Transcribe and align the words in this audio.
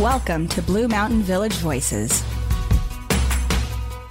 Welcome 0.00 0.48
to 0.48 0.62
Blue 0.62 0.88
Mountain 0.88 1.20
Village 1.22 1.52
Voices. 1.56 2.24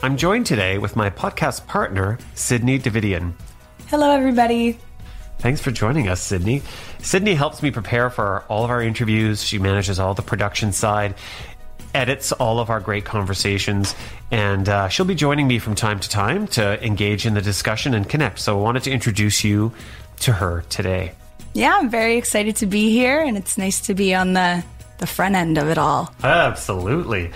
I'm 0.04 0.16
joined 0.16 0.46
today 0.46 0.78
with 0.78 0.96
my 0.96 1.10
podcast 1.10 1.66
partner, 1.66 2.20
Sydney 2.36 2.78
Davidian. 2.80 3.34
Hello, 3.88 4.12
everybody. 4.12 4.78
Thanks 5.40 5.60
for 5.60 5.72
joining 5.72 6.08
us, 6.08 6.22
Sydney. 6.22 6.62
Sydney 7.00 7.34
helps 7.34 7.64
me 7.64 7.72
prepare 7.72 8.12
for 8.12 8.46
all 8.48 8.64
of 8.64 8.70
our 8.70 8.82
interviews. 8.82 9.44
She 9.44 9.58
manages 9.58 10.00
all 10.00 10.14
the 10.14 10.22
production 10.22 10.72
side, 10.72 11.16
edits 11.96 12.32
all 12.32 12.60
of 12.60 12.70
our 12.70 12.80
great 12.80 13.04
conversations, 13.04 13.96
and 14.30 14.70
uh, 14.70 14.88
she'll 14.88 15.06
be 15.06 15.16
joining 15.16 15.48
me 15.48 15.58
from 15.58 15.74
time 15.74 16.00
to 16.00 16.08
time 16.08 16.48
to 16.50 16.82
engage 16.86 17.26
in 17.26 17.34
the 17.34 17.42
discussion 17.42 17.96
and 17.96 18.08
connect. 18.08 18.40
So 18.40 18.58
I 18.58 18.62
wanted 18.62 18.84
to 18.84 18.92
introduce 18.92 19.44
you 19.44 19.74
to 20.20 20.32
her 20.32 20.64
today. 20.70 21.14
Yeah, 21.54 21.76
I'm 21.76 21.90
very 21.90 22.18
excited 22.18 22.56
to 22.58 22.68
be 22.68 22.92
here, 22.92 23.20
and 23.20 23.36
it's 23.36 23.58
nice 23.58 23.82
to 23.82 23.96
be 23.96 24.14
on 24.14 24.34
the 24.34 24.64
the 25.02 25.08
front 25.08 25.36
end 25.36 25.58
of 25.58 25.68
it 25.68 25.78
all. 25.78 26.14
Absolutely. 26.24 27.32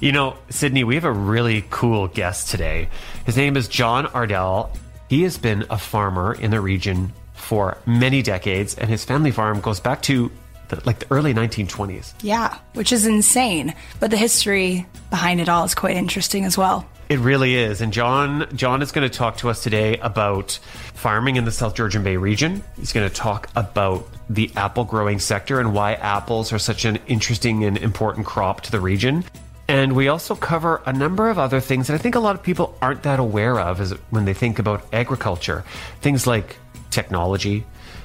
You 0.00 0.12
know, 0.12 0.36
Sydney, 0.50 0.84
we 0.84 0.94
have 0.94 1.04
a 1.04 1.10
really 1.12 1.64
cool 1.70 2.06
guest 2.06 2.50
today. 2.50 2.88
His 3.24 3.36
name 3.36 3.56
is 3.56 3.66
John 3.66 4.06
Ardiel. 4.08 4.70
He 5.08 5.22
has 5.22 5.38
been 5.38 5.64
a 5.70 5.78
farmer 5.78 6.34
in 6.34 6.52
the 6.52 6.60
region 6.60 7.12
for 7.32 7.78
many 7.86 8.22
decades, 8.22 8.76
and 8.76 8.88
his 8.88 9.04
family 9.04 9.30
farm 9.30 9.60
goes 9.60 9.80
back 9.80 10.02
to 10.02 10.30
the, 10.68 10.82
like 10.84 11.00
the 11.00 11.06
early 11.10 11.32
1920s. 11.32 12.12
Yeah, 12.22 12.58
which 12.74 12.92
is 12.92 13.06
insane. 13.06 13.74
But 13.98 14.10
the 14.10 14.16
history 14.16 14.86
behind 15.10 15.40
it 15.40 15.48
all 15.48 15.64
is 15.64 15.74
quite 15.74 15.96
interesting 15.96 16.44
as 16.44 16.58
well. 16.58 16.86
It 17.08 17.20
really 17.20 17.54
is. 17.54 17.80
And 17.80 17.92
John 17.92 18.48
John 18.54 18.82
is 18.82 18.90
going 18.92 19.08
to 19.08 19.16
talk 19.16 19.36
to 19.38 19.48
us 19.48 19.62
today 19.62 19.96
about 19.98 20.58
farming 20.94 21.36
in 21.36 21.44
the 21.44 21.52
South 21.52 21.74
Georgian 21.76 22.02
Bay 22.02 22.16
region. 22.16 22.64
He's 22.76 22.92
going 22.92 23.08
to 23.08 23.14
talk 23.14 23.48
about 23.54 24.06
the 24.28 24.50
apple 24.56 24.84
growing 24.84 25.18
sector 25.18 25.60
and 25.60 25.72
why 25.72 25.94
apples 25.94 26.52
are 26.52 26.58
such 26.58 26.84
an 26.84 26.98
interesting 27.06 27.64
and 27.64 27.78
important 27.78 28.26
crop 28.26 28.60
to 28.62 28.70
the 28.70 28.80
region. 28.80 29.24
And 29.68 29.94
we 29.94 30.08
also 30.08 30.36
cover 30.36 30.80
a 30.86 30.92
number 30.92 31.28
of 31.28 31.38
other 31.38 31.60
things 31.60 31.88
that 31.88 31.94
I 31.94 31.98
think 31.98 32.14
a 32.14 32.20
lot 32.20 32.36
of 32.36 32.42
people 32.42 32.76
aren't 32.80 33.02
that 33.02 33.18
aware 33.18 33.58
of 33.58 33.80
as 33.80 33.92
when 34.10 34.24
they 34.24 34.34
think 34.34 34.58
about 34.58 34.84
agriculture. 34.92 35.64
Things 36.00 36.26
like 36.26 36.56
technology, 36.90 37.64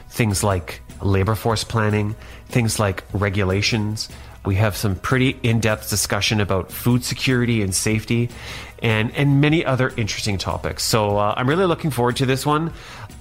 things 0.10 0.44
like 0.44 0.82
labor 1.02 1.36
force 1.36 1.64
planning, 1.64 2.16
things 2.48 2.80
like 2.80 3.04
regulations. 3.14 4.10
We 4.44 4.56
have 4.56 4.76
some 4.76 4.96
pretty 4.96 5.40
in 5.44 5.60
depth 5.60 5.90
discussion 5.90 6.42
about 6.42 6.72
food 6.72 7.04
security 7.04 7.62
and 7.62 7.76
safety 7.76 8.30
and, 8.82 9.12
and 9.16 9.40
many 9.40 9.64
other 9.64 9.94
interesting 9.96 10.40
topics. 10.40 10.84
So 10.84 11.18
uh, 11.18 11.36
I'm 11.38 11.48
really 11.48 11.66
looking 11.66 11.92
forward 11.92 12.16
to 12.18 12.26
this 12.26 12.44
one. 12.44 12.74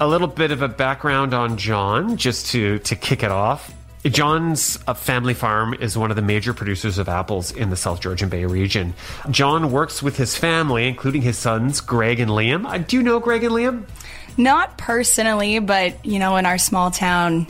A 0.02 0.08
little 0.08 0.28
bit 0.28 0.50
of 0.50 0.62
a 0.62 0.68
background 0.68 1.34
on 1.34 1.58
John, 1.58 2.16
just 2.16 2.46
to, 2.52 2.78
to 2.78 2.96
kick 2.96 3.22
it 3.22 3.30
off. 3.30 3.70
John's 4.02 4.78
uh, 4.86 4.94
family 4.94 5.34
farm 5.34 5.74
is 5.74 5.98
one 5.98 6.08
of 6.08 6.16
the 6.16 6.22
major 6.22 6.54
producers 6.54 6.96
of 6.96 7.06
apples 7.06 7.52
in 7.52 7.68
the 7.68 7.76
South 7.76 8.00
Georgian 8.00 8.30
Bay 8.30 8.46
region. 8.46 8.94
John 9.30 9.70
works 9.70 10.02
with 10.02 10.16
his 10.16 10.34
family, 10.34 10.88
including 10.88 11.20
his 11.20 11.36
sons, 11.36 11.82
Greg 11.82 12.18
and 12.18 12.30
Liam. 12.30 12.64
Uh, 12.64 12.78
do 12.78 12.96
you 12.96 13.02
know 13.02 13.20
Greg 13.20 13.44
and 13.44 13.52
Liam? 13.52 13.84
Not 14.38 14.78
personally, 14.78 15.58
but 15.58 16.02
you 16.02 16.18
know, 16.18 16.36
in 16.36 16.46
our 16.46 16.56
small 16.56 16.90
town, 16.90 17.46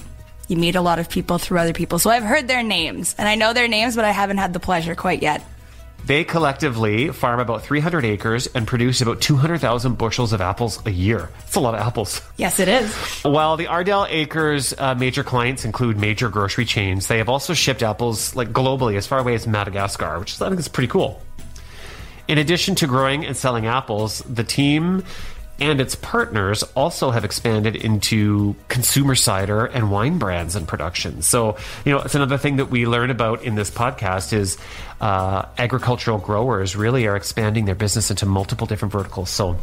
you 0.48 0.56
meet 0.56 0.74
a 0.74 0.80
lot 0.80 0.98
of 0.98 1.08
people 1.08 1.38
through 1.38 1.58
other 1.60 1.72
people. 1.72 2.00
So 2.00 2.10
I've 2.10 2.24
heard 2.24 2.48
their 2.48 2.64
names, 2.64 3.14
and 3.16 3.28
I 3.28 3.36
know 3.36 3.52
their 3.52 3.68
names, 3.68 3.94
but 3.94 4.04
I 4.04 4.10
haven't 4.10 4.38
had 4.38 4.52
the 4.52 4.60
pleasure 4.60 4.96
quite 4.96 5.22
yet. 5.22 5.44
They 6.06 6.24
collectively 6.24 7.08
farm 7.10 7.40
about 7.40 7.62
300 7.62 8.04
acres 8.04 8.46
and 8.48 8.66
produce 8.66 9.00
about 9.00 9.20
200,000 9.20 9.96
bushels 9.96 10.32
of 10.32 10.40
apples 10.40 10.84
a 10.86 10.90
year. 10.90 11.30
It's 11.46 11.54
a 11.54 11.60
lot 11.60 11.74
of 11.74 11.80
apples. 11.80 12.20
Yes, 12.36 12.58
it 12.58 12.68
is. 12.68 12.94
While 13.22 13.56
the 13.56 13.66
Ardiel 13.66 14.06
Acres 14.08 14.74
uh, 14.76 14.94
major 14.94 15.22
clients 15.22 15.64
include 15.64 15.98
major 15.98 16.28
grocery 16.28 16.64
chains, 16.64 17.06
they 17.06 17.18
have 17.18 17.28
also 17.28 17.54
shipped 17.54 17.82
apples 17.82 18.34
like 18.34 18.50
globally 18.50 18.96
as 18.96 19.06
far 19.06 19.18
away 19.18 19.34
as 19.34 19.46
Madagascar, 19.46 20.18
which 20.18 20.32
is, 20.32 20.42
I 20.42 20.48
think 20.48 20.58
is 20.58 20.68
pretty 20.68 20.88
cool. 20.88 21.22
In 22.28 22.38
addition 22.38 22.76
to 22.76 22.86
growing 22.86 23.26
and 23.26 23.36
selling 23.36 23.66
apples, 23.66 24.20
the 24.20 24.44
team 24.44 25.04
and 25.60 25.80
its 25.80 25.94
partners 25.94 26.62
also 26.74 27.10
have 27.10 27.24
expanded 27.24 27.76
into 27.76 28.56
consumer 28.68 29.14
cider 29.14 29.66
and 29.66 29.90
wine 29.90 30.18
brands 30.18 30.56
and 30.56 30.66
production. 30.66 31.22
So, 31.22 31.56
you 31.84 31.92
know, 31.92 32.00
it's 32.00 32.14
another 32.14 32.38
thing 32.38 32.56
that 32.56 32.70
we 32.70 32.86
learn 32.86 33.10
about 33.10 33.42
in 33.42 33.54
this 33.54 33.70
podcast 33.70 34.32
is 34.32 34.56
uh, 35.00 35.46
agricultural 35.58 36.18
growers 36.18 36.76
really 36.76 37.06
are 37.06 37.16
expanding 37.16 37.66
their 37.66 37.74
business 37.74 38.10
into 38.10 38.26
multiple 38.26 38.66
different 38.66 38.92
verticals. 38.92 39.30
So, 39.30 39.58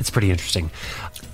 it's 0.00 0.10
pretty 0.10 0.30
interesting. 0.30 0.70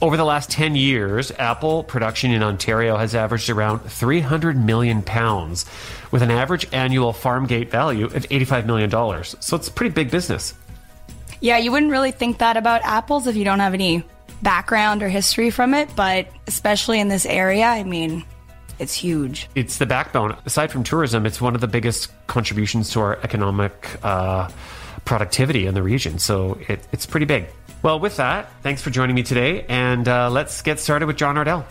Over 0.03 0.17
the 0.17 0.25
last 0.25 0.51
10 0.51 0.77
years, 0.77 1.33
apple 1.33 1.83
production 1.83 2.31
in 2.31 2.43
Ontario 2.43 2.97
has 2.97 3.15
averaged 3.15 3.49
around 3.49 3.81
300 3.81 4.57
million 4.57 5.03
pounds 5.03 5.65
with 6.11 6.23
an 6.23 6.31
average 6.31 6.67
annual 6.73 7.13
farm 7.13 7.47
gate 7.47 7.71
value 7.71 8.05
of 8.05 8.13
$85 8.13 8.67
million. 8.67 8.91
So 9.25 9.57
it's 9.57 9.69
pretty 9.69 9.95
big 9.95 10.11
business. 10.11 10.55
Yeah, 11.41 11.57
you 11.57 11.73
wouldn't 11.73 11.91
really 11.91 12.11
think 12.11 12.39
that 12.39 12.57
about 12.57 12.83
apples 12.85 13.27
if 13.27 13.35
you 13.35 13.45
don't 13.45 13.61
have 13.61 13.75
any 13.75 14.05
background 14.43 15.03
or 15.03 15.09
history 15.09 15.51
from 15.51 15.75
it, 15.75 15.89
but 15.97 16.29
especially 16.47 17.01
in 17.01 17.09
this 17.09 17.25
area, 17.25 17.67
I 17.67 17.83
mean, 17.83 18.25
it's 18.79 18.95
huge. 18.95 19.49
It's 19.55 19.79
the 19.79 19.87
backbone. 19.87 20.37
Aside 20.45 20.71
from 20.71 20.85
tourism, 20.85 21.27
it's 21.27 21.41
one 21.41 21.55
of 21.55 21.61
the 21.61 21.69
biggest 21.69 22.11
contributions 22.27 22.91
to 22.91 23.01
our 23.01 23.19
economic 23.23 23.89
uh, 24.03 24.49
productivity 25.05 25.67
in 25.67 25.75
the 25.75 25.83
region. 25.83 26.19
So 26.19 26.59
it, 26.69 26.87
it's 26.93 27.07
pretty 27.07 27.27
big. 27.27 27.47
Well, 27.83 27.99
with 27.99 28.17
that, 28.17 28.51
thanks 28.63 28.83
for 28.83 28.91
joining 28.91 29.17
me 29.17 29.23
today, 29.23 29.65
and 29.69 30.07
uh, 30.07 30.29
let's 30.31 30.61
get 30.61 30.79
started 30.79 31.07
with 31.07 31.17
John 31.17 31.37
Ardiel. 31.37 31.65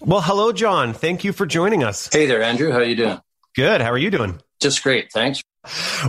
Well, 0.00 0.20
hello, 0.20 0.52
John. 0.52 0.92
Thank 0.92 1.24
you 1.24 1.32
for 1.32 1.46
joining 1.46 1.82
us. 1.82 2.10
Hey 2.12 2.26
there, 2.26 2.42
Andrew. 2.42 2.70
How 2.72 2.78
are 2.78 2.84
you 2.84 2.96
doing? 2.96 3.20
Good. 3.54 3.80
How 3.80 3.90
are 3.90 3.98
you 3.98 4.10
doing? 4.10 4.40
Just 4.60 4.82
great. 4.82 5.10
Thanks. 5.12 5.42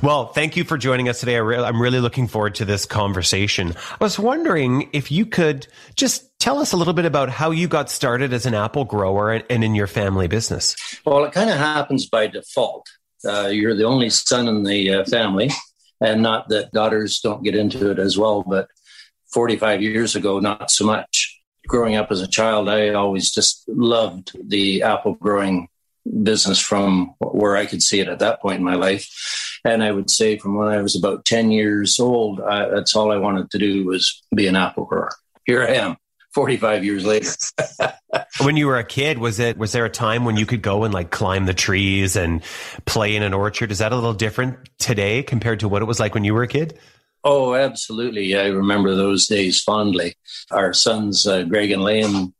Well, 0.01 0.27
thank 0.27 0.55
you 0.55 0.63
for 0.63 0.77
joining 0.77 1.09
us 1.09 1.19
today. 1.19 1.37
I 1.37 1.67
am 1.67 1.81
really 1.81 1.99
looking 1.99 2.27
forward 2.27 2.55
to 2.55 2.65
this 2.65 2.85
conversation. 2.85 3.73
I 3.99 4.03
was 4.03 4.17
wondering 4.17 4.89
if 4.93 5.11
you 5.11 5.25
could 5.25 5.67
just 5.95 6.27
tell 6.39 6.59
us 6.59 6.71
a 6.71 6.77
little 6.77 6.93
bit 6.93 7.05
about 7.05 7.29
how 7.29 7.51
you 7.51 7.67
got 7.67 7.89
started 7.89 8.31
as 8.31 8.45
an 8.45 8.53
apple 8.53 8.85
grower 8.85 9.31
and, 9.31 9.43
and 9.49 9.63
in 9.63 9.75
your 9.75 9.87
family 9.87 10.27
business. 10.27 10.75
Well, 11.05 11.25
it 11.25 11.33
kind 11.33 11.49
of 11.49 11.57
happens 11.57 12.07
by 12.07 12.27
default. 12.27 12.87
Uh, 13.25 13.47
you're 13.47 13.75
the 13.75 13.83
only 13.83 14.09
son 14.09 14.47
in 14.47 14.63
the 14.63 14.93
uh, 14.93 15.05
family, 15.05 15.51
and 15.99 16.21
not 16.21 16.47
that 16.49 16.71
daughters 16.71 17.19
don't 17.19 17.43
get 17.43 17.53
into 17.53 17.91
it 17.91 17.99
as 17.99 18.17
well, 18.17 18.43
but 18.43 18.69
45 19.33 19.81
years 19.81 20.15
ago, 20.15 20.39
not 20.39 20.71
so 20.71 20.85
much. 20.85 21.39
Growing 21.67 21.95
up 21.95 22.11
as 22.11 22.21
a 22.21 22.27
child, 22.27 22.69
I 22.69 22.89
always 22.89 23.31
just 23.31 23.63
loved 23.67 24.31
the 24.49 24.81
apple 24.83 25.13
growing 25.15 25.67
business 26.23 26.59
from 26.59 27.13
where 27.19 27.55
I 27.55 27.65
could 27.65 27.81
see 27.81 27.99
it 27.99 28.07
at 28.07 28.19
that 28.19 28.41
point 28.41 28.57
in 28.57 28.63
my 28.63 28.75
life. 28.75 29.59
And 29.63 29.83
I 29.83 29.91
would 29.91 30.09
say 30.09 30.37
from 30.37 30.55
when 30.55 30.67
I 30.67 30.81
was 30.81 30.95
about 30.95 31.25
10 31.25 31.51
years 31.51 31.99
old, 31.99 32.41
I, 32.41 32.69
that's 32.69 32.95
all 32.95 33.11
I 33.11 33.17
wanted 33.17 33.51
to 33.51 33.59
do 33.59 33.85
was 33.85 34.23
be 34.33 34.47
an 34.47 34.55
apple 34.55 34.85
grower. 34.85 35.11
Here 35.45 35.63
I 35.63 35.73
am. 35.75 35.97
45 36.33 36.85
years 36.85 37.05
later. 37.05 37.29
when 38.41 38.55
you 38.55 38.67
were 38.67 38.77
a 38.77 38.85
kid, 38.85 39.17
was 39.17 39.39
it 39.39 39.57
was 39.57 39.73
there 39.73 39.83
a 39.85 39.89
time 39.89 40.23
when 40.23 40.37
you 40.37 40.45
could 40.45 40.61
go 40.61 40.85
and 40.85 40.93
like 40.93 41.11
climb 41.11 41.45
the 41.45 41.53
trees 41.53 42.15
and 42.15 42.41
play 42.85 43.15
in 43.15 43.23
an 43.23 43.33
orchard? 43.33 43.71
Is 43.71 43.79
that 43.79 43.91
a 43.91 43.95
little 43.95 44.13
different 44.13 44.57
today 44.79 45.23
compared 45.23 45.59
to 45.59 45.67
what 45.67 45.81
it 45.81 45.85
was 45.85 45.99
like 45.99 46.13
when 46.13 46.23
you 46.23 46.33
were 46.33 46.43
a 46.43 46.47
kid? 46.47 46.79
Oh, 47.23 47.53
absolutely. 47.53 48.35
I 48.35 48.47
remember 48.47 48.95
those 48.95 49.27
days 49.27 49.61
fondly. 49.61 50.15
Our 50.49 50.73
sons, 50.73 51.27
uh, 51.27 51.43
Greg 51.43 51.71
and 51.71 51.83
Liam, 51.83 52.33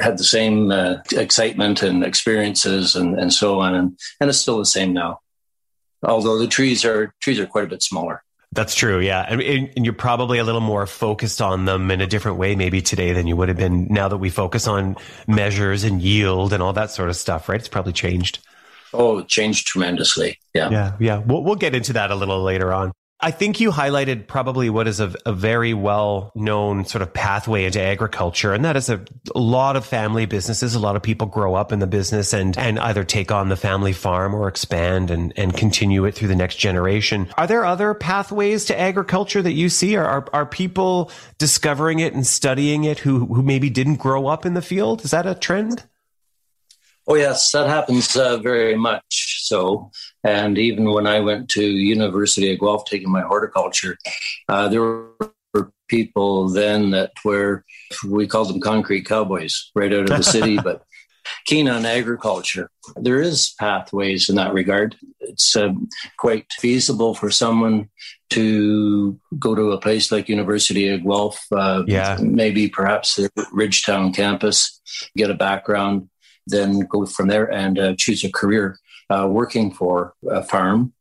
had 0.00 0.18
the 0.18 0.24
same 0.24 0.70
uh, 0.70 0.96
excitement 1.12 1.82
and 1.82 2.04
experiences 2.04 2.94
and, 2.94 3.18
and 3.18 3.32
so 3.32 3.60
on. 3.60 3.74
And, 3.74 3.98
and 4.20 4.30
it's 4.30 4.38
still 4.38 4.58
the 4.58 4.66
same 4.66 4.92
now. 4.92 5.20
Although 6.02 6.38
the 6.38 6.46
trees 6.46 6.84
are 6.84 7.14
trees 7.20 7.40
are 7.40 7.46
quite 7.46 7.64
a 7.64 7.68
bit 7.68 7.82
smaller. 7.82 8.22
That's 8.52 8.74
true. 8.74 9.00
Yeah. 9.00 9.26
And, 9.28 9.42
and, 9.42 9.84
you're 9.84 9.92
probably 9.92 10.38
a 10.38 10.44
little 10.44 10.60
more 10.60 10.86
focused 10.86 11.42
on 11.42 11.64
them 11.66 11.90
in 11.90 12.00
a 12.00 12.06
different 12.06 12.38
way 12.38 12.54
maybe 12.54 12.80
today 12.80 13.12
than 13.12 13.26
you 13.26 13.36
would 13.36 13.48
have 13.48 13.58
been 13.58 13.86
now 13.90 14.08
that 14.08 14.16
we 14.16 14.30
focus 14.30 14.66
on 14.66 14.96
measures 15.26 15.84
and 15.84 16.00
yield 16.00 16.52
and 16.52 16.62
all 16.62 16.72
that 16.72 16.90
sort 16.90 17.10
of 17.10 17.16
stuff, 17.16 17.48
right? 17.48 17.58
It's 17.58 17.68
probably 17.68 17.92
changed. 17.92 18.38
Oh, 18.94 19.18
it 19.18 19.28
changed 19.28 19.66
tremendously. 19.66 20.38
Yeah. 20.54 20.70
Yeah. 20.70 20.96
Yeah. 20.98 21.18
We'll, 21.18 21.42
we'll 21.42 21.56
get 21.56 21.74
into 21.74 21.94
that 21.94 22.10
a 22.10 22.14
little 22.14 22.42
later 22.42 22.72
on. 22.72 22.92
I 23.18 23.30
think 23.30 23.60
you 23.60 23.70
highlighted 23.70 24.26
probably 24.26 24.68
what 24.68 24.86
is 24.86 25.00
a, 25.00 25.14
a 25.24 25.32
very 25.32 25.72
well 25.72 26.32
known 26.34 26.84
sort 26.84 27.00
of 27.00 27.14
pathway 27.14 27.64
into 27.64 27.80
agriculture. 27.80 28.52
And 28.52 28.62
that 28.66 28.76
is 28.76 28.90
a, 28.90 29.02
a, 29.34 29.38
lot 29.38 29.74
of 29.74 29.86
family 29.86 30.26
businesses. 30.26 30.74
A 30.74 30.78
lot 30.78 30.96
of 30.96 31.02
people 31.02 31.26
grow 31.26 31.54
up 31.54 31.72
in 31.72 31.78
the 31.78 31.86
business 31.86 32.34
and, 32.34 32.58
and 32.58 32.78
either 32.78 33.04
take 33.04 33.32
on 33.32 33.48
the 33.48 33.56
family 33.56 33.94
farm 33.94 34.34
or 34.34 34.48
expand 34.48 35.10
and, 35.10 35.32
and 35.36 35.56
continue 35.56 36.04
it 36.04 36.14
through 36.14 36.28
the 36.28 36.36
next 36.36 36.56
generation. 36.56 37.26
Are 37.38 37.46
there 37.46 37.64
other 37.64 37.94
pathways 37.94 38.66
to 38.66 38.78
agriculture 38.78 39.40
that 39.40 39.52
you 39.52 39.70
see? 39.70 39.96
Are, 39.96 40.06
are, 40.06 40.26
are 40.34 40.46
people 40.46 41.10
discovering 41.38 42.00
it 42.00 42.12
and 42.12 42.26
studying 42.26 42.84
it 42.84 42.98
who, 42.98 43.24
who 43.24 43.42
maybe 43.42 43.70
didn't 43.70 43.96
grow 43.96 44.26
up 44.26 44.44
in 44.44 44.52
the 44.52 44.62
field? 44.62 45.06
Is 45.06 45.12
that 45.12 45.26
a 45.26 45.34
trend? 45.34 45.84
Oh, 47.08 47.14
yes, 47.14 47.52
that 47.52 47.68
happens 47.68 48.16
uh, 48.16 48.36
very 48.38 48.76
much 48.76 49.44
so. 49.44 49.92
And 50.26 50.58
even 50.58 50.90
when 50.90 51.06
I 51.06 51.20
went 51.20 51.48
to 51.50 51.62
University 51.62 52.52
of 52.52 52.58
Guelph 52.58 52.84
taking 52.84 53.10
my 53.10 53.20
horticulture, 53.22 53.96
uh, 54.48 54.66
there 54.66 54.82
were 54.82 55.72
people 55.86 56.48
then 56.48 56.90
that 56.90 57.12
were, 57.24 57.64
we 58.08 58.26
called 58.26 58.48
them 58.48 58.60
concrete 58.60 59.06
cowboys 59.06 59.70
right 59.76 59.92
out 59.92 60.10
of 60.10 60.16
the 60.16 60.24
city, 60.24 60.58
but 60.64 60.82
keen 61.44 61.68
on 61.68 61.86
agriculture. 61.86 62.70
There 62.96 63.20
is 63.20 63.54
pathways 63.60 64.28
in 64.28 64.34
that 64.34 64.52
regard. 64.52 64.96
It's 65.20 65.54
uh, 65.54 65.72
quite 66.18 66.46
feasible 66.58 67.14
for 67.14 67.30
someone 67.30 67.88
to 68.30 69.20
go 69.38 69.54
to 69.54 69.70
a 69.70 69.80
place 69.80 70.10
like 70.10 70.28
University 70.28 70.88
of 70.88 71.04
Guelph, 71.04 71.40
uh, 71.52 71.84
yeah. 71.86 72.18
maybe 72.20 72.68
perhaps 72.68 73.14
the 73.14 73.30
Ridgetown 73.52 74.12
campus, 74.12 74.80
get 75.16 75.30
a 75.30 75.34
background, 75.34 76.08
then 76.48 76.80
go 76.80 77.06
from 77.06 77.28
there 77.28 77.52
and 77.52 77.78
uh, 77.78 77.94
choose 77.96 78.24
a 78.24 78.32
career 78.32 78.76
uh, 79.10 79.26
working 79.30 79.72
for 79.72 80.14
a 80.28 80.42
farm. 80.42 80.92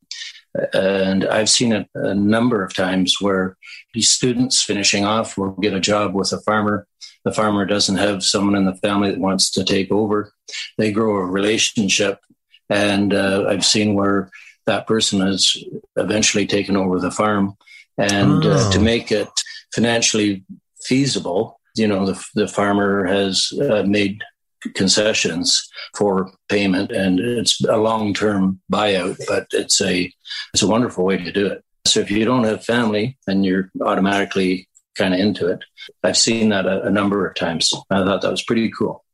And 0.74 1.25
I've 1.25 1.50
seen 1.50 1.74
it 1.74 1.88
a 1.96 2.16
number 2.16 2.63
of 2.63 2.74
times 2.74 3.18
where 3.19 3.57
these 3.94 4.10
students 4.10 4.63
finishing 4.63 5.04
off 5.04 5.38
will 5.38 5.52
get 5.52 5.74
a 5.74 5.80
job 5.80 6.13
with 6.13 6.31
a 6.31 6.40
farmer. 6.42 6.88
The 7.25 7.34
farmer 7.34 7.66
doesn't 7.66 7.98
have 7.98 8.24
someone 8.24 8.56
in 8.56 8.66
the 8.66 8.75
family 8.75 9.12
that 9.12 9.19
wants 9.19 9.52
to 9.52 9.63
take 9.63 9.92
over. 9.92 10.31
They 10.78 10.92
grow 10.92 11.18
a 11.18 11.25
relationship. 11.25 12.19
And 12.69 13.13
uh, 13.13 13.46
I've 13.50 13.66
seen 13.66 13.96
where 13.96 14.30
that 14.66 14.88
person 14.88 15.19
has 15.22 15.56
eventually 15.96 16.48
taken 16.48 16.78
over 16.78 17.00
the 17.00 17.12
farm. 17.12 17.58
And 17.98 18.46
uh, 18.46 18.68
oh. 18.68 18.72
to 18.72 18.80
make 18.80 19.12
it 19.12 19.30
financially 19.74 20.46
feasible, 20.84 21.60
you 21.75 21.88
know, 21.88 22.06
the, 22.06 22.24
the 22.36 22.48
farmer 22.48 23.06
has 23.06 23.51
uh, 23.62 23.84
made 23.84 24.24
concessions 24.74 25.68
for 25.96 26.32
payment, 26.50 26.92
and 26.92 27.20
it's 27.20 27.64
a 27.66 27.78
long-term 27.78 28.60
buyout, 28.72 29.18
but 29.28 29.48
it's 29.52 29.82
a 29.82 30.12
it's 30.54 30.64
a 30.64 30.68
wonderful 30.68 31.06
way 31.06 31.18
to 31.18 31.32
do 31.32 31.48
it. 31.48 31.64
So 31.86 32.00
if 32.00 32.10
you 32.10 32.26
don't 32.26 32.46
have 32.46 32.66
family, 32.66 33.18
then 33.28 33.44
you're 33.44 33.70
automatically 33.82 34.68
kind 34.96 35.14
of 35.14 35.20
into 35.20 35.48
it. 35.48 35.64
I've 36.04 36.18
seen 36.18 36.50
that 36.50 36.66
a, 36.66 36.84
a 36.84 36.90
number 36.90 37.28
of 37.28 37.36
times. 37.36 37.72
I 37.90 38.04
thought 38.04 38.22
that 38.22 38.32
was 38.32 38.44
pretty 38.44 38.72
cool. 38.72 39.05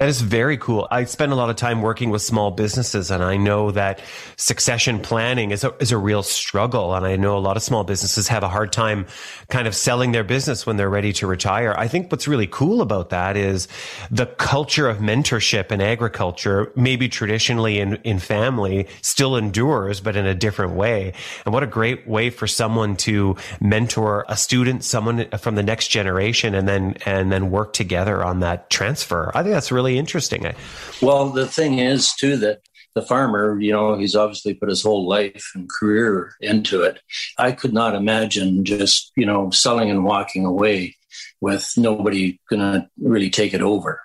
That 0.00 0.08
is 0.08 0.22
very 0.22 0.58
cool. 0.58 0.88
I 0.90 1.04
spend 1.04 1.30
a 1.30 1.36
lot 1.36 1.50
of 1.50 1.56
time 1.56 1.80
working 1.80 2.10
with 2.10 2.20
small 2.20 2.50
businesses 2.50 3.12
and 3.12 3.22
I 3.22 3.36
know 3.36 3.70
that 3.70 4.00
succession 4.36 4.98
planning 4.98 5.52
is 5.52 5.62
a, 5.62 5.72
is 5.78 5.92
a 5.92 5.98
real 5.98 6.24
struggle. 6.24 6.96
And 6.96 7.06
I 7.06 7.14
know 7.14 7.38
a 7.38 7.38
lot 7.38 7.56
of 7.56 7.62
small 7.62 7.84
businesses 7.84 8.26
have 8.26 8.42
a 8.42 8.48
hard 8.48 8.72
time 8.72 9.06
kind 9.50 9.68
of 9.68 9.74
selling 9.76 10.10
their 10.10 10.24
business 10.24 10.66
when 10.66 10.78
they're 10.78 10.90
ready 10.90 11.12
to 11.12 11.28
retire. 11.28 11.76
I 11.78 11.86
think 11.86 12.10
what's 12.10 12.26
really 12.26 12.48
cool 12.48 12.82
about 12.82 13.10
that 13.10 13.36
is 13.36 13.68
the 14.10 14.26
culture 14.26 14.88
of 14.88 14.98
mentorship 14.98 15.70
in 15.70 15.80
agriculture, 15.80 16.72
maybe 16.74 17.08
traditionally 17.08 17.78
in, 17.78 17.94
in 18.02 18.18
family 18.18 18.88
still 19.00 19.36
endures, 19.36 20.00
but 20.00 20.16
in 20.16 20.26
a 20.26 20.34
different 20.34 20.72
way. 20.72 21.12
And 21.44 21.54
what 21.54 21.62
a 21.62 21.68
great 21.68 22.04
way 22.04 22.30
for 22.30 22.48
someone 22.48 22.96
to 22.96 23.36
mentor 23.60 24.24
a 24.28 24.36
student, 24.36 24.82
someone 24.82 25.28
from 25.38 25.54
the 25.54 25.62
next 25.62 25.86
generation 25.86 26.52
and 26.52 26.66
then, 26.66 26.96
and 27.06 27.30
then 27.30 27.52
work 27.52 27.72
together 27.74 28.24
on 28.24 28.40
that 28.40 28.70
transfer. 28.70 29.30
I 29.36 29.44
think 29.44 29.52
that's 29.52 29.70
really 29.70 29.83
really 29.84 29.98
interesting. 29.98 30.54
Well, 31.02 31.28
the 31.30 31.46
thing 31.46 31.78
is, 31.78 32.14
too, 32.14 32.36
that 32.38 32.60
the 32.94 33.02
farmer, 33.02 33.60
you 33.60 33.72
know, 33.72 33.96
he's 33.96 34.16
obviously 34.16 34.54
put 34.54 34.68
his 34.68 34.82
whole 34.82 35.06
life 35.06 35.50
and 35.54 35.68
career 35.68 36.34
into 36.40 36.82
it. 36.82 37.00
I 37.38 37.52
could 37.52 37.72
not 37.72 37.94
imagine 37.94 38.64
just, 38.64 39.12
you 39.16 39.26
know, 39.26 39.50
selling 39.50 39.90
and 39.90 40.04
walking 40.04 40.46
away 40.46 40.96
with 41.40 41.72
nobody 41.76 42.40
going 42.48 42.60
to 42.60 42.88
really 42.98 43.30
take 43.30 43.52
it 43.52 43.60
over. 43.60 44.00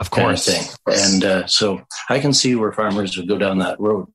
Of 0.00 0.10
course. 0.10 0.50
Kind 0.50 0.68
of 0.86 1.12
and 1.12 1.24
uh, 1.24 1.46
so 1.46 1.82
I 2.08 2.18
can 2.18 2.32
see 2.32 2.54
where 2.54 2.72
farmers 2.72 3.16
would 3.16 3.28
go 3.28 3.38
down 3.38 3.58
that 3.58 3.78
road. 3.78 4.08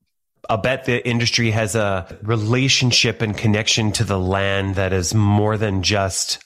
I'll 0.50 0.58
bet 0.58 0.84
the 0.84 1.06
industry 1.06 1.50
has 1.52 1.74
a 1.74 2.18
relationship 2.22 3.22
and 3.22 3.36
connection 3.36 3.92
to 3.92 4.04
the 4.04 4.18
land 4.18 4.74
that 4.76 4.92
is 4.92 5.14
more 5.14 5.56
than 5.56 5.82
just 5.82 6.38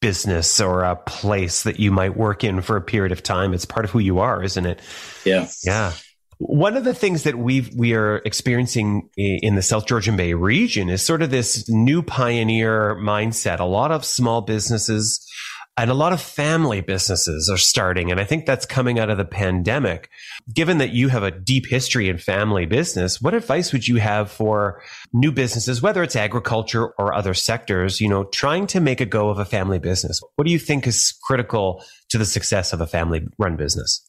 business 0.00 0.60
or 0.60 0.82
a 0.82 0.96
place 0.96 1.62
that 1.62 1.78
you 1.78 1.90
might 1.90 2.16
work 2.16 2.42
in 2.42 2.62
for 2.62 2.76
a 2.76 2.80
period 2.80 3.12
of 3.12 3.22
time. 3.22 3.52
It's 3.52 3.64
part 3.64 3.84
of 3.84 3.90
who 3.90 3.98
you 3.98 4.18
are, 4.18 4.42
isn't 4.42 4.66
it? 4.66 4.80
Yeah. 5.24 5.48
Yeah. 5.62 5.92
One 6.38 6.74
of 6.76 6.84
the 6.84 6.94
things 6.94 7.24
that 7.24 7.36
we 7.36 7.70
we 7.76 7.92
are 7.92 8.16
experiencing 8.24 9.10
in 9.18 9.56
the 9.56 9.62
South 9.62 9.86
Georgian 9.86 10.16
Bay 10.16 10.32
region 10.32 10.88
is 10.88 11.02
sort 11.02 11.20
of 11.20 11.30
this 11.30 11.68
new 11.68 12.02
pioneer 12.02 12.96
mindset. 12.96 13.60
A 13.60 13.64
lot 13.64 13.92
of 13.92 14.06
small 14.06 14.40
businesses 14.40 15.29
and 15.76 15.90
a 15.90 15.94
lot 15.94 16.12
of 16.12 16.20
family 16.20 16.80
businesses 16.80 17.48
are 17.48 17.56
starting. 17.56 18.10
And 18.10 18.20
I 18.20 18.24
think 18.24 18.44
that's 18.44 18.66
coming 18.66 18.98
out 18.98 19.08
of 19.08 19.18
the 19.18 19.24
pandemic. 19.24 20.10
Given 20.52 20.78
that 20.78 20.90
you 20.90 21.08
have 21.08 21.22
a 21.22 21.30
deep 21.30 21.66
history 21.66 22.08
in 22.08 22.18
family 22.18 22.66
business, 22.66 23.20
what 23.20 23.34
advice 23.34 23.72
would 23.72 23.88
you 23.88 23.96
have 23.96 24.30
for 24.30 24.82
new 25.12 25.32
businesses, 25.32 25.80
whether 25.80 26.02
it's 26.02 26.16
agriculture 26.16 26.88
or 26.98 27.14
other 27.14 27.34
sectors, 27.34 28.00
you 28.00 28.08
know, 28.08 28.24
trying 28.24 28.66
to 28.68 28.80
make 28.80 29.00
a 29.00 29.06
go 29.06 29.30
of 29.30 29.38
a 29.38 29.44
family 29.44 29.78
business? 29.78 30.20
What 30.36 30.46
do 30.46 30.52
you 30.52 30.58
think 30.58 30.86
is 30.86 31.14
critical 31.22 31.82
to 32.10 32.18
the 32.18 32.26
success 32.26 32.72
of 32.72 32.80
a 32.80 32.86
family 32.86 33.26
run 33.38 33.56
business? 33.56 34.06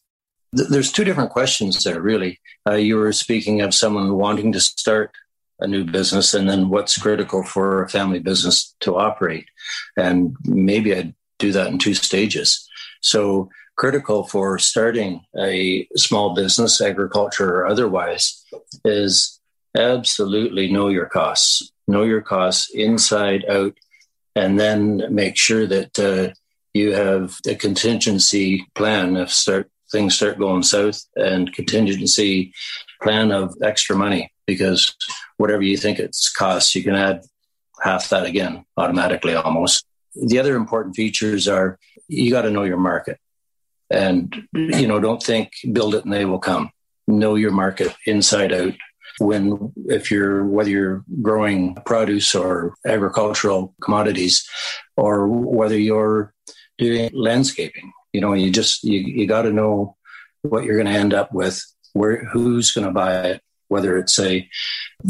There's 0.54 0.92
two 0.92 1.06
different 1.06 1.30
questions 1.30 1.82
there, 1.84 2.02
really. 2.02 2.42
Uh, 2.68 2.74
you 2.74 2.98
were 2.98 3.14
speaking 3.14 3.62
of 3.62 3.74
someone 3.74 4.16
wanting 4.16 4.52
to 4.52 4.60
start 4.60 5.12
a 5.62 5.68
new 5.68 5.86
business 5.86 6.34
and 6.34 6.50
then 6.50 6.70
what's 6.70 6.98
critical 6.98 7.44
for 7.44 7.84
a 7.84 7.90
family 7.90 8.20
business 8.20 8.76
to 8.82 8.98
operate. 8.98 9.46
And 9.96 10.36
maybe 10.44 10.94
I'd 10.94 11.14
do 11.42 11.52
that 11.52 11.68
in 11.68 11.78
two 11.78 11.94
stages. 11.94 12.68
So, 13.02 13.50
critical 13.78 14.24
for 14.24 14.60
starting 14.60 15.22
a 15.38 15.88
small 15.96 16.36
business, 16.36 16.82
agriculture 16.82 17.50
or 17.50 17.68
otherwise, 17.68 18.46
is 18.86 19.40
absolutely 19.76 20.72
know 20.72 20.90
your 20.90 21.08
costs, 21.08 21.72
know 21.88 22.04
your 22.04 22.22
costs 22.22 22.70
inside 22.74 23.44
out, 23.50 23.74
and 24.36 24.60
then 24.60 25.04
make 25.10 25.36
sure 25.36 25.66
that 25.66 26.00
uh, 26.00 26.34
you 26.74 26.94
have 26.94 27.38
a 27.48 27.56
contingency 27.56 28.66
plan 28.76 29.18
if 29.18 29.32
start 29.32 29.70
things 29.92 30.16
start 30.16 30.40
going 30.40 30.64
south 30.64 31.06
and 31.18 31.54
contingency 31.54 32.54
plan 33.02 33.32
of 33.32 33.54
extra 33.62 33.96
money 33.96 34.32
because 34.48 34.96
whatever 35.38 35.62
you 35.62 35.76
think 35.76 36.00
it's 36.00 36.32
costs, 36.32 36.76
you 36.76 36.84
can 36.84 36.96
add 36.96 37.22
half 37.82 38.10
that 38.10 38.26
again 38.26 38.64
automatically 38.78 39.36
almost 39.36 39.86
the 40.16 40.40
other 40.40 40.56
important 40.56 40.96
features 40.96 41.48
are 41.48 41.80
you 42.08 42.32
got 42.32 42.44
to 42.44 42.52
know 42.52 42.64
your 42.64 42.78
market. 42.78 43.18
And, 43.90 44.48
mm-hmm. 44.56 44.80
you 44.80 44.88
know, 44.88 45.00
don't 45.00 45.22
think 45.22 45.52
build 45.72 45.96
it 45.96 46.06
and 46.06 46.14
they 46.14 46.26
will 46.26 46.40
come. 46.40 46.72
Know 47.08 47.36
your 47.36 47.52
market 47.52 47.96
inside 48.06 48.54
out. 48.54 48.74
When, 49.20 49.74
if 49.88 50.10
you're, 50.10 50.46
whether 50.46 50.70
you're 50.70 51.04
growing 51.22 51.76
produce 51.86 52.34
or 52.34 52.74
agricultural 52.86 53.76
commodities, 53.82 54.48
or 54.96 55.28
whether 55.28 55.78
you're 55.78 56.34
doing 56.78 57.12
landscaping, 57.14 57.92
you 58.14 58.22
know, 58.22 58.34
you 58.34 58.50
just, 58.50 58.84
you, 58.84 59.00
you 59.00 59.28
got 59.28 59.44
to 59.44 59.52
know 59.52 59.96
what 60.42 60.64
you're 60.64 60.82
going 60.82 60.92
to 60.92 61.00
end 61.00 61.14
up 61.14 61.34
with, 61.34 61.62
where, 61.94 62.26
who's 62.26 62.72
going 62.72 62.88
to 62.88 62.94
buy 62.94 63.22
it, 63.22 63.42
whether 63.68 63.98
it's 63.98 64.18
a 64.20 64.48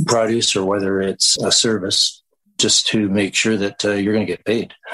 produce 0.07 0.55
or 0.55 0.65
whether 0.65 0.99
it's 0.99 1.37
a 1.37 1.51
service 1.51 2.20
just 2.61 2.87
to 2.87 3.09
make 3.09 3.35
sure 3.35 3.57
that 3.57 3.83
uh, 3.83 3.91
you're 3.91 4.13
going 4.13 4.25
to 4.25 4.31
get 4.31 4.45
paid. 4.45 4.73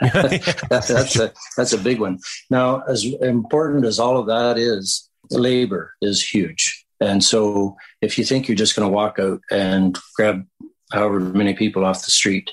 that's 0.00 1.16
a 1.16 1.32
that's 1.56 1.72
a 1.72 1.78
big 1.78 2.00
one. 2.00 2.18
Now, 2.50 2.82
as 2.88 3.04
important 3.04 3.84
as 3.84 3.98
all 3.98 4.16
of 4.16 4.26
that 4.26 4.56
is, 4.56 5.08
labor 5.30 5.94
is 6.00 6.26
huge. 6.26 6.84
And 7.00 7.22
so, 7.22 7.76
if 8.00 8.18
you 8.18 8.24
think 8.24 8.48
you're 8.48 8.56
just 8.56 8.76
going 8.76 8.88
to 8.88 8.94
walk 8.94 9.18
out 9.18 9.40
and 9.50 9.98
grab 10.16 10.46
however 10.92 11.20
many 11.20 11.54
people 11.54 11.84
off 11.84 12.04
the 12.04 12.10
street, 12.10 12.50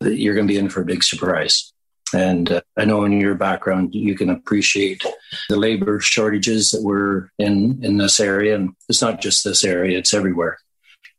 you're 0.00 0.34
going 0.34 0.46
to 0.46 0.52
be 0.52 0.58
in 0.58 0.68
for 0.68 0.82
a 0.82 0.86
big 0.86 1.02
surprise. 1.02 1.72
And 2.14 2.50
uh, 2.50 2.60
I 2.76 2.84
know 2.84 3.04
in 3.04 3.12
your 3.20 3.34
background, 3.34 3.94
you 3.94 4.14
can 4.16 4.30
appreciate 4.30 5.04
the 5.48 5.56
labor 5.56 6.00
shortages 6.00 6.70
that 6.70 6.82
we're 6.82 7.28
in 7.38 7.84
in 7.84 7.98
this 7.98 8.18
area, 8.18 8.54
and 8.56 8.70
it's 8.88 9.02
not 9.02 9.20
just 9.20 9.44
this 9.44 9.62
area; 9.62 9.98
it's 9.98 10.14
everywhere. 10.14 10.58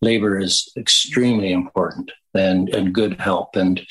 Labor 0.02 0.40
is 0.40 0.72
extremely 0.78 1.52
important 1.52 2.12
and, 2.34 2.70
and 2.70 2.94
good 2.94 3.20
help. 3.20 3.56
And, 3.56 3.82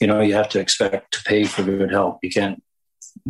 you 0.00 0.06
know, 0.06 0.20
you 0.20 0.34
have 0.34 0.48
to 0.50 0.60
expect 0.60 1.12
to 1.14 1.22
pay 1.24 1.44
for 1.44 1.62
good 1.62 1.90
help. 1.90 2.18
You 2.22 2.30
can't 2.30 2.62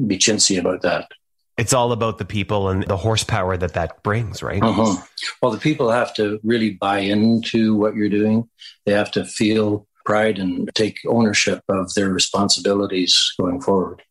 be 0.06 0.18
chintzy 0.18 0.59
about 0.59 0.83
that. 0.83 1.11
It's 1.56 1.73
all 1.73 1.92
about 1.92 2.18
the 2.18 2.25
people 2.25 2.68
and 2.68 2.83
the 2.85 2.97
horsepower 2.97 3.56
that 3.56 3.75
that 3.75 4.02
brings, 4.02 4.42
right? 4.42 4.61
Uh-huh. 4.61 5.00
Well, 5.40 5.52
the 5.52 5.59
people 5.59 5.90
have 5.90 6.12
to 6.14 6.40
really 6.42 6.71
buy 6.71 6.99
into 6.99 7.76
what 7.76 7.94
you're 7.94 8.09
doing. 8.09 8.49
They 8.87 8.92
have 8.92 9.12
to 9.12 9.25
feel 9.25 9.87
pride 10.04 10.38
and 10.38 10.68
take 10.75 10.99
ownership 11.06 11.62
of 11.68 11.94
their 11.94 12.11
responsibilities 12.11 13.35
going 13.38 13.61
forward. 13.61 14.02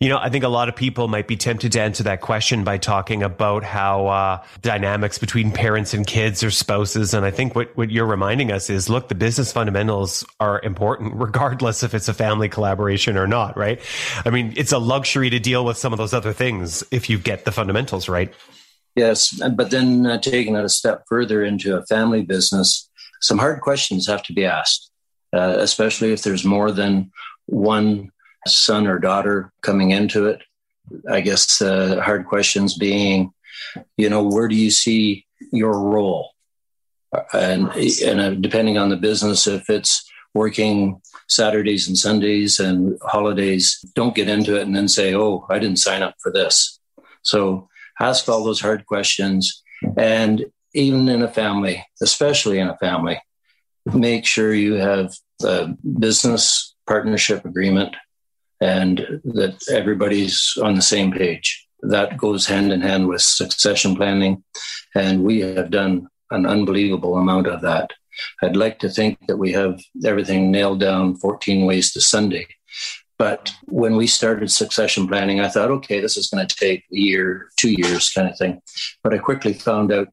You 0.00 0.08
know, 0.08 0.18
I 0.18 0.30
think 0.30 0.42
a 0.42 0.48
lot 0.48 0.68
of 0.68 0.74
people 0.74 1.06
might 1.06 1.28
be 1.28 1.36
tempted 1.36 1.70
to 1.72 1.80
answer 1.80 2.02
that 2.02 2.20
question 2.20 2.64
by 2.64 2.76
talking 2.76 3.22
about 3.22 3.62
how 3.62 4.08
uh, 4.08 4.44
dynamics 4.60 5.16
between 5.16 5.52
parents 5.52 5.94
and 5.94 6.04
kids 6.06 6.42
or 6.42 6.50
spouses. 6.50 7.14
And 7.14 7.24
I 7.24 7.30
think 7.30 7.54
what, 7.54 7.76
what 7.76 7.90
you're 7.90 8.06
reminding 8.06 8.50
us 8.50 8.68
is 8.68 8.88
look, 8.88 9.08
the 9.08 9.14
business 9.14 9.52
fundamentals 9.52 10.26
are 10.40 10.60
important, 10.62 11.14
regardless 11.16 11.82
if 11.82 11.94
it's 11.94 12.08
a 12.08 12.14
family 12.14 12.48
collaboration 12.48 13.16
or 13.16 13.28
not, 13.28 13.56
right? 13.56 13.80
I 14.24 14.30
mean, 14.30 14.54
it's 14.56 14.72
a 14.72 14.78
luxury 14.78 15.30
to 15.30 15.38
deal 15.38 15.64
with 15.64 15.76
some 15.76 15.92
of 15.92 15.98
those 15.98 16.12
other 16.12 16.32
things 16.32 16.82
if 16.90 17.08
you 17.08 17.18
get 17.18 17.44
the 17.44 17.52
fundamentals 17.52 18.08
right. 18.08 18.34
Yes. 18.96 19.40
But 19.54 19.70
then 19.70 20.04
uh, 20.04 20.18
taking 20.18 20.56
it 20.56 20.64
a 20.64 20.68
step 20.68 21.04
further 21.08 21.44
into 21.44 21.76
a 21.76 21.86
family 21.86 22.22
business, 22.22 22.90
some 23.20 23.38
hard 23.38 23.60
questions 23.60 24.06
have 24.08 24.22
to 24.24 24.32
be 24.32 24.44
asked, 24.44 24.90
uh, 25.32 25.54
especially 25.58 26.12
if 26.12 26.22
there's 26.22 26.44
more 26.44 26.72
than 26.72 27.10
one 27.46 28.10
son 28.46 28.86
or 28.86 28.98
daughter 28.98 29.52
coming 29.62 29.90
into 29.90 30.26
it. 30.26 30.42
I 31.10 31.20
guess 31.20 31.58
the 31.58 32.02
hard 32.02 32.26
questions 32.26 32.76
being, 32.76 33.32
you 33.96 34.08
know, 34.10 34.22
where 34.22 34.48
do 34.48 34.56
you 34.56 34.70
see 34.70 35.26
your 35.52 35.78
role? 35.78 36.30
And, 37.32 37.68
and 38.04 38.20
uh, 38.20 38.30
depending 38.34 38.78
on 38.78 38.88
the 38.88 38.96
business, 38.96 39.46
if 39.46 39.68
it's 39.70 40.10
working 40.34 41.00
Saturdays 41.28 41.88
and 41.88 41.96
Sundays 41.96 42.58
and 42.58 42.98
holidays, 43.02 43.84
don't 43.94 44.14
get 44.14 44.28
into 44.28 44.58
it 44.58 44.62
and 44.62 44.74
then 44.74 44.88
say, 44.88 45.14
oh, 45.14 45.46
I 45.50 45.58
didn't 45.58 45.78
sign 45.78 46.02
up 46.02 46.14
for 46.20 46.32
this. 46.32 46.80
So 47.22 47.68
ask 48.00 48.28
all 48.28 48.44
those 48.44 48.60
hard 48.60 48.86
questions. 48.86 49.62
And 49.96 50.46
even 50.74 51.08
in 51.08 51.22
a 51.22 51.28
family, 51.28 51.84
especially 52.00 52.58
in 52.58 52.68
a 52.68 52.78
family, 52.78 53.20
make 53.86 54.26
sure 54.26 54.54
you 54.54 54.74
have 54.74 55.12
a 55.44 55.68
business 55.98 56.74
partnership 56.86 57.44
agreement 57.44 57.94
and 58.62 59.20
that 59.24 59.60
everybody's 59.72 60.56
on 60.62 60.76
the 60.76 60.82
same 60.82 61.10
page. 61.10 61.66
That 61.80 62.16
goes 62.16 62.46
hand 62.46 62.72
in 62.72 62.80
hand 62.80 63.08
with 63.08 63.20
succession 63.20 63.96
planning. 63.96 64.44
And 64.94 65.24
we 65.24 65.40
have 65.40 65.70
done 65.70 66.06
an 66.30 66.46
unbelievable 66.46 67.16
amount 67.16 67.48
of 67.48 67.60
that. 67.62 67.90
I'd 68.40 68.54
like 68.54 68.78
to 68.80 68.88
think 68.88 69.18
that 69.26 69.38
we 69.38 69.50
have 69.52 69.80
everything 70.04 70.52
nailed 70.52 70.78
down 70.78 71.16
14 71.16 71.66
ways 71.66 71.92
to 71.92 72.00
Sunday. 72.00 72.46
But 73.18 73.52
when 73.66 73.96
we 73.96 74.06
started 74.06 74.50
succession 74.50 75.08
planning, 75.08 75.40
I 75.40 75.48
thought, 75.48 75.70
okay, 75.70 75.98
this 75.98 76.16
is 76.16 76.30
going 76.30 76.46
to 76.46 76.56
take 76.56 76.84
a 76.92 76.96
year, 76.96 77.48
two 77.58 77.72
years 77.72 78.10
kind 78.10 78.28
of 78.28 78.38
thing. 78.38 78.62
But 79.02 79.12
I 79.12 79.18
quickly 79.18 79.54
found 79.54 79.92
out 79.92 80.08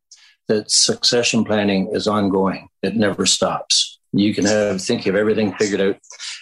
that 0.47 0.71
succession 0.71 1.43
planning 1.43 1.91
is 1.93 2.07
ongoing, 2.07 2.67
it 2.81 2.95
never 2.95 3.27
stops. 3.27 3.99
You 4.11 4.33
can 4.33 4.45
have 4.45 4.81
think 4.81 5.05
of 5.05 5.15
everything 5.15 5.53
figured 5.53 5.81
out, 5.81 5.97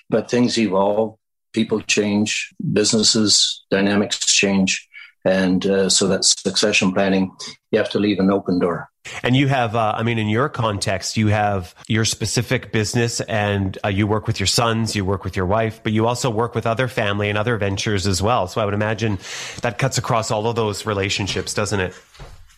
but 0.09 0.31
things 0.31 0.57
evolve 0.57 1.17
people 1.57 1.81
change, 1.81 2.53
businesses 2.71 3.63
dynamics 3.71 4.19
change, 4.31 4.87
and 5.25 5.65
uh, 5.65 5.89
so 5.89 6.07
that 6.07 6.23
succession 6.23 6.93
planning 6.93 7.31
you 7.71 7.79
have 7.79 7.89
to 7.89 7.99
leave 7.99 8.19
an 8.19 8.29
open 8.29 8.59
door. 8.59 8.89
And 9.23 9.35
you 9.35 9.47
have, 9.47 9.75
uh, 9.75 9.95
I 9.97 10.03
mean, 10.03 10.19
in 10.19 10.29
your 10.29 10.49
context, 10.49 11.17
you 11.17 11.27
have 11.27 11.73
your 11.87 12.05
specific 12.05 12.71
business 12.71 13.21
and 13.21 13.75
uh, 13.83 13.87
you 13.87 14.05
work 14.05 14.27
with 14.27 14.39
your 14.39 14.47
sons, 14.47 14.95
you 14.95 15.03
work 15.03 15.23
with 15.23 15.35
your 15.35 15.47
wife, 15.47 15.81
but 15.81 15.93
you 15.93 16.05
also 16.05 16.29
work 16.29 16.53
with 16.53 16.67
other 16.67 16.87
family 16.87 17.27
and 17.27 17.37
other 17.39 17.57
ventures 17.57 18.05
as 18.05 18.21
well. 18.21 18.47
So 18.47 18.61
I 18.61 18.65
would 18.65 18.75
imagine 18.75 19.17
that 19.63 19.79
cuts 19.79 19.97
across 19.97 20.29
all 20.29 20.45
of 20.47 20.55
those 20.55 20.85
relationships, 20.85 21.53
doesn't 21.55 21.79
it? 21.79 21.93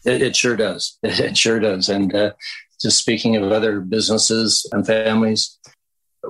It, 0.03 0.21
it 0.21 0.35
sure 0.35 0.57
does. 0.57 0.97
It 1.03 1.37
sure 1.37 1.59
does. 1.59 1.87
And 1.87 2.13
uh, 2.13 2.31
just 2.81 2.97
speaking 2.97 3.37
of 3.37 3.51
other 3.51 3.79
businesses 3.79 4.67
and 4.73 4.85
families, 4.85 5.57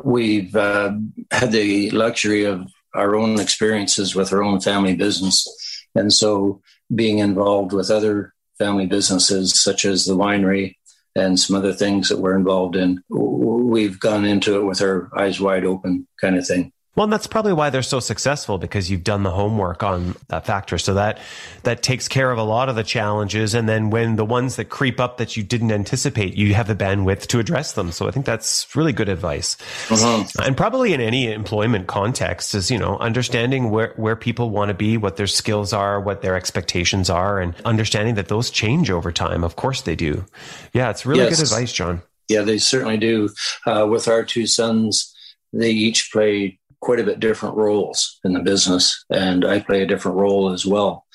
we've 0.03 0.55
uh, 0.55 0.93
had 1.31 1.51
the 1.51 1.91
luxury 1.91 2.45
of 2.45 2.67
our 2.93 3.15
own 3.15 3.39
experiences 3.39 4.15
with 4.15 4.33
our 4.33 4.43
own 4.43 4.59
family 4.59 4.95
business. 4.95 5.47
And 5.95 6.11
so 6.11 6.61
being 6.93 7.19
involved 7.19 7.73
with 7.73 7.91
other 7.91 8.33
family 8.57 8.85
businesses, 8.85 9.61
such 9.61 9.85
as 9.85 10.05
the 10.05 10.15
winery 10.15 10.75
and 11.15 11.39
some 11.39 11.55
other 11.55 11.73
things 11.73 12.09
that 12.09 12.19
we're 12.19 12.35
involved 12.35 12.75
in, 12.75 13.03
we've 13.09 13.99
gone 13.99 14.25
into 14.25 14.57
it 14.59 14.63
with 14.63 14.81
our 14.81 15.09
eyes 15.17 15.39
wide 15.39 15.65
open 15.65 16.07
kind 16.19 16.37
of 16.37 16.45
thing. 16.45 16.71
Well, 16.99 17.05
and 17.05 17.13
that's 17.13 17.27
probably 17.27 17.53
why 17.53 17.69
they're 17.69 17.81
so 17.81 18.01
successful 18.01 18.57
because 18.57 18.91
you've 18.91 19.05
done 19.05 19.23
the 19.23 19.31
homework 19.31 19.83
on 19.83 20.17
that 20.27 20.45
factor. 20.45 20.77
So 20.77 20.95
that 20.95 21.17
that 21.63 21.81
takes 21.81 22.09
care 22.09 22.29
of 22.29 22.37
a 22.37 22.43
lot 22.43 22.67
of 22.67 22.75
the 22.75 22.83
challenges. 22.83 23.53
And 23.53 23.69
then 23.69 23.89
when 23.89 24.17
the 24.17 24.25
ones 24.25 24.57
that 24.57 24.65
creep 24.65 24.99
up 24.99 25.15
that 25.15 25.37
you 25.37 25.41
didn't 25.41 25.71
anticipate, 25.71 26.33
you 26.33 26.53
have 26.55 26.67
the 26.67 26.75
bandwidth 26.75 27.27
to 27.27 27.39
address 27.39 27.71
them. 27.71 27.93
So 27.93 28.09
I 28.09 28.11
think 28.11 28.25
that's 28.25 28.75
really 28.75 28.91
good 28.91 29.07
advice. 29.07 29.55
Mm-hmm. 29.87 30.41
And 30.41 30.57
probably 30.57 30.91
in 30.91 30.99
any 30.99 31.31
employment 31.31 31.87
context 31.87 32.53
is, 32.53 32.69
you 32.69 32.77
know, 32.77 32.97
understanding 32.97 33.69
where, 33.69 33.93
where 33.95 34.17
people 34.17 34.49
want 34.49 34.67
to 34.67 34.73
be, 34.73 34.97
what 34.97 35.15
their 35.15 35.25
skills 35.25 35.71
are, 35.71 36.01
what 36.01 36.21
their 36.21 36.35
expectations 36.35 37.09
are, 37.09 37.39
and 37.39 37.55
understanding 37.63 38.15
that 38.15 38.27
those 38.27 38.49
change 38.49 38.91
over 38.91 39.13
time. 39.13 39.45
Of 39.45 39.55
course 39.55 39.83
they 39.83 39.95
do. 39.95 40.25
Yeah, 40.73 40.89
it's 40.89 41.05
really 41.05 41.23
yes. 41.23 41.37
good 41.37 41.45
advice, 41.45 41.71
John. 41.71 42.01
Yeah, 42.27 42.41
they 42.41 42.57
certainly 42.57 42.97
do. 42.97 43.29
Uh, 43.65 43.87
with 43.89 44.09
our 44.09 44.25
two 44.25 44.47
sons, 44.47 45.15
they 45.53 45.71
each 45.71 46.11
play 46.11 46.59
quite 46.81 46.99
a 46.99 47.03
bit 47.03 47.19
different 47.19 47.55
roles 47.55 48.19
in 48.23 48.33
the 48.33 48.39
business, 48.39 49.03
and 49.09 49.45
I 49.45 49.59
play 49.59 49.81
a 49.81 49.87
different 49.87 50.17
role 50.17 50.51
as 50.51 50.65
well. 50.65 51.05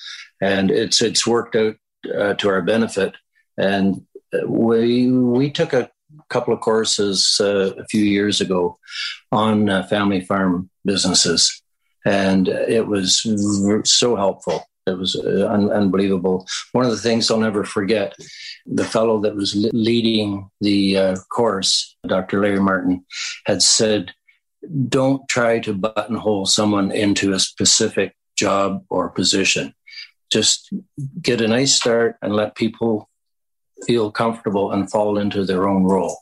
And 0.41 0.69
it's 0.71 1.01
it's 1.01 1.25
worked 1.25 1.55
out 1.55 1.75
uh, 2.17 2.33
to 2.35 2.49
our 2.49 2.61
benefit. 2.61 3.15
And 3.57 4.05
we 4.47 5.11
we 5.11 5.49
took 5.49 5.73
a 5.73 5.89
couple 6.29 6.53
of 6.53 6.61
courses 6.61 7.37
uh, 7.39 7.73
a 7.77 7.85
few 7.85 8.03
years 8.03 8.41
ago 8.41 8.77
on 9.31 9.69
uh, 9.69 9.83
family 9.83 10.21
farm 10.21 10.69
businesses, 10.83 11.61
and 12.05 12.47
it 12.47 12.87
was 12.87 13.25
so 13.85 14.15
helpful. 14.15 14.65
It 14.87 14.97
was 14.97 15.15
uh, 15.15 15.47
un- 15.49 15.71
unbelievable. 15.71 16.45
One 16.73 16.85
of 16.85 16.91
the 16.91 16.97
things 16.97 17.31
I'll 17.31 17.39
never 17.39 17.63
forget, 17.63 18.15
the 18.67 18.83
fellow 18.83 19.19
that 19.21 19.35
was 19.35 19.55
leading 19.73 20.49
the 20.61 20.97
uh, 20.97 21.15
course, 21.33 21.97
Dr. 22.07 22.39
Larry 22.39 22.59
Martin, 22.59 23.03
had 23.45 23.63
said 23.63 24.13
don't 24.89 25.27
try 25.27 25.59
to 25.59 25.73
buttonhole 25.73 26.45
someone 26.45 26.91
into 26.91 27.33
a 27.33 27.39
specific 27.39 28.15
job 28.35 28.83
or 28.89 29.09
position. 29.09 29.73
Just 30.31 30.73
get 31.21 31.41
a 31.41 31.47
nice 31.47 31.73
start 31.73 32.17
and 32.21 32.35
let 32.35 32.55
people 32.55 33.09
feel 33.85 34.11
comfortable 34.11 34.71
and 34.71 34.89
fall 34.89 35.17
into 35.17 35.45
their 35.45 35.67
own 35.67 35.83
role. 35.83 36.17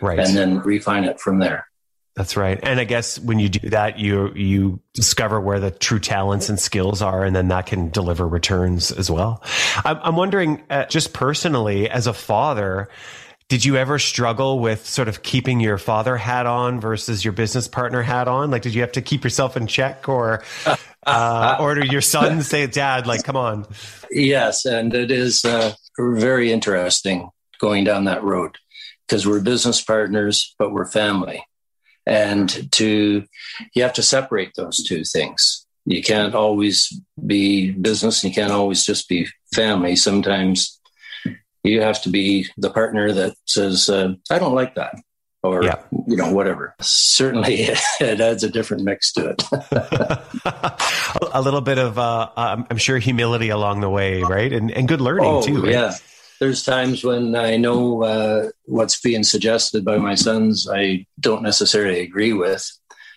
Right. 0.00 0.18
And 0.18 0.36
then 0.36 0.60
refine 0.60 1.04
it 1.04 1.20
from 1.20 1.38
there. 1.38 1.66
That's 2.14 2.36
right. 2.36 2.58
And 2.64 2.80
I 2.80 2.84
guess 2.84 3.18
when 3.20 3.38
you 3.38 3.48
do 3.48 3.70
that, 3.70 4.00
you 4.00 4.34
you 4.34 4.80
discover 4.92 5.40
where 5.40 5.60
the 5.60 5.70
true 5.70 6.00
talents 6.00 6.48
and 6.48 6.58
skills 6.58 7.00
are, 7.00 7.24
and 7.24 7.34
then 7.34 7.46
that 7.48 7.66
can 7.66 7.90
deliver 7.90 8.26
returns 8.26 8.90
as 8.90 9.08
well. 9.08 9.40
I'm, 9.84 9.98
I'm 10.02 10.16
wondering, 10.16 10.64
uh, 10.68 10.86
just 10.86 11.12
personally, 11.12 11.88
as 11.88 12.08
a 12.08 12.12
father, 12.12 12.88
did 13.48 13.64
you 13.64 13.76
ever 13.76 13.98
struggle 13.98 14.58
with 14.58 14.86
sort 14.86 15.08
of 15.08 15.22
keeping 15.22 15.58
your 15.58 15.78
father 15.78 16.18
hat 16.18 16.44
on 16.44 16.80
versus 16.80 17.24
your 17.24 17.32
business 17.32 17.66
partner 17.66 18.02
hat 18.02 18.28
on? 18.28 18.50
Like, 18.50 18.62
did 18.62 18.74
you 18.74 18.82
have 18.82 18.92
to 18.92 19.02
keep 19.02 19.24
yourself 19.24 19.56
in 19.56 19.66
check, 19.66 20.08
or 20.08 20.44
uh, 21.06 21.56
or 21.60 21.74
do 21.74 21.86
your 21.86 22.02
sons 22.02 22.48
say, 22.48 22.66
"Dad, 22.66 23.06
like, 23.06 23.24
come 23.24 23.36
on"? 23.36 23.66
Yes, 24.10 24.66
and 24.66 24.94
it 24.94 25.10
is 25.10 25.44
uh, 25.46 25.72
very 25.98 26.52
interesting 26.52 27.30
going 27.58 27.84
down 27.84 28.04
that 28.04 28.22
road 28.22 28.56
because 29.06 29.26
we're 29.26 29.40
business 29.40 29.82
partners, 29.82 30.54
but 30.58 30.72
we're 30.72 30.86
family, 30.86 31.42
and 32.04 32.70
to 32.72 33.24
you 33.74 33.82
have 33.82 33.94
to 33.94 34.02
separate 34.02 34.52
those 34.56 34.76
two 34.84 35.04
things. 35.04 35.64
You 35.86 36.02
can't 36.02 36.34
always 36.34 37.00
be 37.26 37.70
business, 37.70 38.22
and 38.22 38.30
you 38.30 38.34
can't 38.34 38.52
always 38.52 38.84
just 38.84 39.08
be 39.08 39.26
family. 39.54 39.96
Sometimes 39.96 40.77
you 41.64 41.82
have 41.82 42.02
to 42.02 42.10
be 42.10 42.46
the 42.56 42.70
partner 42.70 43.12
that 43.12 43.34
says, 43.46 43.88
uh, 43.88 44.14
I 44.30 44.38
don't 44.38 44.54
like 44.54 44.74
that. 44.76 44.94
Or, 45.44 45.62
yeah. 45.62 45.80
you 46.08 46.16
know, 46.16 46.32
whatever. 46.32 46.74
Certainly, 46.80 47.54
it 48.00 48.20
adds 48.20 48.42
a 48.42 48.50
different 48.50 48.82
mix 48.82 49.12
to 49.12 49.28
it. 49.30 49.44
a 51.32 51.40
little 51.40 51.60
bit 51.60 51.78
of, 51.78 51.96
uh, 51.96 52.28
I'm 52.36 52.76
sure, 52.76 52.98
humility 52.98 53.50
along 53.50 53.80
the 53.80 53.88
way, 53.88 54.20
right? 54.22 54.52
And, 54.52 54.70
and 54.72 54.88
good 54.88 55.00
learning, 55.00 55.26
oh, 55.26 55.42
too. 55.42 55.62
Right? 55.62 55.72
Yeah. 55.72 55.94
There's 56.40 56.62
times 56.64 57.04
when 57.04 57.34
I 57.34 57.56
know 57.56 58.02
uh, 58.02 58.50
what's 58.64 59.00
being 59.00 59.22
suggested 59.22 59.84
by 59.84 59.98
my 59.98 60.14
sons, 60.14 60.68
I 60.72 61.06
don't 61.18 61.42
necessarily 61.42 62.00
agree 62.00 62.32
with, 62.32 62.68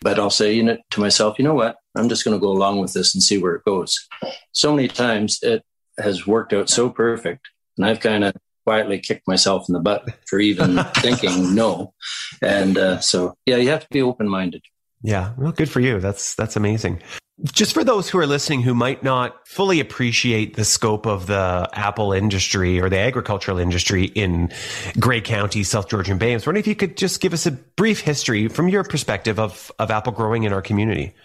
but 0.02 0.20
I'll 0.20 0.32
say 0.32 0.54
you 0.54 0.64
know, 0.64 0.78
to 0.92 1.00
myself, 1.00 1.38
you 1.38 1.46
know 1.46 1.54
what? 1.54 1.78
I'm 1.96 2.10
just 2.10 2.24
going 2.24 2.36
to 2.36 2.42
go 2.42 2.52
along 2.52 2.80
with 2.80 2.94
this 2.94 3.14
and 3.14 3.22
see 3.22 3.38
where 3.38 3.56
it 3.56 3.66
goes. 3.66 4.08
So 4.54 4.76
many 4.76 4.88
times 4.88 5.40
it 5.42 5.64
has 6.00 6.26
worked 6.26 6.54
out 6.54 6.70
so 6.70 6.90
perfect 6.90 7.48
and 7.78 7.86
I've 7.86 8.00
kind 8.00 8.24
of 8.24 8.34
quietly 8.66 9.00
kicked 9.00 9.28
myself 9.28 9.68
in 9.68 9.74
the 9.74 9.80
butt 9.80 10.06
for 10.28 10.40
even 10.40 10.84
thinking 10.96 11.56
no. 11.56 11.94
And 12.42 12.78
uh, 12.78 13.00
so, 13.00 13.36
yeah, 13.46 13.58
you 13.58 13.70
have 13.70 13.82
to 13.82 13.88
be 13.92 14.02
open 14.02 14.28
minded. 14.28 14.64
Yeah, 15.04 15.34
well, 15.38 15.52
good 15.52 15.70
for 15.70 15.80
you. 15.80 16.00
That's 16.00 16.36
that's 16.36 16.56
amazing. 16.56 17.02
Just 17.44 17.74
for 17.74 17.84
those 17.84 18.08
who 18.08 18.20
are 18.20 18.28
listening 18.28 18.62
who 18.62 18.76
might 18.76 19.02
not 19.02 19.48
fully 19.48 19.80
appreciate 19.80 20.56
the 20.56 20.64
scope 20.64 21.08
of 21.08 21.26
the 21.26 21.68
apple 21.74 22.14
industry 22.14 22.80
or 22.80 22.88
the 22.88 23.00
agricultural 23.00 23.58
industry 23.58 24.06
in 24.06 24.52
Grey 25.00 25.22
County, 25.22 25.64
South 25.64 25.90
Georgian 25.90 26.20
Bay, 26.20 26.32
I 26.32 26.34
was 26.36 26.46
wondering 26.46 26.62
if 26.62 26.68
you 26.68 26.76
could 26.76 26.98
just 26.98 27.20
give 27.20 27.34
us 27.34 27.48
a 27.48 27.52
brief 27.52 28.02
history 28.02 28.48
from 28.48 28.70
your 28.70 28.84
perspective 28.84 29.40
of, 29.40 29.72
of 29.80 29.90
apple 29.90 30.14
growing 30.14 30.44
in 30.44 30.54
our 30.54 30.62
community. 30.62 31.16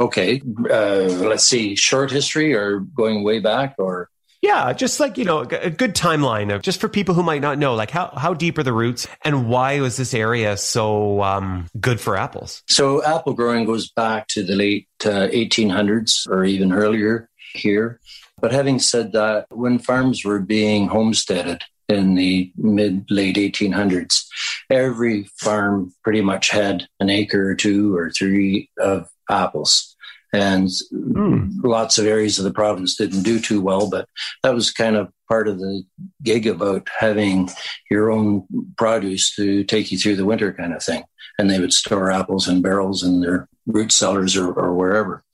Okay, 0.00 0.42
uh, 0.68 1.02
let's 1.20 1.46
see, 1.46 1.76
short 1.76 2.10
history 2.10 2.52
or 2.52 2.80
going 2.80 3.22
way 3.22 3.38
back 3.38 3.76
or 3.78 4.10
yeah, 4.42 4.72
just 4.72 5.00
like, 5.00 5.18
you 5.18 5.24
know, 5.24 5.40
a 5.40 5.70
good 5.70 5.94
timeline 5.94 6.54
of 6.54 6.62
just 6.62 6.80
for 6.80 6.88
people 6.88 7.14
who 7.14 7.22
might 7.22 7.42
not 7.42 7.58
know, 7.58 7.74
like 7.74 7.90
how, 7.90 8.10
how 8.16 8.32
deep 8.32 8.56
are 8.56 8.62
the 8.62 8.72
roots 8.72 9.06
and 9.22 9.48
why 9.48 9.80
was 9.80 9.98
this 9.98 10.14
area 10.14 10.56
so 10.56 11.22
um, 11.22 11.66
good 11.78 12.00
for 12.00 12.16
apples? 12.16 12.62
So 12.66 13.04
apple 13.04 13.34
growing 13.34 13.66
goes 13.66 13.90
back 13.90 14.28
to 14.28 14.42
the 14.42 14.56
late 14.56 14.88
uh, 15.04 15.28
1800s 15.28 16.26
or 16.26 16.44
even 16.44 16.72
earlier 16.72 17.28
here. 17.52 18.00
But 18.40 18.52
having 18.52 18.78
said 18.78 19.12
that, 19.12 19.46
when 19.50 19.78
farms 19.78 20.24
were 20.24 20.40
being 20.40 20.88
homesteaded 20.88 21.62
in 21.90 22.14
the 22.14 22.50
mid 22.56 23.10
late 23.10 23.36
1800s, 23.36 24.24
every 24.70 25.24
farm 25.36 25.92
pretty 26.02 26.22
much 26.22 26.48
had 26.48 26.86
an 26.98 27.10
acre 27.10 27.50
or 27.50 27.54
two 27.54 27.94
or 27.94 28.10
three 28.10 28.70
of 28.78 29.10
apples 29.28 29.94
and 30.32 30.68
mm. 30.92 31.50
lots 31.62 31.98
of 31.98 32.06
areas 32.06 32.38
of 32.38 32.44
the 32.44 32.52
province 32.52 32.96
didn't 32.96 33.22
do 33.22 33.40
too 33.40 33.60
well. 33.60 33.88
But 33.90 34.08
that 34.42 34.54
was 34.54 34.70
kind 34.70 34.96
of 34.96 35.12
part 35.28 35.48
of 35.48 35.58
the 35.58 35.82
gig 36.22 36.46
about 36.46 36.88
having 36.98 37.48
your 37.90 38.10
own 38.10 38.46
produce 38.76 39.34
to 39.36 39.64
take 39.64 39.90
you 39.90 39.98
through 39.98 40.16
the 40.16 40.26
winter, 40.26 40.52
kind 40.52 40.74
of 40.74 40.82
thing. 40.82 41.04
And 41.38 41.48
they 41.48 41.58
would 41.58 41.72
store 41.72 42.10
apples 42.10 42.48
in 42.48 42.62
barrels 42.62 43.02
in 43.02 43.20
their 43.20 43.48
root 43.66 43.92
cellars 43.92 44.36
or, 44.36 44.52
or 44.52 44.74
wherever. 44.74 45.24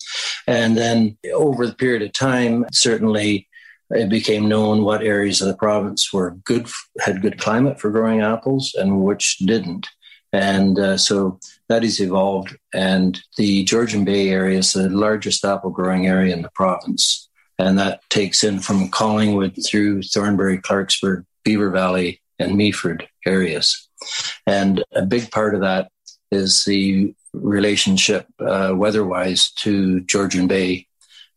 And 0.46 0.76
then 0.76 1.18
over 1.34 1.66
the 1.66 1.74
period 1.74 2.02
of 2.02 2.12
time, 2.12 2.66
certainly 2.72 3.48
it 3.90 4.08
became 4.08 4.48
known 4.48 4.82
what 4.82 5.02
areas 5.02 5.40
of 5.40 5.48
the 5.48 5.56
province 5.56 6.12
were 6.12 6.32
good, 6.44 6.68
had 7.00 7.22
good 7.22 7.38
climate 7.38 7.80
for 7.80 7.90
growing 7.90 8.20
apples 8.20 8.74
and 8.74 9.02
which 9.02 9.38
didn't. 9.38 9.88
And 10.36 10.78
uh, 10.78 10.98
so 10.98 11.40
that 11.70 11.82
has 11.82 11.98
evolved. 11.98 12.54
And 12.74 13.18
the 13.38 13.64
Georgian 13.64 14.04
Bay 14.04 14.28
area 14.28 14.58
is 14.58 14.74
the 14.74 14.90
largest 14.90 15.46
apple 15.46 15.70
growing 15.70 16.06
area 16.06 16.34
in 16.34 16.42
the 16.42 16.50
province. 16.54 17.26
And 17.58 17.78
that 17.78 18.02
takes 18.10 18.44
in 18.44 18.58
from 18.58 18.90
Collingwood 18.90 19.56
through 19.66 20.02
Thornbury, 20.02 20.58
Clarksburg, 20.58 21.24
Beaver 21.42 21.70
Valley, 21.70 22.20
and 22.38 22.52
Meaford 22.52 23.06
areas. 23.24 23.88
And 24.46 24.84
a 24.92 25.06
big 25.06 25.30
part 25.30 25.54
of 25.54 25.62
that 25.62 25.90
is 26.30 26.64
the 26.64 27.14
relationship 27.32 28.26
uh, 28.38 28.74
weather-wise 28.76 29.50
to 29.52 30.00
Georgian 30.02 30.46
Bay 30.46 30.86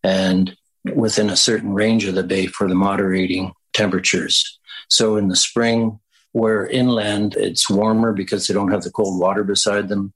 and 0.03 0.57
within 0.93 1.29
a 1.29 1.37
certain 1.37 1.73
range 1.73 2.03
of 2.03 2.15
the 2.15 2.23
bay 2.23 2.47
for 2.47 2.67
the 2.67 2.75
moderating 2.75 3.53
temperatures. 3.71 4.59
So 4.89 5.15
in 5.15 5.29
the 5.29 5.37
spring, 5.37 5.99
where 6.39 6.65
inland 6.67 7.35
it's 7.37 7.69
warmer 7.69 8.13
because 8.13 8.47
they 8.47 8.53
don't 8.53 8.71
have 8.71 8.83
the 8.83 8.91
cold 8.91 9.19
water 9.19 9.43
beside 9.43 9.89
them, 9.89 10.13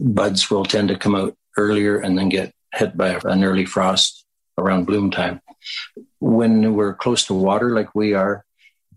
buds 0.00 0.50
will 0.50 0.64
tend 0.64 0.88
to 0.88 0.96
come 0.96 1.14
out 1.14 1.36
earlier 1.56 1.98
and 1.98 2.16
then 2.16 2.28
get 2.28 2.54
hit 2.72 2.96
by 2.96 3.20
an 3.24 3.44
early 3.44 3.64
frost 3.64 4.24
around 4.58 4.84
bloom 4.84 5.10
time. 5.10 5.40
When 6.18 6.74
we're 6.74 6.94
close 6.94 7.24
to 7.26 7.34
water, 7.34 7.70
like 7.70 7.94
we 7.94 8.14
are, 8.14 8.44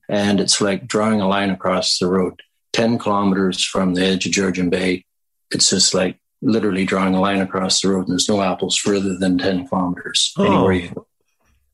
and 0.10 0.40
it's 0.40 0.62
like 0.62 0.88
drawing 0.88 1.22
a 1.22 1.28
line 1.28 1.50
across 1.50 1.98
the 1.98 2.08
road, 2.08 2.42
10 2.74 2.98
kilometers 3.00 3.64
from 3.64 3.94
the 3.94 4.06
edge 4.06 4.26
of 4.26 4.32
Georgian 4.32 4.70
Bay, 4.70 5.06
it's 5.52 5.70
just 5.70 5.94
like 5.94 6.20
literally 6.42 6.86
drawing 6.86 7.16
a 7.16 7.22
line 7.22 7.42
across 7.42 7.82
the 7.82 7.90
road, 7.90 8.02
and 8.02 8.10
there's 8.10 8.30
no 8.30 8.42
apples 8.42 8.78
further 8.78 9.18
than 9.18 9.38
10 9.38 9.68
kilometers 9.68 10.34
oh. 10.38 10.46
anywhere 10.46 10.74
you 10.74 10.90
go. 10.90 11.07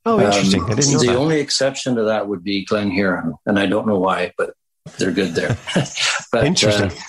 Oh, 0.05 0.19
interesting. 0.19 0.61
Um, 0.61 0.71
I 0.71 0.75
didn't 0.75 0.93
know 0.93 0.99
the 0.99 1.07
that. 1.07 1.15
only 1.15 1.39
exception 1.39 1.95
to 1.95 2.03
that 2.03 2.27
would 2.27 2.43
be 2.43 2.65
Glen 2.65 2.91
Huron, 2.91 3.35
and 3.45 3.57
I 3.57 3.65
don't 3.65 3.87
know 3.87 3.99
why, 3.99 4.33
but 4.37 4.53
they're 4.97 5.11
good 5.11 5.33
there. 5.33 5.57
but, 6.31 6.45
interesting. 6.45 6.91
Uh, 6.91 7.01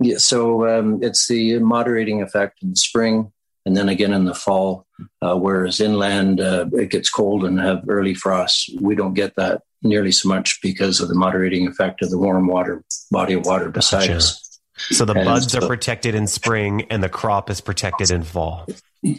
yeah, 0.00 0.18
so 0.18 0.66
um, 0.66 1.02
it's 1.02 1.26
the 1.28 1.58
moderating 1.58 2.22
effect 2.22 2.62
in 2.62 2.70
the 2.70 2.76
spring 2.76 3.32
and 3.66 3.76
then 3.76 3.88
again 3.88 4.14
in 4.14 4.24
the 4.24 4.34
fall. 4.34 4.86
Uh, 5.20 5.36
whereas 5.36 5.78
inland, 5.80 6.40
uh, 6.40 6.66
it 6.72 6.90
gets 6.90 7.10
cold 7.10 7.44
and 7.44 7.60
have 7.60 7.84
early 7.88 8.14
frosts. 8.14 8.70
We 8.80 8.94
don't 8.94 9.14
get 9.14 9.36
that 9.36 9.62
nearly 9.82 10.10
so 10.10 10.28
much 10.28 10.60
because 10.62 11.00
of 11.00 11.08
the 11.08 11.14
moderating 11.14 11.66
effect 11.68 12.02
of 12.02 12.10
the 12.10 12.18
warm 12.18 12.46
water 12.46 12.82
body 13.10 13.34
of 13.34 13.44
water 13.44 13.68
beside 13.70 14.08
gotcha. 14.08 14.16
us. 14.16 14.60
So 14.76 15.04
the 15.04 15.14
and 15.14 15.24
buds 15.24 15.52
so, 15.52 15.58
are 15.58 15.66
protected 15.66 16.14
in 16.14 16.26
spring 16.26 16.86
and 16.88 17.02
the 17.02 17.08
crop 17.08 17.50
is 17.50 17.60
protected 17.60 18.10
in 18.10 18.22
fall. 18.22 18.66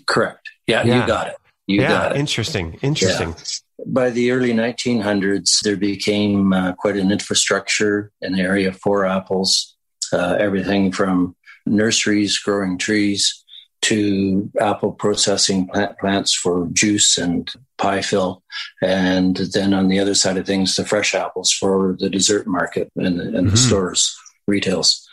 Correct. 0.07 0.49
Yeah, 0.67 0.83
yeah. 0.83 1.01
you 1.01 1.07
got 1.07 1.27
it. 1.27 1.35
You 1.69 1.81
yeah. 1.81 2.15
Interesting. 2.15 2.79
Interesting. 2.81 3.29
Yeah. 3.29 3.85
By 3.85 4.09
the 4.09 4.31
early 4.31 4.53
1900s, 4.53 5.59
there 5.61 5.77
became 5.77 6.51
uh, 6.51 6.73
quite 6.73 6.97
an 6.97 7.11
infrastructure 7.11 8.11
an 8.21 8.39
area 8.39 8.73
for 8.73 9.05
apples 9.05 9.77
uh, 10.11 10.35
everything 10.39 10.91
from 10.91 11.35
nurseries 11.65 12.39
growing 12.39 12.77
trees 12.77 13.43
to 13.81 14.51
apple 14.59 14.91
processing 14.91 15.67
plant 15.67 15.97
plants 15.99 16.33
for 16.33 16.67
juice 16.73 17.17
and 17.17 17.51
pie 17.77 18.01
fill. 18.01 18.43
And 18.81 19.37
then 19.53 19.73
on 19.73 19.87
the 19.87 19.99
other 19.99 20.15
side 20.15 20.37
of 20.37 20.45
things, 20.45 20.75
the 20.75 20.85
fresh 20.85 21.13
apples 21.15 21.51
for 21.51 21.95
the 21.99 22.09
dessert 22.09 22.45
market 22.47 22.89
and, 22.95 23.21
and 23.21 23.33
mm-hmm. 23.33 23.49
the 23.49 23.57
stores, 23.57 24.17
retails. 24.47 25.07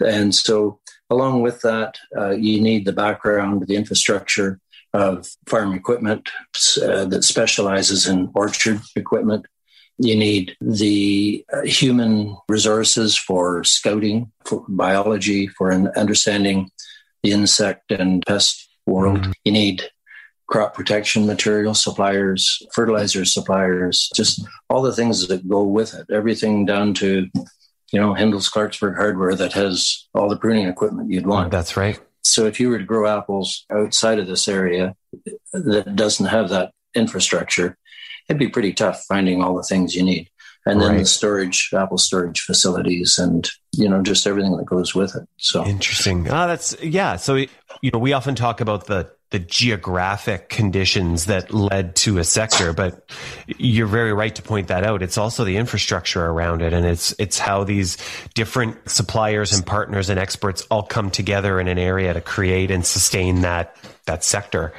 And 0.00 0.34
so 0.34 0.80
along 1.10 1.42
with 1.42 1.60
that, 1.60 1.98
uh, 2.16 2.30
you 2.30 2.60
need 2.60 2.86
the 2.86 2.92
background, 2.92 3.66
the 3.66 3.76
infrastructure 3.76 4.58
of 4.94 5.28
farm 5.46 5.74
equipment 5.74 6.28
uh, 6.82 7.04
that 7.04 7.24
specializes 7.24 8.06
in 8.06 8.30
orchard 8.34 8.80
equipment 8.96 9.46
you 9.98 10.16
need 10.16 10.56
the 10.60 11.44
uh, 11.52 11.62
human 11.62 12.36
resources 12.48 13.16
for 13.16 13.64
scouting, 13.64 14.30
for 14.44 14.64
biology, 14.68 15.48
for 15.48 15.72
understanding 15.72 16.70
the 17.22 17.32
insect 17.32 17.90
and 17.90 18.24
pest 18.26 18.68
world. 18.86 19.20
Mm. 19.20 19.32
You 19.44 19.52
need 19.52 19.82
crop 20.46 20.74
protection 20.74 21.26
material 21.26 21.74
suppliers, 21.74 22.62
fertilizer 22.72 23.24
suppliers, 23.24 24.08
just 24.14 24.46
all 24.70 24.82
the 24.82 24.94
things 24.94 25.26
that 25.26 25.48
go 25.48 25.64
with 25.64 25.94
it. 25.94 26.06
Everything 26.10 26.64
down 26.64 26.94
to, 26.94 27.28
you 27.92 28.00
know, 28.00 28.14
Hendel's 28.14 28.48
Clarksburg 28.48 28.96
hardware 28.96 29.34
that 29.34 29.52
has 29.52 30.06
all 30.14 30.28
the 30.28 30.38
pruning 30.38 30.68
equipment 30.68 31.10
you'd 31.10 31.26
want. 31.26 31.50
That's 31.50 31.76
right. 31.76 32.00
So 32.28 32.46
if 32.46 32.60
you 32.60 32.68
were 32.68 32.78
to 32.78 32.84
grow 32.84 33.06
apples 33.06 33.64
outside 33.70 34.18
of 34.18 34.26
this 34.26 34.48
area 34.48 34.94
that 35.52 35.96
doesn't 35.96 36.26
have 36.26 36.50
that 36.50 36.72
infrastructure, 36.94 37.76
it'd 38.28 38.38
be 38.38 38.48
pretty 38.48 38.72
tough 38.72 39.04
finding 39.08 39.42
all 39.42 39.56
the 39.56 39.62
things 39.62 39.94
you 39.94 40.02
need. 40.02 40.28
And 40.66 40.82
then 40.82 40.90
right. 40.90 40.98
the 40.98 41.06
storage, 41.06 41.70
Apple 41.72 41.96
storage 41.96 42.40
facilities, 42.40 43.16
and 43.16 43.48
you 43.72 43.88
know 43.88 44.02
just 44.02 44.26
everything 44.26 44.54
that 44.58 44.66
goes 44.66 44.94
with 44.94 45.16
it. 45.16 45.26
So 45.38 45.64
interesting. 45.64 46.28
Ah, 46.28 46.46
that's 46.46 46.76
yeah. 46.82 47.16
So 47.16 47.36
you 47.36 47.90
know, 47.90 47.98
we 47.98 48.12
often 48.12 48.34
talk 48.34 48.60
about 48.60 48.86
the 48.86 49.10
the 49.30 49.38
geographic 49.38 50.48
conditions 50.48 51.26
that 51.26 51.52
led 51.52 51.94
to 51.96 52.18
a 52.18 52.24
sector, 52.24 52.72
but 52.72 53.10
you're 53.58 53.86
very 53.86 54.12
right 54.12 54.34
to 54.34 54.42
point 54.42 54.68
that 54.68 54.84
out. 54.84 55.02
It's 55.02 55.18
also 55.18 55.44
the 55.44 55.56
infrastructure 55.56 56.24
around 56.24 56.62
it, 56.62 56.72
and 56.72 56.86
it's 56.86 57.14
it's 57.18 57.38
how 57.38 57.64
these 57.64 57.98
different 58.34 58.88
suppliers 58.88 59.52
and 59.52 59.66
partners 59.66 60.08
and 60.08 60.18
experts 60.18 60.66
all 60.70 60.82
come 60.82 61.10
together 61.10 61.60
in 61.60 61.68
an 61.68 61.78
area 61.78 62.14
to 62.14 62.20
create 62.20 62.70
and 62.70 62.86
sustain 62.86 63.42
that 63.42 63.76
that 64.06 64.24
sector 64.24 64.72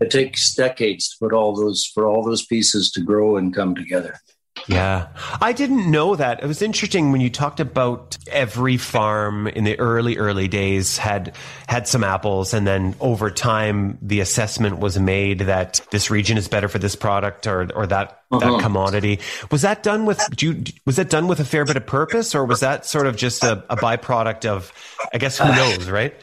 it 0.00 0.10
takes 0.10 0.54
decades 0.54 1.08
to 1.10 1.16
put 1.20 1.32
all 1.32 1.54
those 1.54 1.84
for 1.84 2.06
all 2.06 2.22
those 2.22 2.44
pieces 2.44 2.90
to 2.92 3.00
grow 3.00 3.36
and 3.36 3.54
come 3.54 3.74
together. 3.74 4.18
Yeah. 4.66 5.08
I 5.40 5.52
didn't 5.52 5.90
know 5.90 6.16
that. 6.16 6.42
It 6.42 6.46
was 6.46 6.62
interesting 6.62 7.12
when 7.12 7.20
you 7.20 7.30
talked 7.30 7.60
about 7.60 8.16
every 8.28 8.76
farm 8.76 9.46
in 9.46 9.64
the 9.64 9.78
early, 9.78 10.16
early 10.16 10.48
days 10.48 10.96
had, 10.96 11.36
had 11.68 11.86
some 11.86 12.02
apples. 12.02 12.54
And 12.54 12.66
then 12.66 12.94
over 13.00 13.30
time, 13.30 13.98
the 14.00 14.20
assessment 14.20 14.78
was 14.78 14.98
made 14.98 15.40
that 15.40 15.80
this 15.90 16.10
region 16.10 16.38
is 16.38 16.48
better 16.48 16.68
for 16.68 16.78
this 16.78 16.96
product 16.96 17.46
or, 17.46 17.70
or 17.74 17.86
that, 17.86 18.22
uh-huh. 18.30 18.56
that 18.56 18.62
commodity. 18.62 19.20
Was 19.50 19.62
that 19.62 19.82
done 19.82 20.06
with, 20.06 20.20
you, 20.40 20.64
was 20.86 20.96
that 20.96 21.10
done 21.10 21.28
with 21.28 21.40
a 21.40 21.44
fair 21.44 21.64
bit 21.64 21.76
of 21.76 21.86
purpose 21.86 22.34
or 22.34 22.44
was 22.44 22.60
that 22.60 22.86
sort 22.86 23.06
of 23.06 23.16
just 23.16 23.44
a, 23.44 23.64
a 23.68 23.76
byproduct 23.76 24.46
of, 24.46 24.72
I 25.12 25.18
guess, 25.18 25.38
who 25.38 25.46
knows, 25.46 25.90
right? 25.90 26.14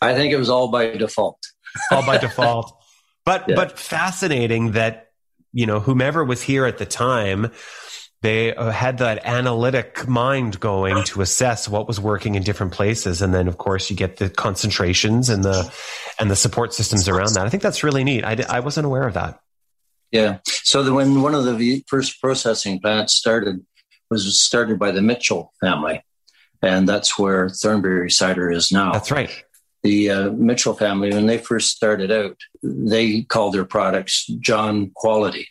I 0.00 0.14
think 0.14 0.32
it 0.32 0.36
was 0.36 0.48
all 0.48 0.68
by 0.68 0.96
default. 0.96 1.44
all 1.90 2.04
by 2.04 2.18
default. 2.18 2.74
But 3.24 3.44
yeah. 3.46 3.56
but 3.56 3.78
fascinating 3.78 4.72
that 4.72 5.10
you 5.52 5.66
know 5.66 5.80
whomever 5.80 6.24
was 6.24 6.40
here 6.40 6.64
at 6.64 6.78
the 6.78 6.86
time 6.86 7.52
they 8.22 8.54
uh, 8.54 8.70
had 8.70 8.98
that 8.98 9.24
analytic 9.24 10.08
mind 10.08 10.58
going 10.58 11.04
to 11.04 11.20
assess 11.20 11.68
what 11.68 11.86
was 11.86 12.00
working 12.00 12.34
in 12.34 12.42
different 12.42 12.72
places. 12.72 13.22
And 13.22 13.32
then 13.32 13.48
of 13.48 13.58
course 13.58 13.90
you 13.90 13.96
get 13.96 14.16
the 14.16 14.28
concentrations 14.28 15.28
and 15.28 15.44
the 15.44 15.72
and 16.18 16.30
the 16.30 16.36
support 16.36 16.74
systems 16.74 17.08
around 17.08 17.34
that. 17.34 17.46
I 17.46 17.48
think 17.48 17.62
that's 17.62 17.84
really 17.84 18.04
neat. 18.04 18.24
I, 18.24 18.36
I 18.48 18.60
wasn't 18.60 18.86
aware 18.86 19.06
of 19.06 19.14
that. 19.14 19.40
Yeah. 20.10 20.38
So 20.46 20.82
the, 20.82 20.92
when 20.92 21.22
one 21.22 21.34
of 21.34 21.58
the 21.58 21.84
first 21.86 22.20
processing 22.20 22.80
plants 22.80 23.14
started 23.14 23.64
was 24.10 24.40
started 24.40 24.78
by 24.78 24.90
the 24.90 25.02
mitchell 25.02 25.52
family. 25.60 26.02
And 26.60 26.88
that's 26.88 27.18
where 27.18 27.48
thornbury 27.48 28.10
cider 28.10 28.50
is 28.50 28.72
now. 28.72 28.92
That's 28.92 29.12
right. 29.12 29.30
The 29.84 30.10
uh, 30.10 30.30
Mitchell 30.30 30.74
family, 30.74 31.10
when 31.10 31.26
they 31.26 31.38
first 31.38 31.68
started 31.68 32.10
out, 32.10 32.36
they 32.62 33.22
called 33.22 33.54
their 33.54 33.64
products 33.64 34.26
John 34.40 34.90
Quality. 34.94 35.46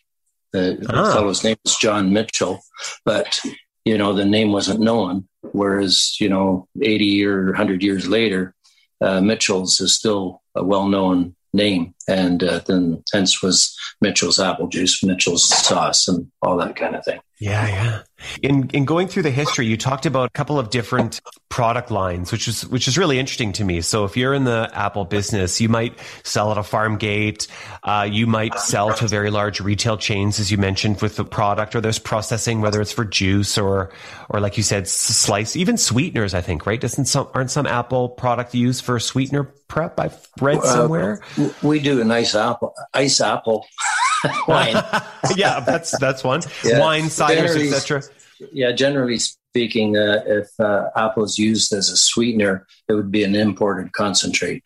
The 0.54 0.86
ah. 0.90 1.14
fellow's 1.14 1.44
name 1.44 1.58
was 1.64 1.76
John 1.78 2.14
Mitchell, 2.14 2.62
but 3.06 3.40
you 3.86 3.98
know 3.98 4.14
the 4.14 4.26
name 4.26 4.52
wasn't 4.52 4.80
known. 4.80 5.28
Whereas 5.52 6.20
you 6.20 6.30
know, 6.30 6.68
eighty 6.82 7.26
or 7.26 7.54
hundred 7.54 7.84
years 7.84 8.08
later, 8.08 8.56
uh, 9.02 9.22
Mitchell's 9.22 9.80
is 9.80 9.94
still 9.94 10.42
a 10.56 10.64
well-known 10.64 11.36
name, 11.54 11.94
and 12.08 12.44
uh, 12.44 12.60
then 12.66 13.04
hence 13.14 13.42
was 13.42 13.78
Mitchell's 14.02 14.40
apple 14.40 14.68
juice, 14.68 15.04
Mitchell's 15.04 15.46
sauce, 15.46 16.08
and 16.08 16.32
all 16.42 16.58
that 16.58 16.76
kind 16.76 16.96
of 16.96 17.04
thing. 17.04 17.20
Yeah, 17.40 17.68
yeah. 17.68 18.02
In 18.42 18.70
in 18.72 18.86
going 18.86 19.08
through 19.08 19.24
the 19.24 19.32
history, 19.32 19.68
you 19.68 19.78
talked 19.78 20.06
about 20.06 20.28
a 20.28 20.32
couple 20.32 20.58
of 20.58 20.70
different 20.70 21.22
product 21.50 21.92
lines, 21.92 22.32
which 22.32 22.48
is 22.48 22.68
which 22.68 22.88
is 22.88 22.98
really 22.98 23.20
interesting 23.20 23.54
to 23.54 23.64
me. 23.64 23.82
So 23.82 24.06
if 24.06 24.18
you're 24.18 24.34
in 24.34 24.44
the 24.44 24.70
Apple 24.74 25.06
business, 25.06 25.62
you 25.62 25.70
might 25.70 25.98
sell 26.24 26.52
at 26.52 26.58
a 26.58 26.64
farm 26.64 26.98
gate, 26.98 27.48
uh, 27.84 28.08
you 28.10 28.28
might 28.28 28.58
sell 28.60 28.94
to 28.96 29.08
very 29.08 29.30
large 29.30 29.60
retail 29.60 29.98
chains, 29.98 30.40
as 30.40 30.52
you 30.52 30.58
mentioned, 30.58 31.02
with 31.02 31.16
the 31.16 31.26
product, 31.26 31.76
or 31.76 31.82
there's 31.82 32.00
processing, 32.00 32.62
whether 32.62 32.82
it's 32.82 32.92
for 32.92 33.06
juice 33.06 33.58
or 33.58 33.92
or 34.30 34.40
like 34.40 34.58
you 34.58 34.64
said, 34.64 34.88
slice, 34.88 35.56
even 35.56 35.78
sweeteners. 35.78 36.34
I 36.34 36.42
think 36.42 36.66
right? 36.66 36.82
Doesn't 36.82 37.06
some 37.06 37.28
aren't 37.34 37.52
some 37.52 37.68
Apple 37.68 38.10
product 38.10 38.54
used 38.56 38.84
for 38.84 39.00
sweetener 39.00 39.44
prep? 39.68 40.00
I've 40.00 40.28
read 40.42 40.64
somewhere. 40.64 41.22
Uh, 41.38 41.50
we 41.62 41.80
do 41.80 42.02
a 42.02 42.04
nice 42.04 42.36
apple 42.36 42.74
ice 42.94 43.22
apple 43.22 43.66
wine. 44.48 44.76
yeah, 45.36 45.60
that's 45.60 45.98
that's 46.00 46.24
one. 46.24 46.42
Yeah. 46.64 46.80
Wine, 46.80 47.06
ciders, 47.06 47.56
etc. 47.56 48.04
Yeah, 48.52 48.72
generally 48.72 49.18
speaking, 49.18 49.98
uh, 49.98 50.24
if 50.26 50.48
uh, 50.60 50.90
apple 50.96 51.24
is 51.24 51.38
used 51.38 51.74
as 51.74 51.90
a 51.90 51.98
sweetener, 51.98 52.68
it 52.88 52.94
would 52.94 53.12
be 53.12 53.24
an 53.24 53.36
imported 53.36 53.94
concentrate. 53.94 54.64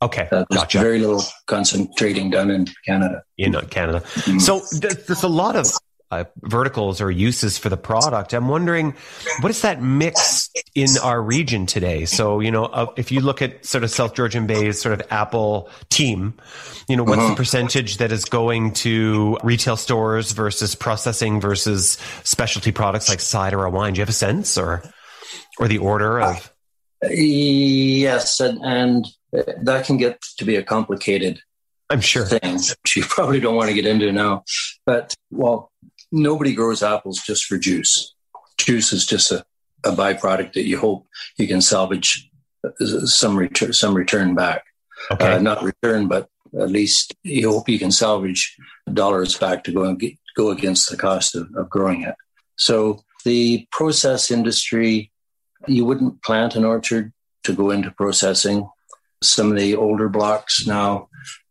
Okay, 0.00 0.28
uh, 0.32 0.44
there's 0.50 0.62
gotcha. 0.62 0.78
very 0.78 0.98
little 0.98 1.22
concentrating 1.46 2.30
done 2.30 2.50
in 2.50 2.66
Canada. 2.84 3.22
In 3.38 3.52
Canada, 3.68 4.00
mm-hmm. 4.00 4.38
so 4.38 4.60
there's 4.80 5.22
a 5.22 5.28
lot 5.28 5.56
of 5.56 5.66
uh, 6.12 6.24
verticals 6.42 7.00
or 7.00 7.10
uses 7.10 7.56
for 7.56 7.70
the 7.70 7.76
product. 7.76 8.34
I'm 8.34 8.46
wondering, 8.46 8.94
what 9.40 9.48
is 9.48 9.62
that 9.62 9.80
mix 9.80 10.50
in 10.74 10.88
our 11.02 11.22
region 11.22 11.64
today? 11.64 12.04
So, 12.04 12.40
you 12.40 12.50
know, 12.50 12.66
uh, 12.66 12.92
if 12.98 13.10
you 13.10 13.20
look 13.20 13.40
at 13.40 13.64
sort 13.64 13.82
of 13.82 13.90
South 13.90 14.14
Georgian 14.14 14.46
Bay's 14.46 14.78
sort 14.78 14.92
of 14.92 15.06
Apple 15.10 15.70
team, 15.88 16.34
you 16.86 16.98
know, 16.98 17.04
what's 17.04 17.20
uh-huh. 17.20 17.30
the 17.30 17.36
percentage 17.36 17.96
that 17.96 18.12
is 18.12 18.26
going 18.26 18.74
to 18.74 19.38
retail 19.42 19.78
stores 19.78 20.32
versus 20.32 20.74
processing 20.74 21.40
versus 21.40 21.96
specialty 22.24 22.72
products 22.72 23.08
like 23.08 23.20
cider 23.20 23.60
or 23.60 23.70
wine? 23.70 23.94
Do 23.94 23.98
you 23.98 24.02
have 24.02 24.10
a 24.10 24.12
sense 24.12 24.58
or, 24.58 24.82
or 25.58 25.66
the 25.66 25.78
order 25.78 26.20
of? 26.20 26.52
Yes, 27.02 28.38
and, 28.38 28.62
and 28.62 29.06
that 29.32 29.86
can 29.86 29.96
get 29.96 30.20
to 30.36 30.44
be 30.44 30.56
a 30.56 30.62
complicated 30.62 31.40
I'm 31.88 32.00
sure. 32.00 32.24
Thing, 32.24 32.54
which 32.54 32.96
you 32.96 33.04
probably 33.04 33.40
don't 33.40 33.54
want 33.54 33.68
to 33.68 33.74
get 33.74 33.86
into 33.86 34.12
now. 34.12 34.44
But, 34.86 35.14
well, 35.30 35.70
nobody 36.12 36.54
grows 36.54 36.82
apples 36.82 37.20
just 37.20 37.46
for 37.46 37.58
juice. 37.58 38.14
Juice 38.58 38.92
is 38.92 39.06
just 39.06 39.32
a, 39.32 39.44
a 39.84 39.90
byproduct 39.90 40.52
that 40.52 40.68
you 40.68 40.78
hope 40.78 41.06
you 41.36 41.48
can 41.48 41.60
salvage 41.60 42.30
some 43.04 43.36
return, 43.36 43.72
some 43.72 43.94
return 43.94 44.34
back. 44.34 44.64
Okay. 45.10 45.32
Uh, 45.32 45.38
not 45.38 45.62
return, 45.62 46.06
but 46.06 46.28
at 46.60 46.70
least 46.70 47.14
you 47.24 47.50
hope 47.50 47.68
you 47.68 47.78
can 47.78 47.90
salvage 47.90 48.56
dollars 48.92 49.36
back 49.36 49.64
to 49.64 49.72
go 49.72 49.84
and 49.84 49.98
get, 49.98 50.14
go 50.36 50.50
against 50.50 50.90
the 50.90 50.96
cost 50.96 51.34
of, 51.34 51.48
of 51.56 51.68
growing 51.68 52.02
it. 52.02 52.14
So 52.56 53.02
the 53.24 53.66
process 53.72 54.30
industry, 54.30 55.10
you 55.66 55.84
wouldn't 55.84 56.22
plant 56.22 56.54
an 56.54 56.64
orchard 56.64 57.12
to 57.44 57.54
go 57.54 57.70
into 57.70 57.90
processing. 57.90 58.68
Some 59.22 59.50
of 59.50 59.58
the 59.58 59.74
older 59.74 60.08
blocks 60.08 60.66
now, 60.66 61.08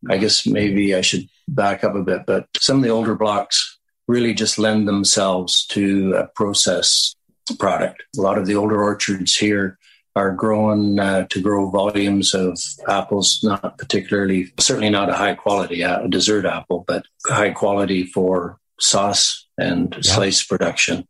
I 0.10 0.17
guess 0.17 0.45
maybe 0.45 0.95
I 0.95 1.02
should 1.02 1.28
back 1.47 1.84
up 1.84 1.95
a 1.95 2.04
bit, 2.04 2.26
but 2.26 2.47
some 2.58 2.78
of 2.78 2.84
the 2.84 2.89
older 2.89 3.15
blocks 3.15 3.70
really 4.12 4.34
just 4.34 4.60
lend 4.60 4.88
themselves 4.88 5.65
to 5.67 6.13
a 6.15 6.28
process 6.36 7.15
product. 7.58 8.04
A 8.17 8.21
lot 8.21 8.38
of 8.38 8.45
the 8.45 8.56
older 8.56 8.84
orchards 8.84 9.36
here 9.36 9.78
are 10.15 10.34
grown 10.34 11.00
uh, 11.00 11.26
to 11.30 11.41
grow 11.41 11.69
volumes 11.69 12.34
of 12.34 12.60
apples, 12.88 13.39
not 13.43 13.78
particularly, 13.78 14.52
certainly 14.60 14.89
not 14.89 15.10
a 15.10 15.13
high 15.13 15.36
quality 15.36 15.82
a 15.82 16.08
dessert 16.10 16.45
apple, 16.45 16.84
but 16.88 17.06
high 17.26 17.52
quality 17.52 18.04
for 18.06 18.60
sauce 18.80 19.47
and 19.58 19.93
yeah. 19.95 20.02
slice 20.02 20.43
production. 20.43 21.08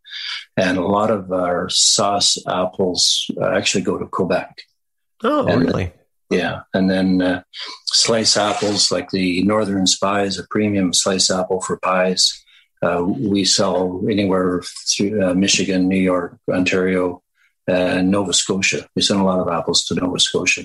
And 0.56 0.78
a 0.78 0.86
lot 0.86 1.10
of 1.10 1.32
our 1.32 1.70
sauce 1.70 2.38
apples 2.48 3.32
uh, 3.42 3.50
actually 3.58 3.84
go 3.84 3.98
to 3.98 4.06
Quebec. 4.06 4.62
Oh, 5.24 5.48
and, 5.48 5.62
really? 5.62 5.92
Yeah. 6.30 6.62
And 6.74 6.90
then 6.90 7.22
uh, 7.22 7.44
slice 7.86 8.38
apples 8.38 8.92
like 8.92 9.10
the 9.10 9.44
Northern 9.44 9.88
Spies, 9.88 10.38
a 10.38 10.44
premium 10.50 10.94
slice 10.94 11.32
apple 11.32 11.62
for 11.62 11.78
pies. 11.80 12.41
Uh, 12.82 13.04
we 13.04 13.46
sell 13.46 14.02
anywhere 14.10 14.62
through 14.90 15.24
uh, 15.24 15.34
Michigan, 15.34 15.88
New 15.88 16.00
York, 16.00 16.38
Ontario, 16.50 17.22
and 17.68 18.10
Nova 18.10 18.34
Scotia. 18.34 18.88
We 18.96 19.02
send 19.02 19.22
a 19.22 19.24
lot 19.24 19.40
of 19.40 19.48
apples 19.48 19.86
to 19.86 19.96
Nova 19.96 20.20
Scotia. 20.20 20.64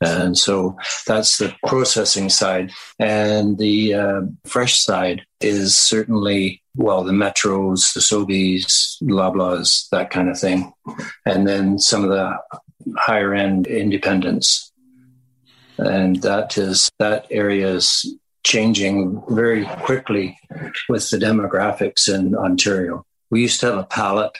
And 0.00 0.36
so 0.36 0.78
that's 1.06 1.36
the 1.36 1.54
processing 1.66 2.30
side. 2.30 2.72
And 2.98 3.58
the 3.58 3.94
uh, 3.94 4.20
fresh 4.46 4.80
side 4.80 5.26
is 5.42 5.76
certainly, 5.76 6.62
well, 6.74 7.04
the 7.04 7.12
Metros, 7.12 7.92
the 7.92 8.00
Sobeys, 8.00 8.96
Loblaws, 9.02 9.90
that 9.90 10.08
kind 10.10 10.30
of 10.30 10.38
thing. 10.38 10.72
And 11.26 11.46
then 11.46 11.78
some 11.78 12.02
of 12.02 12.08
the 12.08 12.38
higher 12.96 13.34
end 13.34 13.66
independents. 13.66 14.72
And 15.76 16.22
that 16.22 16.56
is, 16.56 16.88
that 16.98 17.26
area 17.30 17.68
is 17.74 18.16
changing 18.44 19.22
very 19.28 19.64
quickly 19.64 20.38
with 20.88 21.08
the 21.10 21.18
demographics 21.18 22.12
in 22.12 22.34
Ontario. 22.34 23.04
We 23.30 23.42
used 23.42 23.60
to 23.60 23.66
have 23.66 23.78
a 23.78 23.84
palate, 23.84 24.38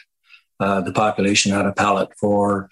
uh, 0.58 0.80
the 0.80 0.92
population 0.92 1.52
had 1.52 1.66
a 1.66 1.72
palate 1.72 2.10
for 2.18 2.68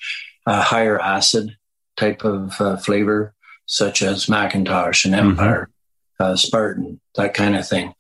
a 0.46 0.60
higher 0.60 1.00
acid 1.00 1.56
type 1.96 2.24
of 2.24 2.60
uh, 2.60 2.76
flavor, 2.76 3.34
such 3.66 4.02
as 4.02 4.26
McIntosh 4.26 5.04
and 5.04 5.14
mm-hmm. 5.14 5.30
Empire, 5.30 5.70
mm-hmm. 6.20 6.32
uh, 6.32 6.36
Spartan, 6.36 7.00
that 7.16 7.34
kind 7.34 7.56
of 7.56 7.68
thing. 7.68 7.94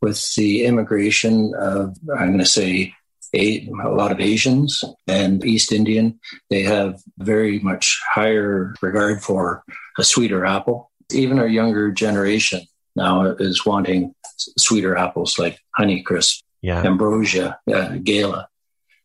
With 0.00 0.34
the 0.34 0.64
immigration 0.64 1.52
of, 1.58 1.96
I'm 2.16 2.28
going 2.28 2.38
to 2.38 2.46
say, 2.46 2.94
a, 3.32 3.68
a 3.84 3.90
lot 3.90 4.10
of 4.10 4.20
Asians 4.20 4.82
and 5.06 5.44
East 5.44 5.70
Indian, 5.70 6.18
they 6.48 6.62
have 6.62 7.00
very 7.18 7.60
much 7.60 8.00
higher 8.10 8.74
regard 8.82 9.22
for 9.22 9.62
a 9.98 10.02
sweeter 10.02 10.44
apple 10.44 10.89
even 11.14 11.38
our 11.38 11.48
younger 11.48 11.90
generation 11.90 12.62
now 12.96 13.24
is 13.24 13.64
wanting 13.64 14.14
sweeter 14.58 14.96
apples 14.96 15.38
like 15.38 15.58
Honeycrisp, 15.78 16.42
yeah. 16.62 16.82
Ambrosia, 16.82 17.58
uh, 17.72 17.96
Gala. 18.02 18.48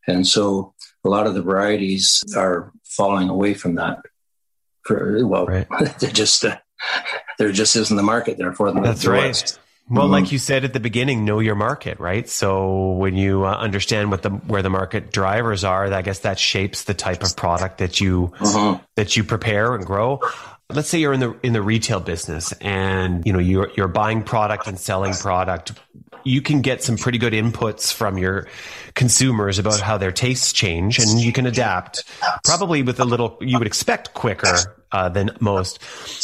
And 0.08 0.26
so 0.26 0.74
a 1.04 1.10
lot 1.10 1.28
of 1.28 1.34
the 1.34 1.42
varieties 1.42 2.24
are 2.36 2.72
falling 2.84 3.30
away 3.30 3.54
from 3.54 3.76
that. 3.76 4.00
For, 4.84 5.26
well, 5.26 5.46
right. 5.46 5.68
they're 6.00 6.12
just 6.12 6.46
uh, 6.46 6.58
there 7.40 7.52
just 7.52 7.76
isn't 7.76 7.96
the 7.96 8.04
market 8.04 8.38
there 8.38 8.54
for 8.54 8.72
them. 8.72 8.84
That's 8.84 9.06
right. 9.06 9.58
Well, 9.88 10.06
mm-hmm. 10.06 10.14
like 10.14 10.32
you 10.32 10.40
said 10.40 10.66
at 10.66 10.74
the 10.74 10.80
beginning, 10.80 11.26
know 11.26 11.40
your 11.40 11.54
market, 11.54 12.00
right? 12.00 12.28
So 12.28 12.94
when 12.94 13.16
you 13.16 13.46
uh, 13.46 13.56
understand 13.56 14.10
what 14.10 14.24
the 14.24 14.32
where 14.32 14.64
the 14.64 14.70
market 14.70 15.12
drivers 15.12 15.64
are, 15.64 15.94
I 15.94 16.02
guess 16.02 16.20
that 16.20 16.40
shapes 16.40 16.86
the 16.86 16.96
type 16.96 17.22
of 17.22 17.36
product 17.36 17.78
that 17.78 18.02
you 18.02 18.34
mm-hmm. 18.40 18.84
that 18.96 19.16
you 19.16 19.24
prepare 19.24 19.76
and 19.76 19.86
grow 19.86 20.22
let's 20.70 20.90
say 20.90 21.00
you're 21.00 21.14
in 21.14 21.20
the 21.20 21.38
in 21.44 21.54
the 21.54 21.62
retail 21.62 22.00
business 22.00 22.52
and 22.54 23.26
you 23.26 23.34
know 23.34 23.40
you're 23.40 23.70
you're 23.76 23.88
buying 23.88 24.24
product 24.24 24.68
and 24.68 24.80
selling 24.80 25.14
product. 25.14 25.74
You 26.24 26.42
can 26.42 26.62
get 26.62 26.82
some 26.82 26.98
pretty 26.98 27.20
good 27.20 27.34
inputs 27.34 27.94
from 27.94 28.18
your 28.18 28.48
consumers 28.96 29.60
about 29.60 29.80
how 29.80 30.00
their 30.00 30.12
tastes 30.12 30.52
change 30.52 30.98
and 30.98 31.20
you 31.20 31.32
can 31.32 31.46
adapt 31.46 32.04
probably 32.44 32.82
with 32.82 33.00
a 33.00 33.06
little 33.06 33.38
you 33.42 33.60
would 33.60 33.68
expect 33.68 34.16
quicker 34.16 34.58
uh, 34.92 35.10
than 35.10 35.30
most. 35.40 35.80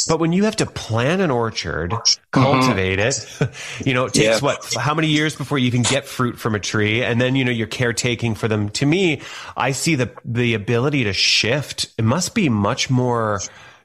But 0.08 0.18
when 0.18 0.32
you 0.32 0.44
have 0.44 0.56
to 0.56 0.66
plant 0.66 1.20
an 1.20 1.30
orchard 1.30 1.94
cultivate 2.32 2.98
mm-hmm. 2.98 3.44
it 3.44 3.86
you 3.86 3.94
know 3.94 4.06
it 4.06 4.14
takes 4.14 4.40
yeah. 4.42 4.44
what 4.44 4.74
how 4.74 4.94
many 4.94 5.06
years 5.06 5.36
before 5.36 5.58
you 5.58 5.68
even 5.68 5.82
get 5.82 6.04
fruit 6.04 6.36
from 6.36 6.56
a 6.56 6.60
tree? 6.60 7.04
And 7.04 7.20
then 7.20 7.36
you 7.36 7.44
know 7.44 7.52
you're 7.52 7.68
caretaking 7.68 8.34
for 8.34 8.48
them. 8.48 8.70
To 8.70 8.86
me 8.86 9.20
i 9.56 9.70
see 9.70 9.94
the 9.94 10.12
the 10.24 10.54
ability 10.54 11.04
to 11.04 11.12
shift. 11.12 11.92
It 11.96 12.04
must 12.04 12.34
be 12.34 12.48
much 12.48 12.90
more 12.90 13.40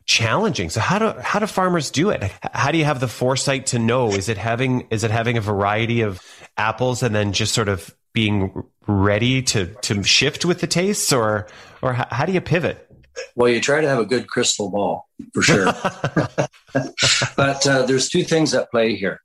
challenging. 0.08 0.70
So 0.70 0.80
how 0.80 0.98
do 0.98 1.20
how 1.20 1.40
do 1.40 1.46
farmers 1.46 1.92
do 1.92 2.10
it? 2.10 2.24
How 2.54 2.72
do 2.72 2.78
you 2.78 2.86
have 2.86 3.00
the 3.00 3.08
foresight 3.08 3.68
to 3.68 3.80
know? 3.80 4.12
Is 4.12 4.30
it 4.30 4.38
having 4.38 4.88
is 4.90 5.04
it 5.04 5.12
having 5.12 5.38
a 5.38 5.42
variety 5.42 6.02
of 6.02 6.22
apples 6.56 7.04
and 7.04 7.14
then 7.14 7.34
just 7.34 7.54
sort 7.54 7.68
of 7.68 7.96
being 8.14 8.64
ready 8.88 9.44
to 9.44 9.68
to 9.68 10.02
shift 10.04 10.46
with 10.46 10.62
the 10.62 10.68
tastes, 10.68 11.14
or 11.14 11.48
or 11.82 11.94
how, 11.94 12.08
how 12.10 12.26
do 12.26 12.32
you 12.32 12.42
pivot? 12.42 12.84
Well, 13.36 13.50
you 13.50 13.60
try 13.60 13.82
to 13.82 13.88
have 13.88 14.00
a 14.00 14.06
good 14.06 14.28
crystal 14.28 14.72
ball 14.72 15.08
for 15.34 15.42
sure. 15.42 15.66
but 17.36 17.68
uh, 17.68 17.86
there's 17.86 18.10
two 18.10 18.24
things 18.24 18.54
at 18.54 18.72
play 18.72 18.96
here, 18.96 19.22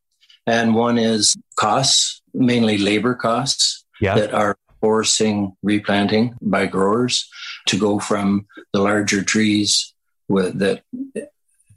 and 0.46 0.74
one 0.74 0.98
is 0.98 1.36
costs, 1.56 2.22
mainly 2.34 2.78
labor 2.78 3.14
costs, 3.14 3.84
yeah. 4.00 4.14
that 4.14 4.34
are 4.34 4.56
forcing 4.80 5.56
replanting 5.62 6.34
by 6.42 6.66
growers 6.66 7.28
to 7.66 7.78
go 7.78 8.00
from 8.00 8.46
the 8.72 8.80
larger 8.80 9.22
trees 9.22 9.91
with, 10.32 10.58
that 10.58 10.82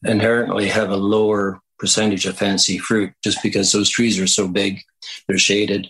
inherently 0.03 0.67
have 0.69 0.89
a 0.89 0.97
lower 0.97 1.59
percentage 1.77 2.25
of 2.25 2.37
fancy 2.37 2.77
fruit 2.77 3.13
just 3.23 3.43
because 3.43 3.71
those 3.71 3.89
trees 3.89 4.19
are 4.19 4.27
so 4.27 4.47
big, 4.47 4.81
they're 5.27 5.37
shaded. 5.37 5.87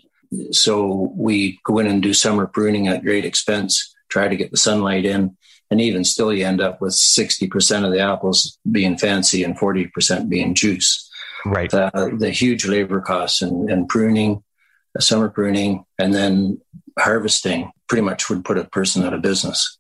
So 0.52 1.14
we 1.16 1.60
go 1.64 1.78
in 1.80 1.88
and 1.88 2.02
do 2.02 2.14
summer 2.14 2.48
pruning 2.48 2.88
at 2.88 3.04
great 3.04 3.26
expense, 3.26 3.96
try 4.10 4.28
to 4.28 4.36
get 4.36 4.52
the 4.52 4.58
sunlight 4.58 5.06
in. 5.06 5.38
And 5.72 5.82
even 5.82 6.04
still, 6.04 6.34
you 6.34 6.46
end 6.46 6.62
up 6.62 6.82
with 6.82 6.94
60% 6.94 7.86
of 7.86 7.92
the 7.92 8.00
apples 8.00 8.60
being 8.72 8.98
fancy 8.98 9.44
and 9.44 9.58
40% 9.58 10.30
being 10.30 10.54
juice. 10.54 11.10
Right. 11.46 11.74
Uh, 11.74 12.10
the 12.18 12.32
huge 12.32 12.66
labor 12.66 13.02
costs 13.02 13.42
and, 13.42 13.70
and 13.70 13.88
pruning, 13.88 14.44
uh, 14.98 15.02
summer 15.02 15.30
pruning, 15.30 15.86
and 16.00 16.14
then 16.14 16.62
harvesting 16.98 17.72
pretty 17.88 18.02
much 18.02 18.30
would 18.30 18.46
put 18.46 18.58
a 18.58 18.66
person 18.66 19.04
out 19.04 19.14
of 19.14 19.22
business. 19.22 19.78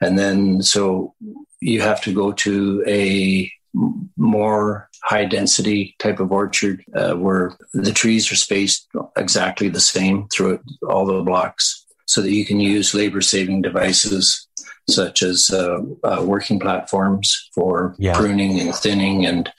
And 0.00 0.18
then 0.18 0.62
so 0.62 1.14
you 1.60 1.80
have 1.80 2.00
to 2.02 2.12
go 2.12 2.32
to 2.32 2.84
a 2.86 3.50
more 4.16 4.88
high 5.02 5.24
density 5.24 5.94
type 5.98 6.20
of 6.20 6.32
orchard 6.32 6.82
uh, 6.94 7.14
where 7.14 7.56
the 7.72 7.92
trees 7.92 8.30
are 8.32 8.36
spaced 8.36 8.88
exactly 9.16 9.68
the 9.68 9.80
same 9.80 10.26
throughout 10.28 10.60
all 10.88 11.06
the 11.06 11.22
blocks 11.22 11.84
so 12.06 12.22
that 12.22 12.32
you 12.32 12.44
can 12.44 12.58
use 12.58 12.94
labor 12.94 13.20
saving 13.20 13.62
devices 13.62 14.48
such 14.88 15.22
as 15.22 15.50
uh, 15.50 15.80
uh, 16.02 16.22
working 16.24 16.58
platforms 16.58 17.50
for 17.54 17.94
yeah. 17.98 18.16
pruning 18.16 18.58
and 18.58 18.74
thinning 18.74 19.26
and 19.26 19.52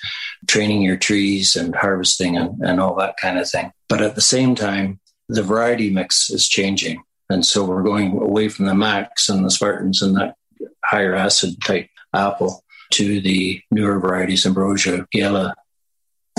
training 0.48 0.82
your 0.82 0.98
trees 0.98 1.56
and 1.56 1.76
harvesting 1.76 2.36
and, 2.36 2.60
and 2.62 2.80
all 2.80 2.96
that 2.96 3.16
kind 3.18 3.38
of 3.38 3.48
thing. 3.48 3.72
But 3.88 4.02
at 4.02 4.16
the 4.16 4.22
same 4.22 4.56
time, 4.56 5.00
the 5.28 5.44
variety 5.44 5.92
mix 5.92 6.32
is 6.32 6.48
changing. 6.48 7.04
And 7.30 7.46
so 7.46 7.64
we're 7.64 7.84
going 7.84 8.18
away 8.18 8.50
from 8.50 8.66
the 8.66 8.74
Macs 8.74 9.30
and 9.30 9.46
the 9.46 9.52
Spartans 9.52 10.02
and 10.02 10.18
that 10.18 10.36
higher 10.84 11.16
acid 11.16 11.62
type 11.62 11.88
apple 12.14 12.64
to 12.92 13.22
the 13.22 13.62
newer 13.72 14.00
varieties, 14.00 14.46
Ambrosia, 14.46 15.08
Gala, 15.12 15.54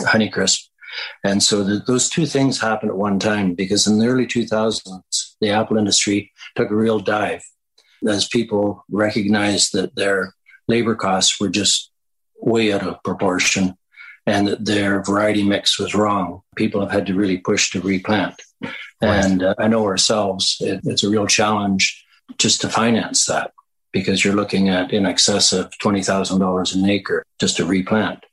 Honeycrisp. 0.01 0.65
And 1.25 1.43
so 1.43 1.63
the, 1.63 1.83
those 1.87 2.09
two 2.09 2.27
things 2.27 2.61
happened 2.61 2.91
at 2.91 2.97
one 2.97 3.19
time 3.19 3.55
because 3.55 3.87
in 3.87 3.99
the 3.99 4.07
early 4.07 4.27
2000s, 4.27 5.35
the 5.41 5.51
apple 5.51 5.77
industry 5.77 6.33
took 6.57 6.71
a 6.71 6.75
real 6.75 6.99
dive 6.99 7.43
as 8.07 8.27
people 8.27 8.85
recognized 8.91 9.73
that 9.73 9.95
their 9.95 10.35
labor 10.67 10.95
costs 10.95 11.41
were 11.41 11.49
just 11.49 11.93
way 12.41 12.73
out 12.73 12.87
of 12.87 13.03
proportion 13.05 13.77
and 14.27 14.49
that 14.49 14.65
their 14.65 15.03
variety 15.03 15.43
mix 15.43 15.79
was 15.79 15.95
wrong. 15.95 16.43
People 16.57 16.81
have 16.81 16.91
had 16.91 17.07
to 17.07 17.15
really 17.15 17.39
push 17.39 17.71
to 17.71 17.81
replant. 17.81 18.41
Right. 18.63 18.73
And 19.03 19.43
uh, 19.43 19.55
I 19.59 19.69
know 19.69 19.85
ourselves, 19.85 20.57
it, 20.61 20.81
it's 20.85 21.05
a 21.05 21.11
real 21.11 21.27
challenge 21.27 22.05
just 22.39 22.61
to 22.61 22.69
finance 22.69 23.27
that 23.27 23.53
because 23.93 24.25
you're 24.25 24.35
looking 24.35 24.69
at 24.69 24.93
in 24.93 25.07
excess 25.07 25.53
of 25.53 25.71
$20,000 25.79 26.75
an 26.75 26.91
acre 26.91 27.25
just 27.39 27.57
to 27.57 27.65
replant. 27.65 28.25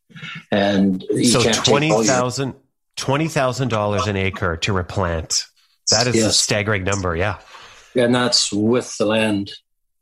And 0.52 1.02
so 1.04 1.40
$20,000 1.40 2.56
$20,000 2.98 4.08
an 4.08 4.16
acre 4.16 4.58
to 4.58 4.74
replant. 4.74 5.46
That 5.92 6.08
is 6.08 6.16
yes. 6.16 6.26
a 6.26 6.34
staggering 6.34 6.84
number. 6.84 7.16
Yeah. 7.16 7.40
And 7.96 8.14
that's 8.14 8.52
with 8.52 8.98
the 8.98 9.06
land 9.06 9.52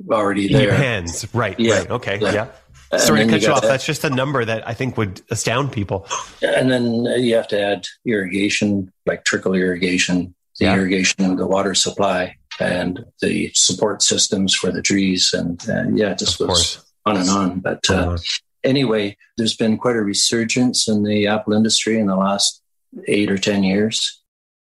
already 0.10 0.48
there. 0.48 0.62
In 0.62 0.64
your 0.64 0.74
hands. 0.74 1.34
Right. 1.34 1.60
Yeah. 1.60 1.80
Right. 1.80 1.92
Okay. 1.92 2.20
Yeah. 2.20 2.48
yeah. 2.92 2.98
Sorry 2.98 3.26
to 3.26 3.30
cut 3.30 3.42
you 3.42 3.52
off. 3.52 3.62
That's 3.62 3.86
just 3.86 4.04
a 4.04 4.10
number 4.10 4.46
that 4.46 4.68
I 4.68 4.74
think 4.74 4.98
would 4.98 5.22
astound 5.30 5.72
people. 5.72 6.08
And 6.42 6.72
then 6.72 7.04
you 7.22 7.36
have 7.36 7.48
to 7.50 7.62
add 7.62 7.88
irrigation, 8.06 8.92
like 9.06 9.26
trickle 9.26 9.54
irrigation, 9.54 10.34
the 10.60 10.66
yeah. 10.66 10.76
irrigation 10.76 11.30
of 11.30 11.38
the 11.38 11.46
water 11.46 11.76
supply, 11.76 12.38
and 12.60 13.06
the 13.22 13.52
support 13.54 14.02
systems 14.02 14.54
for 14.54 14.72
the 14.72 14.82
trees. 14.82 15.34
And, 15.34 15.64
and 15.68 15.98
yeah, 15.98 16.12
it 16.12 16.20
just 16.20 16.40
of 16.40 16.48
course. 16.48 16.84
on 17.06 17.18
and 17.18 17.30
on. 17.30 17.60
But 17.60 17.90
uh, 17.90 17.94
uh-huh. 17.94 18.18
anyway, 18.64 19.18
there's 19.38 19.56
been 19.56 19.78
quite 19.78 19.96
a 19.96 20.02
resurgence 20.02 20.88
in 20.88 21.04
the 21.04 21.28
apple 21.28 21.54
industry 21.54 22.00
in 22.00 22.08
the 22.08 22.16
last 22.16 22.62
eight 23.08 23.32
or 23.32 23.38
10 23.38 23.64
years, 23.64 24.22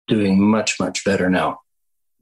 doing 0.08 0.42
much, 0.42 0.80
much 0.80 1.04
better 1.04 1.30
now. 1.30 1.60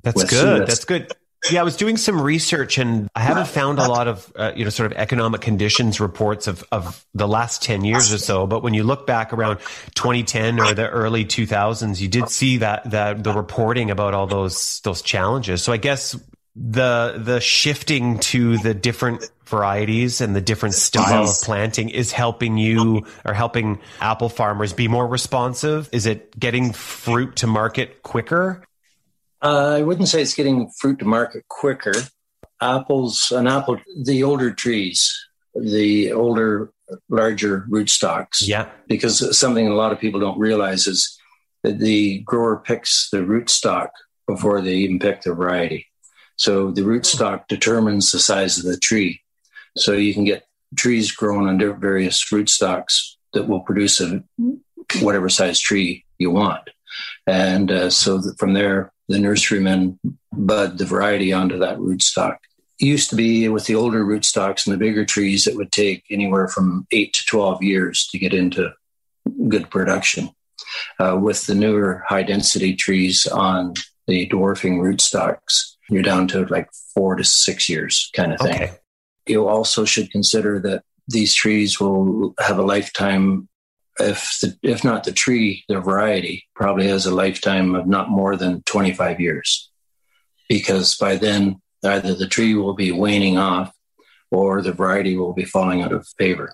That's 0.04 0.24
good. 0.24 0.68
That's 0.68 0.86
good. 0.86 1.12
Yeah, 1.50 1.62
I 1.62 1.64
was 1.64 1.78
doing 1.78 1.96
some 1.96 2.22
research 2.22 2.78
and 2.78 3.08
I 3.16 3.22
haven't 3.22 3.48
found 3.48 3.80
a 3.80 3.88
lot 3.88 4.08
of, 4.08 4.32
uh, 4.36 4.52
you 4.56 4.66
know, 4.66 4.70
sort 4.70 4.92
of 4.92 4.98
economic 4.98 5.40
conditions 5.40 6.00
reports 6.00 6.48
of, 6.48 6.66
of 6.72 7.06
the 7.14 7.28
last 7.28 7.64
10 7.64 7.86
years 7.86 8.12
or 8.12 8.18
so. 8.18 8.46
But 8.46 8.62
when 8.62 8.74
you 8.74 8.84
look 8.84 9.08
back 9.08 9.32
around 9.32 9.60
2010 9.96 10.60
or 10.60 10.74
the 10.74 10.90
early 10.90 11.24
2000s, 11.24 12.02
you 12.02 12.10
did 12.10 12.30
see 12.30 12.58
that, 12.58 12.92
that 12.92 13.24
the 13.24 13.32
reporting 13.32 13.90
about 13.90 14.14
all 14.14 14.28
those, 14.28 14.82
those 14.84 15.02
challenges. 15.02 15.64
So 15.64 15.72
I 15.72 15.78
guess 15.78 16.20
the, 16.56 17.16
the 17.18 17.40
shifting 17.40 18.20
to 18.20 18.58
the 18.58 18.74
different 18.74 19.30
varieties 19.46 20.22
and 20.22 20.36
the 20.36 20.42
different 20.42 20.76
style 20.76 21.24
of 21.24 21.36
planting 21.42 21.90
is 21.90 22.12
helping 22.12 22.58
you 22.58 23.06
or 23.26 23.34
helping 23.34 23.80
apple 24.00 24.30
farmers 24.30 24.74
be 24.74 24.88
more 24.88 25.08
responsive? 25.08 25.90
Is 25.92 26.06
it 26.06 26.38
getting 26.40 26.74
fruit 26.74 27.38
to 27.38 27.48
market 27.48 28.04
quicker? 28.04 28.64
Uh, 29.42 29.76
I 29.78 29.82
wouldn't 29.82 30.10
say 30.10 30.22
it's 30.22 30.34
getting 30.34 30.70
fruit 30.80 31.00
to 31.00 31.06
market 31.06 31.48
quicker. 31.48 31.94
Apples, 32.62 33.32
an 33.32 33.48
apple, 33.48 33.78
the 34.04 34.24
older 34.24 34.52
trees, 34.52 35.18
the 35.56 36.12
older, 36.12 36.72
larger 37.08 37.66
rootstocks. 37.70 38.42
Yeah. 38.42 38.70
Because 38.88 39.38
something 39.38 39.68
a 39.68 39.76
lot 39.76 39.94
of 39.94 40.00
people 40.00 40.20
don't 40.20 40.38
realize 40.38 40.88
is 40.88 41.18
that 41.64 41.80
the 41.80 42.20
grower 42.20 42.58
picks 42.58 43.10
the 43.12 43.20
rootstock 43.20 43.90
before 44.28 44.62
they 44.62 44.76
even 44.76 45.00
pick 45.00 45.22
the 45.22 45.34
variety. 45.34 45.88
So 46.36 46.72
the 46.72 46.82
rootstock 46.82 47.48
determines 47.48 48.12
the 48.12 48.20
size 48.20 48.58
of 48.58 48.66
the 48.66 48.78
tree. 48.78 49.22
So 49.78 49.94
you 49.94 50.14
can 50.14 50.24
get 50.24 50.46
trees 50.76 51.12
grown 51.12 51.48
on 51.48 51.80
various 51.80 52.24
rootstocks 52.32 53.16
that 53.34 53.48
will 53.48 53.62
produce 53.62 54.02
a 54.02 54.24
whatever 55.02 55.30
size 55.30 55.60
tree 55.60 56.06
you 56.18 56.32
want. 56.32 56.70
And 57.30 57.72
uh, 57.72 57.90
so 57.92 58.22
from 58.40 58.54
there, 58.54 58.92
the 59.08 59.20
nurserymen 59.20 60.00
bud 60.34 60.80
the 60.80 60.86
variety 60.86 61.32
onto 61.32 61.60
that 61.60 61.78
rootstock. 61.78 62.38
It 62.80 62.86
used 62.86 63.12
to 63.12 63.16
be 63.16 63.48
with 63.50 63.66
the 63.66 63.76
older 63.76 64.04
rootstocks 64.04 64.66
and 64.66 64.74
the 64.74 64.78
bigger 64.78 65.06
trees, 65.06 65.46
it 65.46 65.56
would 65.56 65.72
take 65.72 66.06
anywhere 66.10 66.48
from 66.48 66.88
eight 66.92 67.14
to 67.14 67.26
12 67.26 67.62
years 67.62 68.08
to 68.12 68.18
get 68.18 68.34
into 68.34 68.72
good 69.48 69.70
production. 69.70 70.30
Uh, 71.00 71.18
with 71.22 71.46
the 71.46 71.56
newer 71.56 72.04
high 72.08 72.24
density 72.24 72.76
trees 72.76 73.28
on 73.28 73.74
the 74.08 74.26
dwarfing 74.28 74.80
rootstocks, 74.80 75.76
you're 75.90 76.02
down 76.02 76.28
to 76.30 76.46
like 76.46 76.70
four 76.94 77.16
to 77.16 77.24
six 77.24 77.70
years 77.70 78.10
kind 78.16 78.34
of 78.34 78.40
thing. 78.40 78.56
Okay. 78.56 78.74
You 79.28 79.48
also 79.48 79.86
should 79.86 80.12
consider 80.12 80.60
that 80.62 80.84
these 81.08 81.34
trees 81.34 81.80
will 81.80 82.34
have 82.40 82.58
a 82.58 82.64
lifetime 82.64 83.49
if 84.00 84.38
the, 84.42 84.58
if 84.64 84.84
not 84.84 85.04
the 85.04 85.12
tree, 85.12 85.64
the 85.68 85.80
variety 85.80 86.48
probably 86.56 86.88
has 86.88 87.06
a 87.06 87.14
lifetime 87.14 87.76
of 87.76 87.88
not 87.88 88.10
more 88.10 88.36
than 88.36 88.64
25 88.64 89.20
years, 89.20 89.70
because 90.48 90.96
by 90.96 91.16
then 91.16 91.62
either 91.84 92.14
the 92.14 92.28
tree 92.28 92.56
will 92.56 92.74
be 92.74 92.92
waning 92.92 93.38
off, 93.38 93.74
or 94.32 94.62
the 94.62 94.74
variety 94.74 95.18
will 95.18 95.34
be 95.34 95.46
falling 95.46 95.82
out 95.82 95.92
of 95.92 96.08
favor. 96.18 96.54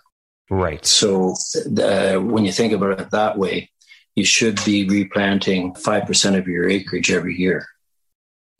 Right. 0.49 0.85
So 0.85 1.35
uh, 1.81 2.17
when 2.17 2.45
you 2.45 2.51
think 2.51 2.73
about 2.73 2.99
it 2.99 3.11
that 3.11 3.37
way, 3.37 3.71
you 4.15 4.23
should 4.23 4.63
be 4.63 4.87
replanting 4.87 5.75
five 5.75 6.05
percent 6.05 6.35
of 6.35 6.47
your 6.47 6.69
acreage 6.69 7.11
every 7.11 7.35
year, 7.35 7.67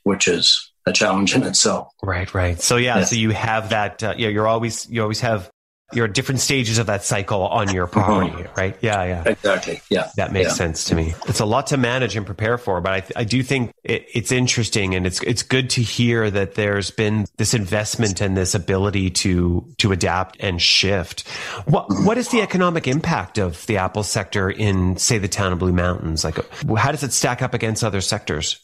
which 0.03 0.27
is 0.27 0.71
a 0.85 0.91
challenge 0.91 1.35
in 1.35 1.43
itself. 1.43 1.87
Right, 2.03 2.31
right. 2.33 2.59
So 2.61 2.77
yeah, 2.77 2.99
yeah. 2.99 3.03
so 3.05 3.15
you 3.15 3.31
have 3.31 3.69
that. 3.69 4.03
Uh, 4.03 4.15
yeah, 4.17 4.29
you're 4.29 4.47
always 4.47 4.89
you 4.89 5.01
always 5.01 5.21
have 5.21 5.49
you're 5.93 6.05
at 6.05 6.13
different 6.13 6.41
stages 6.41 6.79
of 6.79 6.87
that 6.87 7.03
cycle 7.03 7.43
on 7.43 7.71
your 7.71 7.85
property, 7.85 8.31
mm-hmm. 8.31 8.59
right? 8.59 8.77
Yeah, 8.81 9.03
yeah. 9.03 9.23
Exactly. 9.25 9.81
Yeah. 9.89 10.09
That 10.17 10.33
makes 10.33 10.49
yeah. 10.49 10.53
sense 10.53 10.85
to 10.85 10.95
me. 10.95 11.13
It's 11.27 11.39
a 11.39 11.45
lot 11.45 11.67
to 11.67 11.77
manage 11.77 12.15
and 12.15 12.25
prepare 12.25 12.57
for, 12.57 12.81
but 12.81 12.91
I, 12.91 13.21
I 13.21 13.23
do 13.23 13.43
think 13.43 13.71
it, 13.83 14.07
it's 14.11 14.31
interesting 14.31 14.95
and 14.95 15.05
it's, 15.05 15.21
it's 15.21 15.43
good 15.43 15.69
to 15.71 15.81
hear 15.81 16.31
that 16.31 16.55
there's 16.55 16.89
been 16.89 17.27
this 17.37 17.53
investment 17.53 18.19
and 18.19 18.35
this 18.35 18.55
ability 18.55 19.11
to, 19.11 19.71
to 19.77 19.91
adapt 19.91 20.37
and 20.39 20.59
shift. 20.59 21.27
What, 21.65 21.85
what 21.89 22.17
is 22.17 22.29
the 22.29 22.41
economic 22.41 22.87
impact 22.87 23.37
of 23.37 23.63
the 23.67 23.77
Apple 23.77 24.03
sector 24.03 24.49
in, 24.49 24.97
say, 24.97 25.19
the 25.19 25.27
town 25.27 25.53
of 25.53 25.59
Blue 25.59 25.73
Mountains? 25.73 26.23
Like, 26.23 26.37
how 26.77 26.91
does 26.91 27.03
it 27.03 27.13
stack 27.13 27.43
up 27.43 27.53
against 27.53 27.83
other 27.83 28.01
sectors? 28.01 28.59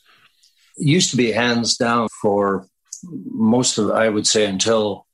It 0.78 0.88
used 0.88 1.12
to 1.12 1.18
be 1.18 1.32
hands 1.32 1.78
down 1.78 2.08
for 2.20 2.68
most 3.04 3.78
of, 3.78 3.92
I 3.92 4.10
would 4.10 4.26
say, 4.26 4.48
until 4.48 5.06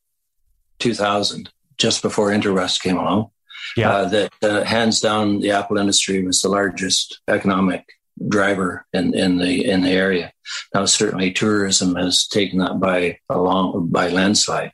2000 0.79 1.49
just 1.77 2.01
before 2.01 2.29
Intrawest 2.29 2.81
came 2.81 2.97
along. 2.97 3.31
Yeah. 3.75 3.89
Uh, 3.89 4.09
that 4.09 4.31
uh, 4.41 4.63
hands 4.63 4.99
down, 4.99 5.41
the 5.41 5.51
Apple 5.51 5.77
industry 5.77 6.23
was 6.25 6.41
the 6.41 6.49
largest 6.49 7.19
economic 7.27 7.85
driver 8.27 8.85
in, 8.93 9.13
in 9.13 9.37
the 9.37 9.65
in 9.65 9.81
the 9.81 9.91
area. 9.91 10.31
Now, 10.73 10.85
certainly, 10.85 11.31
tourism 11.31 11.95
has 11.95 12.27
taken 12.27 12.59
that 12.59 12.79
by 12.79 13.19
a 13.29 13.39
long 13.39 13.89
by 13.89 14.09
landslide, 14.09 14.71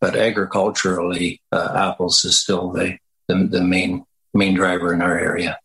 but 0.00 0.16
agriculturally, 0.16 1.40
uh, 1.50 1.72
apples 1.74 2.24
is 2.24 2.40
still 2.40 2.70
the, 2.70 2.98
the 3.28 3.48
the 3.50 3.62
main 3.62 4.04
main 4.34 4.54
driver 4.54 4.92
in 4.92 5.02
our 5.02 5.18
area. 5.18 5.58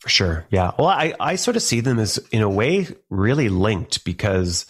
For 0.00 0.08
sure, 0.08 0.46
yeah. 0.50 0.72
Well, 0.78 0.88
I 0.88 1.14
I 1.18 1.36
sort 1.36 1.56
of 1.56 1.62
see 1.62 1.80
them 1.80 1.98
as 1.98 2.18
in 2.30 2.42
a 2.42 2.48
way 2.48 2.86
really 3.10 3.48
linked 3.48 4.04
because 4.04 4.66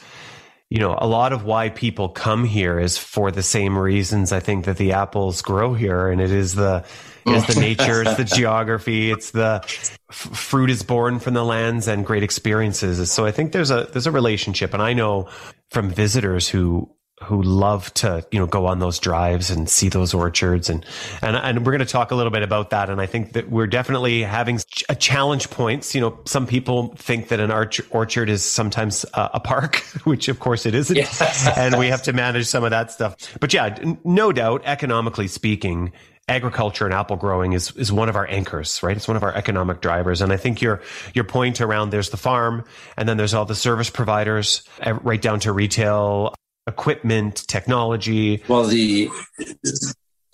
you 0.70 0.78
know, 0.78 0.96
a 0.98 1.06
lot 1.06 1.32
of 1.32 1.44
why 1.44 1.70
people 1.70 2.10
come 2.10 2.44
here 2.44 2.78
is 2.78 2.98
for 2.98 3.30
the 3.30 3.42
same 3.42 3.78
reasons 3.78 4.32
I 4.32 4.40
think 4.40 4.66
that 4.66 4.76
the 4.76 4.92
apples 4.92 5.40
grow 5.40 5.72
here. 5.72 6.08
And 6.08 6.20
it 6.20 6.30
is 6.30 6.54
the, 6.54 6.84
it's 7.24 7.54
the 7.54 7.60
nature, 7.60 8.02
it's 8.02 8.16
the 8.16 8.24
geography, 8.36 9.10
it's 9.10 9.30
the 9.30 9.60
f- 9.62 10.36
fruit 10.36 10.68
is 10.68 10.82
born 10.82 11.20
from 11.20 11.32
the 11.32 11.44
lands 11.44 11.88
and 11.88 12.04
great 12.04 12.22
experiences. 12.22 13.10
So 13.10 13.24
I 13.24 13.30
think 13.30 13.52
there's 13.52 13.70
a, 13.70 13.88
there's 13.92 14.06
a 14.06 14.12
relationship. 14.12 14.74
And 14.74 14.82
I 14.82 14.92
know 14.92 15.30
from 15.70 15.88
visitors 15.88 16.48
who, 16.48 16.90
who 17.22 17.42
love 17.42 17.92
to 17.94 18.24
you 18.30 18.38
know 18.38 18.46
go 18.46 18.66
on 18.66 18.78
those 18.78 18.98
drives 18.98 19.50
and 19.50 19.68
see 19.68 19.88
those 19.88 20.14
orchards 20.14 20.70
and 20.70 20.84
and 21.22 21.36
and 21.36 21.66
we're 21.66 21.72
going 21.72 21.78
to 21.80 21.86
talk 21.86 22.10
a 22.10 22.14
little 22.14 22.30
bit 22.30 22.42
about 22.42 22.70
that 22.70 22.90
and 22.90 23.00
I 23.00 23.06
think 23.06 23.32
that 23.32 23.50
we're 23.50 23.66
definitely 23.66 24.22
having 24.22 24.60
a 24.88 24.94
challenge 24.94 25.50
points 25.50 25.94
you 25.94 26.00
know 26.00 26.18
some 26.26 26.46
people 26.46 26.94
think 26.96 27.28
that 27.28 27.40
an 27.40 27.50
arch- 27.50 27.80
orchard 27.90 28.28
is 28.28 28.44
sometimes 28.44 29.04
uh, 29.14 29.28
a 29.34 29.40
park 29.40 29.76
which 30.04 30.28
of 30.28 30.40
course 30.40 30.66
it 30.66 30.74
isn't 30.74 30.96
yeah. 30.96 31.08
and 31.56 31.78
we 31.78 31.88
have 31.88 32.02
to 32.02 32.12
manage 32.12 32.46
some 32.46 32.64
of 32.64 32.70
that 32.70 32.92
stuff 32.92 33.16
but 33.40 33.52
yeah 33.52 33.76
no 34.04 34.32
doubt 34.32 34.62
economically 34.64 35.28
speaking 35.28 35.92
agriculture 36.28 36.84
and 36.84 36.94
apple 36.94 37.16
growing 37.16 37.52
is 37.54 37.70
is 37.72 37.90
one 37.90 38.08
of 38.08 38.14
our 38.14 38.28
anchors, 38.28 38.82
right? 38.82 38.96
It's 38.96 39.08
one 39.08 39.16
of 39.16 39.22
our 39.22 39.34
economic 39.34 39.80
drivers. 39.80 40.20
And 40.20 40.32
I 40.32 40.36
think 40.36 40.60
your 40.60 40.82
your 41.14 41.24
point 41.24 41.60
around 41.60 41.90
there's 41.90 42.10
the 42.10 42.16
farm 42.16 42.64
and 42.96 43.08
then 43.08 43.16
there's 43.16 43.34
all 43.34 43.46
the 43.46 43.54
service 43.54 43.88
providers 43.88 44.62
right 45.02 45.22
down 45.22 45.40
to 45.40 45.52
retail 45.52 46.34
equipment, 46.68 47.44
technology? 47.48 48.42
Well, 48.46 48.64
the 48.64 49.10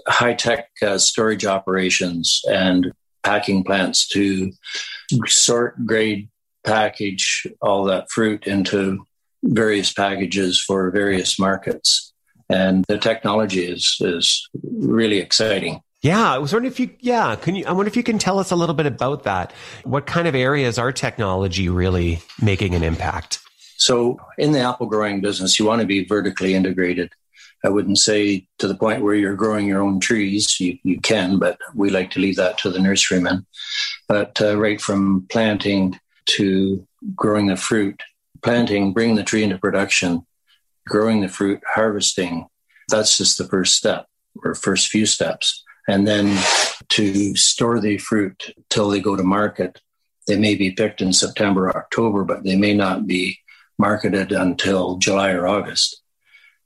high 0.06 0.34
tech 0.34 0.68
uh, 0.82 0.98
storage 0.98 1.46
operations 1.46 2.42
and 2.50 2.92
packing 3.22 3.64
plants 3.64 4.06
to 4.08 4.52
sort, 5.26 5.86
grade, 5.86 6.28
package 6.64 7.46
all 7.60 7.84
that 7.84 8.10
fruit 8.10 8.46
into 8.46 9.06
various 9.42 9.92
packages 9.92 10.60
for 10.60 10.90
various 10.90 11.38
markets. 11.38 12.12
And 12.48 12.84
the 12.88 12.98
technology 12.98 13.64
is 13.64 13.96
is 14.00 14.48
really 14.62 15.18
exciting. 15.18 15.80
Yeah, 16.02 16.34
I 16.34 16.38
was 16.38 16.52
wondering 16.52 16.70
if 16.70 16.78
you, 16.78 16.90
yeah, 17.00 17.34
can 17.34 17.54
you, 17.54 17.64
I 17.64 17.72
wonder 17.72 17.88
if 17.88 17.96
you 17.96 18.02
can 18.02 18.18
tell 18.18 18.38
us 18.38 18.50
a 18.50 18.56
little 18.56 18.74
bit 18.74 18.84
about 18.84 19.22
that. 19.22 19.52
What 19.84 20.04
kind 20.04 20.28
of 20.28 20.34
areas 20.34 20.78
are 20.78 20.92
technology 20.92 21.70
really 21.70 22.20
making 22.42 22.74
an 22.74 22.82
impact? 22.82 23.38
So 23.84 24.18
in 24.38 24.52
the 24.52 24.60
apple 24.60 24.86
growing 24.86 25.20
business, 25.20 25.58
you 25.58 25.66
want 25.66 25.82
to 25.82 25.86
be 25.86 26.06
vertically 26.06 26.54
integrated. 26.54 27.12
I 27.62 27.68
wouldn't 27.68 27.98
say 27.98 28.46
to 28.56 28.66
the 28.66 28.74
point 28.74 29.02
where 29.02 29.14
you're 29.14 29.36
growing 29.36 29.66
your 29.66 29.82
own 29.82 30.00
trees. 30.00 30.58
You, 30.58 30.78
you 30.84 31.02
can, 31.02 31.38
but 31.38 31.58
we 31.74 31.90
like 31.90 32.10
to 32.12 32.18
leave 32.18 32.36
that 32.36 32.56
to 32.58 32.70
the 32.70 32.78
nurserymen. 32.78 33.44
But 34.08 34.40
uh, 34.40 34.56
right 34.56 34.80
from 34.80 35.26
planting 35.30 36.00
to 36.36 36.86
growing 37.14 37.48
the 37.48 37.56
fruit, 37.56 38.02
planting, 38.40 38.94
bringing 38.94 39.16
the 39.16 39.22
tree 39.22 39.42
into 39.42 39.58
production, 39.58 40.26
growing 40.86 41.20
the 41.20 41.28
fruit, 41.28 41.60
harvesting, 41.74 42.46
that's 42.88 43.18
just 43.18 43.36
the 43.36 43.44
first 43.44 43.74
step 43.74 44.06
or 44.42 44.54
first 44.54 44.88
few 44.88 45.04
steps. 45.04 45.62
And 45.86 46.06
then 46.06 46.42
to 46.88 47.36
store 47.36 47.80
the 47.80 47.98
fruit 47.98 48.54
till 48.70 48.88
they 48.88 49.00
go 49.00 49.14
to 49.14 49.22
market, 49.22 49.82
they 50.26 50.38
may 50.38 50.54
be 50.54 50.70
picked 50.70 51.02
in 51.02 51.12
September, 51.12 51.68
October, 51.68 52.24
but 52.24 52.44
they 52.44 52.56
may 52.56 52.72
not 52.72 53.06
be 53.06 53.40
marketed 53.78 54.32
until 54.32 54.96
July 54.96 55.32
or 55.32 55.46
August. 55.46 56.02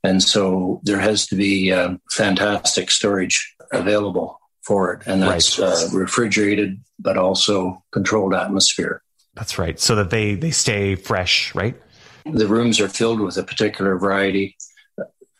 And 0.05 0.23
so 0.23 0.81
there 0.85 1.01
has 1.01 1.27
to 1.29 1.37
be 1.37 1.73
uh, 1.73 1.97
fantastic 2.13 2.91
storage 2.91 3.55
available 3.73 4.41
for 4.63 4.93
it. 4.93 5.03
And 5.07 5.23
that's 5.23 5.59
right. 5.59 5.69
uh, 5.69 5.89
refrigerated, 5.93 6.81
but 6.99 7.17
also 7.17 7.83
controlled 7.91 8.35
atmosphere. 8.35 9.03
That's 9.35 9.59
right. 9.59 9.79
So 9.79 9.95
that 9.97 10.11
they, 10.11 10.35
they 10.35 10.51
stay 10.51 10.95
fresh, 10.95 11.55
right? 11.55 11.81
The 12.25 12.47
rooms 12.47 12.81
are 12.81 12.89
filled 12.89 13.21
with 13.21 13.37
a 13.37 13.43
particular 13.43 13.97
variety 13.99 14.57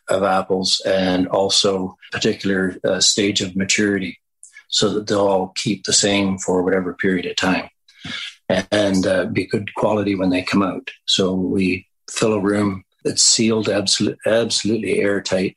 of 0.09 0.23
apples 0.23 0.81
and 0.85 1.27
also 1.27 1.95
particular 2.11 2.77
uh, 2.83 2.99
stage 2.99 3.41
of 3.41 3.55
maturity 3.55 4.19
so 4.69 4.89
that 4.89 5.07
they'll 5.07 5.27
all 5.27 5.53
keep 5.55 5.83
the 5.83 5.93
same 5.93 6.37
for 6.37 6.63
whatever 6.63 6.93
period 6.93 7.25
of 7.25 7.35
time 7.35 7.69
and 8.49 9.05
uh, 9.05 9.25
be 9.25 9.45
good 9.45 9.73
quality 9.75 10.15
when 10.15 10.29
they 10.29 10.41
come 10.41 10.63
out. 10.63 10.89
So 11.05 11.33
we 11.33 11.87
fill 12.09 12.33
a 12.33 12.39
room 12.39 12.83
that's 13.03 13.23
sealed 13.23 13.69
absolutely, 13.69 14.19
absolutely 14.25 14.99
airtight, 14.99 15.55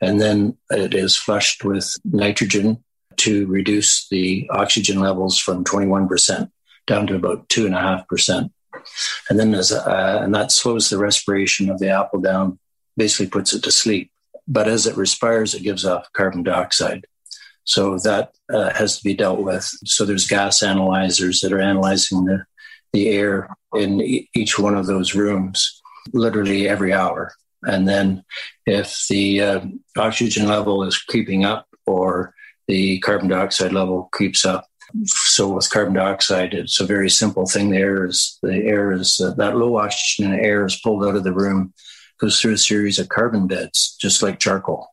and 0.00 0.20
then 0.20 0.56
it 0.70 0.94
is 0.94 1.16
flushed 1.16 1.64
with 1.64 1.92
nitrogen 2.04 2.82
to 3.16 3.46
reduce 3.46 4.08
the 4.08 4.48
oxygen 4.50 5.00
levels 5.00 5.38
from 5.38 5.64
21% 5.64 6.50
down 6.86 7.06
to 7.08 7.16
about 7.16 7.48
2.5%. 7.48 8.50
And 9.28 9.38
then 9.38 9.54
as 9.54 9.72
uh, 9.72 10.20
and 10.22 10.34
that 10.34 10.52
slows 10.52 10.88
the 10.88 10.98
respiration 10.98 11.68
of 11.68 11.78
the 11.78 11.90
apple 11.90 12.20
down, 12.20 12.58
basically 12.96 13.26
puts 13.26 13.52
it 13.52 13.62
to 13.64 13.72
sleep. 13.72 14.10
But 14.46 14.68
as 14.68 14.86
it 14.86 14.96
respires, 14.96 15.54
it 15.54 15.62
gives 15.62 15.84
off 15.84 16.12
carbon 16.12 16.42
dioxide. 16.42 17.06
So 17.68 17.98
that 17.98 18.32
uh, 18.50 18.72
has 18.72 18.96
to 18.96 19.04
be 19.04 19.12
dealt 19.12 19.40
with. 19.40 19.70
So 19.84 20.06
there's 20.06 20.26
gas 20.26 20.62
analyzers 20.62 21.40
that 21.40 21.52
are 21.52 21.60
analyzing 21.60 22.24
the, 22.24 22.46
the 22.94 23.10
air 23.10 23.54
in 23.74 24.00
e- 24.00 24.30
each 24.34 24.58
one 24.58 24.74
of 24.74 24.86
those 24.86 25.14
rooms 25.14 25.82
literally 26.14 26.66
every 26.66 26.94
hour. 26.94 27.34
And 27.64 27.86
then 27.86 28.24
if 28.64 29.04
the 29.10 29.42
uh, 29.42 29.60
oxygen 29.98 30.48
level 30.48 30.82
is 30.82 30.96
creeping 30.96 31.44
up 31.44 31.68
or 31.86 32.32
the 32.68 33.00
carbon 33.00 33.28
dioxide 33.28 33.72
level 33.72 34.08
creeps 34.12 34.46
up, 34.46 34.64
so 35.04 35.52
with 35.52 35.68
carbon 35.68 35.92
dioxide, 35.92 36.54
it's 36.54 36.80
a 36.80 36.86
very 36.86 37.10
simple 37.10 37.44
thing. 37.44 37.68
The 37.68 37.76
air 37.76 38.06
is 38.06 38.38
the 38.42 38.64
air 38.64 38.92
is 38.92 39.20
uh, 39.20 39.34
that 39.34 39.58
low 39.58 39.76
oxygen 39.76 40.32
air 40.32 40.64
is 40.64 40.80
pulled 40.80 41.04
out 41.04 41.16
of 41.16 41.24
the 41.24 41.34
room, 41.34 41.74
goes 42.18 42.40
through 42.40 42.54
a 42.54 42.58
series 42.58 42.98
of 42.98 43.10
carbon 43.10 43.46
beds, 43.46 43.94
just 44.00 44.22
like 44.22 44.38
charcoal 44.38 44.88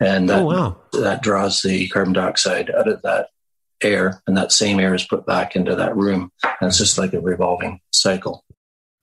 and 0.00 0.28
that, 0.28 0.40
oh, 0.40 0.44
wow. 0.44 0.76
that 0.92 1.22
draws 1.22 1.62
the 1.62 1.88
carbon 1.88 2.12
dioxide 2.12 2.70
out 2.70 2.88
of 2.88 3.02
that 3.02 3.28
air, 3.82 4.22
and 4.26 4.36
that 4.36 4.52
same 4.52 4.80
air 4.80 4.94
is 4.94 5.04
put 5.04 5.26
back 5.26 5.56
into 5.56 5.74
that 5.76 5.96
room, 5.96 6.30
and 6.42 6.68
it's 6.68 6.78
just 6.78 6.98
like 6.98 7.12
a 7.12 7.20
revolving 7.20 7.80
cycle. 7.92 8.44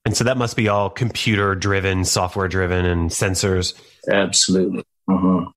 And 0.05 0.15
so 0.15 0.23
that 0.25 0.37
must 0.37 0.55
be 0.55 0.67
all 0.67 0.89
computer 0.89 1.55
driven, 1.55 2.05
software 2.05 2.47
driven, 2.47 2.85
and 2.85 3.09
sensors. 3.09 3.73
Absolutely. 4.07 4.83
Mm-hmm. 5.09 5.49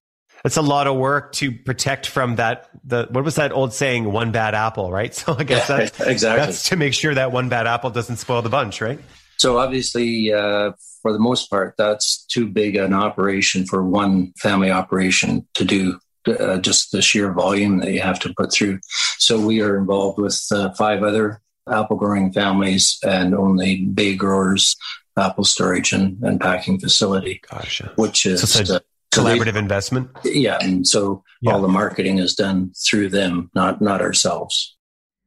It's 0.45 0.57
a 0.57 0.63
lot 0.63 0.87
of 0.87 0.97
work 0.97 1.33
to 1.33 1.53
protect 1.53 2.07
from 2.07 2.37
that. 2.37 2.71
The 2.85 3.09
what 3.11 3.25
was 3.25 3.35
that 3.35 3.53
old 3.53 3.75
saying? 3.75 4.11
One 4.11 4.33
bad 4.33 4.55
apple, 4.55 4.91
right? 4.91 5.15
So 5.29 5.37
I 5.39 5.45
guess 5.45 5.69
that's 5.69 6.01
exactly 6.01 6.47
that's 6.47 6.69
to 6.71 6.77
make 6.77 6.95
sure 6.95 7.15
that 7.15 7.33
one 7.33 7.49
bad 7.49 7.67
apple 7.67 7.91
doesn't 7.91 8.17
spoil 8.17 8.41
the 8.41 8.49
bunch, 8.49 8.81
right? 8.81 9.01
So 9.37 9.59
obviously, 9.59 10.33
uh, 10.33 10.73
for 11.03 11.13
the 11.13 11.19
most 11.19 11.51
part, 11.51 11.75
that's 11.79 12.25
too 12.27 12.47
big 12.47 12.77
an 12.77 12.93
operation 12.95 13.67
for 13.67 13.83
one 13.85 14.33
family 14.39 14.71
operation 14.71 15.47
to 15.55 15.65
do. 15.65 15.99
Uh, 16.27 16.59
just 16.59 16.93
the 16.93 17.01
sheer 17.01 17.33
volume 17.33 17.79
that 17.79 17.91
you 17.91 18.01
have 18.01 18.19
to 18.19 18.35
put 18.37 18.53
through. 18.53 18.79
So 19.17 19.41
we 19.41 19.63
are 19.63 19.79
involved 19.79 20.21
with 20.21 20.39
uh, 20.53 20.75
five 20.75 21.03
other 21.03 21.41
apple 21.71 21.97
growing 21.97 22.33
families 22.33 22.99
and 23.03 23.35
only 23.35 23.85
bay 23.85 24.15
growers 24.15 24.77
apple 25.19 25.45
storage 25.45 25.93
and, 25.93 26.23
and 26.23 26.41
packing 26.41 26.79
facility. 26.79 27.41
Gotcha. 27.51 27.93
Which 27.97 28.27
is 28.27 28.53
so 28.53 28.77
uh, 28.77 28.81
collaborative 29.15 29.55
so 29.55 29.59
investment. 29.59 30.11
Yeah, 30.25 30.59
and 30.61 30.87
so 30.87 31.25
yeah. 31.41 31.53
all 31.53 31.63
the 31.63 31.69
marketing 31.69 32.19
is 32.19 32.35
done 32.35 32.73
through 32.77 33.11
them, 33.11 33.51
not 33.55 33.81
not 33.81 34.01
ourselves. 34.01 34.77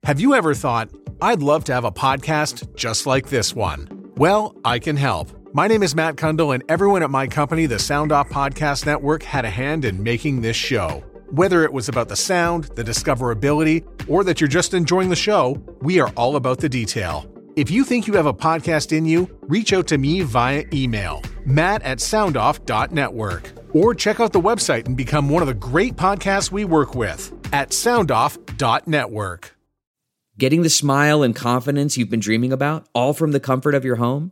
Have 0.04 0.20
you 0.20 0.34
ever 0.34 0.54
thought 0.54 0.90
I'd 1.22 1.44
love 1.44 1.64
to 1.66 1.74
have 1.74 1.84
a 1.84 1.92
podcast 1.92 2.76
just 2.76 3.06
like 3.06 3.30
this 3.30 3.56
one? 3.56 4.12
Well, 4.16 4.56
I 4.66 4.80
can 4.80 4.98
help. 4.98 5.41
My 5.54 5.68
name 5.68 5.84
is 5.84 5.94
Matt 5.94 6.16
Kundle, 6.16 6.54
and 6.54 6.64
everyone 6.70 7.04
at 7.04 7.10
my 7.10 7.28
company, 7.28 7.66
the 7.66 7.78
Sound 7.78 8.14
Off 8.14 8.30
Podcast 8.30 8.86
Network, 8.86 9.22
had 9.22 9.44
a 9.44 9.50
hand 9.50 9.84
in 9.84 10.02
making 10.02 10.40
this 10.40 10.56
show. 10.56 11.04
Whether 11.30 11.66
it 11.66 11.74
was 11.74 11.90
about 11.90 12.08
the 12.08 12.16
sound, 12.16 12.66
the 12.76 12.86
discoverability, 12.86 13.86
or 14.08 14.24
that 14.24 14.40
you're 14.40 14.48
just 14.48 14.74
enjoying 14.74 15.10
the 15.10 15.16
show, 15.18 15.62
we 15.82 16.00
are 16.00 16.08
all 16.16 16.38
about 16.38 16.60
the 16.60 16.70
detail. 16.70 17.30
If 17.58 17.70
you 17.70 17.84
think 17.84 18.08
you 18.08 18.14
have 18.14 18.28
a 18.28 18.34
podcast 18.34 18.98
in 18.98 19.06
you, 19.06 19.30
reach 19.42 19.74
out 19.74 19.88
to 19.88 19.98
me 19.98 20.22
via 20.22 20.64
email, 20.72 21.22
matt 21.46 21.82
at 21.82 21.98
soundoff.network, 21.98 23.52
or 23.74 23.94
check 23.94 24.22
out 24.22 24.32
the 24.32 24.40
website 24.40 24.86
and 24.86 24.96
become 24.96 25.28
one 25.28 25.42
of 25.42 25.50
the 25.50 25.54
great 25.54 25.98
podcasts 25.98 26.50
we 26.50 26.64
work 26.64 26.96
with 26.96 27.34
at 27.52 27.72
soundoff.network. 27.72 29.58
Getting 30.38 30.62
the 30.62 30.70
smile 30.70 31.24
and 31.24 31.36
confidence 31.36 31.98
you've 31.98 32.10
been 32.10 32.22
dreaming 32.22 32.54
about, 32.54 32.88
all 32.96 33.12
from 33.14 33.34
the 33.34 33.42
comfort 33.42 33.76
of 33.76 33.84
your 33.84 33.98
home? 33.98 34.32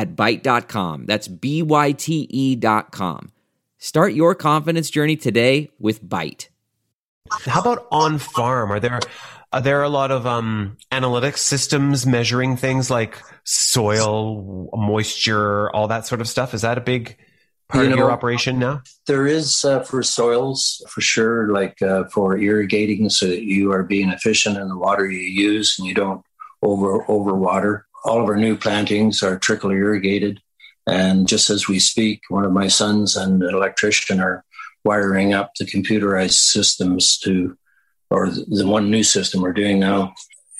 at 0.00 0.16
Byte.com. 0.16 1.04
That's 1.04 1.28
B 1.28 1.62
Y 1.62 1.92
T 1.92 2.26
E.com. 2.30 3.32
Start 3.78 4.14
your 4.14 4.34
confidence 4.34 4.88
journey 4.88 5.16
today 5.16 5.70
with 5.78 6.02
Byte. 6.02 6.48
How 7.30 7.60
about 7.60 7.86
on 7.92 8.18
farm? 8.18 8.72
Are 8.72 8.80
there 8.80 9.00
are 9.52 9.60
there 9.60 9.82
a 9.82 9.88
lot 9.88 10.10
of 10.10 10.26
um, 10.26 10.78
analytics 10.90 11.38
systems 11.38 12.06
measuring 12.06 12.56
things 12.56 12.90
like 12.90 13.18
soil, 13.44 14.70
moisture, 14.72 15.70
all 15.70 15.88
that 15.88 16.06
sort 16.06 16.20
of 16.20 16.28
stuff? 16.28 16.54
Is 16.54 16.62
that 16.62 16.78
a 16.78 16.80
big 16.80 17.16
part 17.68 17.84
you 17.84 17.90
of 17.90 17.96
know, 17.96 18.04
your 18.04 18.12
operation 18.12 18.58
now? 18.58 18.82
There 19.06 19.26
is 19.26 19.64
uh, 19.64 19.80
for 19.80 20.02
soils 20.02 20.82
for 20.88 21.02
sure, 21.02 21.48
like 21.52 21.82
uh, 21.82 22.04
for 22.04 22.38
irrigating, 22.38 23.10
so 23.10 23.26
that 23.26 23.42
you 23.42 23.70
are 23.72 23.82
being 23.82 24.08
efficient 24.10 24.56
in 24.56 24.68
the 24.68 24.78
water 24.78 25.10
you 25.10 25.20
use 25.20 25.78
and 25.78 25.86
you 25.86 25.94
don't 25.94 26.24
over 26.62 27.04
over 27.10 27.34
water. 27.34 27.86
All 28.04 28.22
of 28.22 28.28
our 28.28 28.36
new 28.36 28.56
plantings 28.56 29.22
are 29.22 29.38
trickle 29.38 29.70
irrigated, 29.70 30.40
and 30.86 31.28
just 31.28 31.50
as 31.50 31.68
we 31.68 31.78
speak, 31.78 32.22
one 32.28 32.44
of 32.44 32.52
my 32.52 32.68
sons 32.68 33.16
and 33.16 33.42
an 33.42 33.54
electrician 33.54 34.20
are 34.20 34.44
wiring 34.84 35.34
up 35.34 35.52
the 35.54 35.66
computerized 35.66 36.38
systems 36.38 37.18
to, 37.18 37.56
or 38.10 38.30
the 38.30 38.66
one 38.66 38.90
new 38.90 39.02
system 39.02 39.42
we're 39.42 39.52
doing 39.52 39.78
now. 39.78 40.14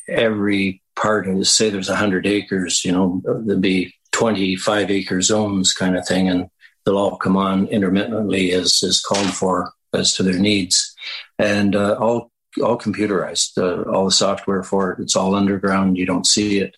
Every 0.09 0.83
part 0.97 1.27
of, 1.29 1.47
say, 1.47 1.71
there's 1.71 1.89
100 1.89 2.27
acres, 2.27 2.85
you 2.85 2.93
know, 2.93 3.23
there'd 3.25 3.61
be 3.61 3.95
25 4.13 4.91
acre 4.91 5.23
zones 5.23 5.73
kind 5.73 5.97
of 5.97 6.07
thing, 6.07 6.29
and 6.29 6.49
they'll 6.85 6.99
all 6.99 7.17
come 7.17 7.37
on 7.37 7.67
intermittently 7.69 8.53
as 8.53 8.83
is 8.83 9.01
called 9.01 9.33
for 9.33 9.73
as 9.95 10.15
to 10.15 10.23
their 10.23 10.39
needs, 10.39 10.95
and 11.39 11.75
uh, 11.75 11.95
all 11.95 12.31
all 12.63 12.79
computerized. 12.79 13.57
Uh, 13.57 13.89
all 13.91 14.05
the 14.05 14.11
software 14.11 14.63
for 14.63 14.93
it, 14.93 15.01
it's 15.01 15.17
all 15.17 15.35
underground. 15.35 15.97
You 15.97 16.07
don't 16.07 16.27
see 16.27 16.59
it. 16.59 16.77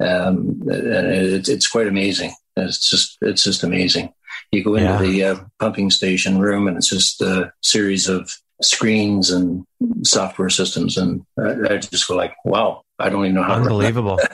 Um, 0.00 0.62
it, 0.66 1.48
it's 1.48 1.68
quite 1.68 1.86
amazing. 1.86 2.32
It's 2.56 2.88
just 2.88 3.18
it's 3.20 3.44
just 3.44 3.62
amazing. 3.62 4.12
You 4.52 4.64
go 4.64 4.74
into 4.74 4.90
yeah. 4.90 4.98
the 4.98 5.24
uh, 5.24 5.44
pumping 5.58 5.90
station 5.90 6.38
room, 6.38 6.66
and 6.66 6.76
it's 6.76 6.88
just 6.88 7.20
a 7.20 7.52
series 7.62 8.08
of 8.08 8.30
screens 8.62 9.30
and 9.30 9.64
software 10.02 10.50
systems, 10.50 10.96
and 10.96 11.24
I, 11.38 11.74
I 11.74 11.76
just 11.78 12.08
go 12.08 12.16
like, 12.16 12.34
"Wow, 12.44 12.82
I 12.98 13.08
don't 13.08 13.24
even 13.24 13.36
know 13.36 13.42
how." 13.42 13.54
Unbelievable. 13.54 14.18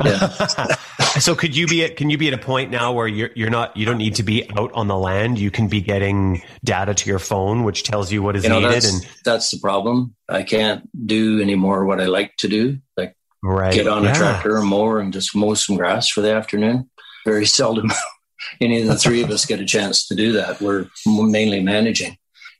so 1.20 1.34
could 1.34 1.56
you 1.56 1.66
be 1.66 1.84
at 1.84 1.96
can 1.96 2.10
you 2.10 2.18
be 2.18 2.28
at 2.28 2.34
a 2.34 2.38
point 2.38 2.70
now 2.70 2.92
where 2.92 3.06
you're 3.06 3.30
you're 3.34 3.50
not 3.50 3.76
you 3.76 3.86
don't 3.86 3.98
need 3.98 4.16
to 4.16 4.22
be 4.22 4.48
out 4.56 4.72
on 4.72 4.88
the 4.88 4.96
land? 4.96 5.38
You 5.38 5.50
can 5.50 5.68
be 5.68 5.80
getting 5.80 6.42
data 6.64 6.94
to 6.94 7.10
your 7.10 7.18
phone, 7.18 7.64
which 7.64 7.82
tells 7.82 8.12
you 8.12 8.22
what 8.22 8.36
is 8.36 8.44
you 8.44 8.50
know, 8.50 8.60
needed. 8.60 8.74
That's, 8.74 8.92
and 8.92 9.08
that's 9.24 9.50
the 9.50 9.58
problem. 9.58 10.14
I 10.28 10.42
can't 10.42 10.88
do 11.06 11.40
anymore 11.40 11.84
what 11.84 12.00
I 12.00 12.06
like 12.06 12.36
to 12.38 12.48
do, 12.48 12.78
like 12.96 13.14
right. 13.42 13.72
get 13.72 13.86
on 13.86 14.04
yeah. 14.04 14.12
a 14.12 14.14
tractor 14.14 14.56
or 14.56 14.62
mower 14.62 15.00
and 15.00 15.12
just 15.12 15.34
mow 15.34 15.54
some 15.54 15.76
grass 15.76 16.08
for 16.08 16.20
the 16.20 16.32
afternoon. 16.32 16.90
Very 17.24 17.46
seldom 17.46 17.90
any 18.60 18.80
of 18.82 18.88
the 18.88 18.96
three 18.96 19.22
of 19.22 19.30
us 19.30 19.46
get 19.46 19.60
a 19.60 19.64
chance 19.64 20.06
to 20.08 20.14
do 20.14 20.32
that. 20.32 20.60
We're 20.60 20.86
mainly 21.06 21.62
managing. 21.62 22.16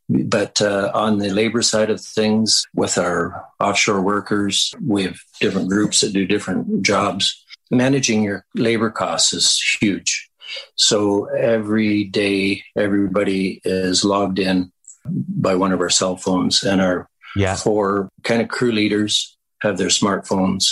But 0.08 0.60
uh, 0.60 0.90
on 0.92 1.18
the 1.18 1.30
labor 1.30 1.62
side 1.62 1.88
of 1.88 2.00
things, 2.00 2.64
with 2.74 2.98
our 2.98 3.44
offshore 3.60 4.00
workers, 4.00 4.74
we 4.84 5.04
have 5.04 5.18
different 5.40 5.68
groups 5.68 6.00
that 6.00 6.12
do 6.12 6.26
different 6.26 6.82
jobs. 6.82 7.44
Managing 7.70 8.24
your 8.24 8.44
labor 8.56 8.90
costs 8.90 9.32
is 9.32 9.62
huge. 9.80 10.28
So 10.74 11.26
every 11.26 12.04
day, 12.04 12.64
everybody 12.76 13.60
is 13.64 14.04
logged 14.04 14.40
in 14.40 14.72
by 15.06 15.54
one 15.54 15.70
of 15.70 15.80
our 15.80 15.90
cell 15.90 16.16
phones, 16.16 16.64
and 16.64 16.80
our 16.80 17.08
yeah. 17.36 17.54
four 17.54 18.10
kind 18.24 18.42
of 18.42 18.48
crew 18.48 18.72
leaders 18.72 19.36
have 19.62 19.78
their 19.78 19.88
smartphones, 19.88 20.64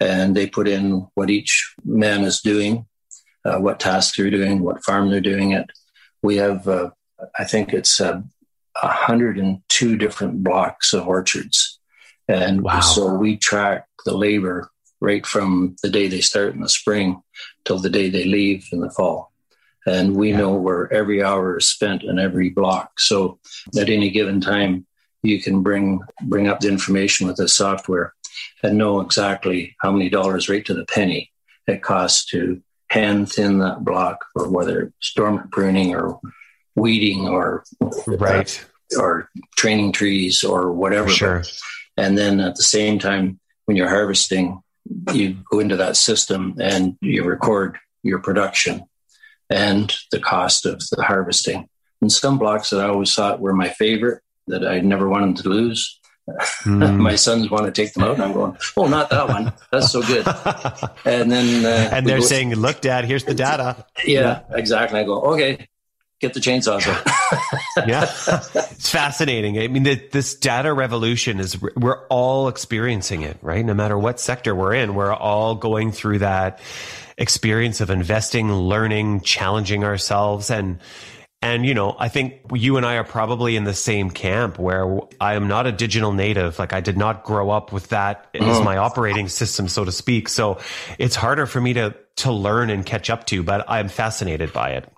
and 0.00 0.36
they 0.36 0.46
put 0.46 0.68
in 0.68 1.06
what 1.14 1.30
each 1.30 1.74
man 1.84 2.22
is 2.22 2.40
doing, 2.40 2.86
uh, 3.44 3.58
what 3.58 3.80
tasks 3.80 4.16
they're 4.16 4.30
doing, 4.30 4.60
what 4.60 4.84
farm 4.84 5.10
they're 5.10 5.20
doing 5.20 5.52
it. 5.52 5.70
We 6.22 6.36
have, 6.36 6.66
uh, 6.68 6.90
I 7.38 7.44
think 7.44 7.72
it's 7.72 8.00
uh, 8.00 8.20
102 8.82 9.96
different 9.96 10.42
blocks 10.42 10.92
of 10.92 11.06
orchards. 11.06 11.78
And 12.28 12.62
wow. 12.62 12.80
so 12.80 13.14
we 13.14 13.36
track 13.36 13.86
the 14.04 14.16
labor 14.16 14.70
right 15.00 15.24
from 15.24 15.76
the 15.82 15.90
day 15.90 16.08
they 16.08 16.20
start 16.20 16.54
in 16.54 16.60
the 16.60 16.68
spring 16.68 17.22
till 17.64 17.78
the 17.78 17.90
day 17.90 18.10
they 18.10 18.24
leave 18.24 18.66
in 18.72 18.80
the 18.80 18.90
fall. 18.90 19.32
And 19.86 20.16
we 20.16 20.30
yeah. 20.30 20.38
know 20.38 20.54
where 20.54 20.92
every 20.92 21.22
hour 21.22 21.56
is 21.56 21.68
spent 21.68 22.02
in 22.02 22.18
every 22.18 22.50
block. 22.50 23.00
So 23.00 23.38
at 23.78 23.88
any 23.88 24.10
given 24.10 24.40
time, 24.40 24.86
you 25.22 25.40
can 25.40 25.62
bring 25.62 26.00
bring 26.22 26.46
up 26.46 26.60
the 26.60 26.68
information 26.68 27.26
with 27.26 27.36
the 27.36 27.48
software 27.48 28.14
and 28.62 28.78
know 28.78 29.00
exactly 29.00 29.76
how 29.80 29.90
many 29.90 30.08
dollars 30.08 30.48
right 30.48 30.64
to 30.66 30.74
the 30.74 30.84
penny 30.86 31.30
it 31.66 31.82
costs 31.82 32.24
to 32.26 32.62
hand 32.90 33.30
thin 33.30 33.58
that 33.58 33.84
block 33.84 34.24
or 34.34 34.48
whether 34.48 34.92
storm 35.00 35.48
pruning 35.52 35.94
or 35.94 36.18
weeding 36.74 37.28
or 37.28 37.64
uh, 37.80 37.90
right 38.06 38.64
or 38.98 39.28
training 39.56 39.92
trees 39.92 40.42
or 40.42 40.72
whatever. 40.72 41.10
Sure. 41.10 41.42
And 41.96 42.16
then 42.16 42.40
at 42.40 42.56
the 42.56 42.62
same 42.62 42.98
time, 42.98 43.38
when 43.66 43.76
you're 43.76 43.88
harvesting, 43.88 44.62
you 45.12 45.36
go 45.50 45.58
into 45.58 45.76
that 45.76 45.96
system 45.96 46.54
and 46.58 46.96
you 47.02 47.24
record 47.24 47.76
your 48.02 48.20
production 48.20 48.84
and 49.50 49.94
the 50.10 50.20
cost 50.20 50.64
of 50.64 50.80
the 50.90 51.02
harvesting. 51.02 51.68
And 52.00 52.10
some 52.10 52.38
blocks 52.38 52.70
that 52.70 52.80
I 52.80 52.88
always 52.88 53.14
thought 53.14 53.40
were 53.40 53.52
my 53.52 53.68
favorite 53.68 54.22
that 54.46 54.66
I 54.66 54.80
never 54.80 55.08
wanted 55.08 55.36
to 55.42 55.48
lose. 55.48 56.00
Mm. 56.64 56.98
my 56.98 57.14
sons 57.14 57.50
want 57.50 57.66
to 57.66 57.72
take 57.72 57.94
them 57.94 58.04
out, 58.04 58.14
and 58.14 58.22
I'm 58.22 58.32
going, 58.32 58.56
"Oh, 58.76 58.86
not 58.86 59.10
that 59.10 59.28
one. 59.28 59.52
That's 59.70 59.90
so 59.90 60.02
good." 60.02 60.26
And 61.04 61.30
then, 61.30 61.64
uh, 61.64 61.90
and 61.92 62.06
they're 62.06 62.18
go, 62.18 62.24
saying, 62.24 62.54
"Look, 62.54 62.80
Dad, 62.80 63.04
here's 63.04 63.24
the 63.24 63.34
data." 63.34 63.86
Yeah, 64.04 64.42
yeah, 64.50 64.56
exactly. 64.56 65.00
I 65.00 65.04
go, 65.04 65.20
"Okay, 65.32 65.68
get 66.20 66.34
the 66.34 66.40
chainsaws 66.40 66.86
out. 66.86 67.86
yeah, 67.88 68.02
it's 68.02 68.90
fascinating. 68.90 69.58
I 69.58 69.68
mean, 69.68 69.84
the, 69.84 69.94
this 70.10 70.34
data 70.34 70.72
revolution 70.72 71.40
is 71.40 71.60
we're 71.76 72.06
all 72.06 72.48
experiencing 72.48 73.22
it, 73.22 73.38
right? 73.42 73.64
No 73.64 73.74
matter 73.74 73.98
what 73.98 74.20
sector 74.20 74.54
we're 74.54 74.74
in, 74.74 74.94
we're 74.94 75.14
all 75.14 75.54
going 75.54 75.92
through 75.92 76.18
that 76.20 76.60
experience 77.16 77.80
of 77.80 77.90
investing, 77.90 78.52
learning, 78.52 79.20
challenging 79.22 79.84
ourselves, 79.84 80.50
and 80.50 80.78
and 81.40 81.64
you 81.64 81.74
know, 81.74 81.94
I 81.98 82.08
think 82.08 82.40
you 82.52 82.76
and 82.76 82.84
I 82.84 82.96
are 82.96 83.04
probably 83.04 83.54
in 83.54 83.64
the 83.64 83.74
same 83.74 84.10
camp 84.10 84.58
where 84.58 84.98
I 85.20 85.34
am 85.34 85.46
not 85.46 85.66
a 85.66 85.72
digital 85.72 86.12
native. 86.12 86.58
Like 86.58 86.72
I 86.72 86.80
did 86.80 86.96
not 86.96 87.22
grow 87.22 87.50
up 87.50 87.72
with 87.72 87.88
that 87.88 88.26
as 88.34 88.40
mm-hmm. 88.42 88.64
my 88.64 88.76
operating 88.76 89.28
system, 89.28 89.68
so 89.68 89.84
to 89.84 89.92
speak. 89.92 90.28
So 90.28 90.58
it's 90.98 91.14
harder 91.14 91.46
for 91.46 91.60
me 91.60 91.74
to 91.74 91.94
to 92.16 92.32
learn 92.32 92.70
and 92.70 92.84
catch 92.84 93.08
up 93.08 93.26
to, 93.26 93.44
but 93.44 93.64
I'm 93.68 93.88
fascinated 93.88 94.52
by 94.52 94.70
it. 94.70 94.92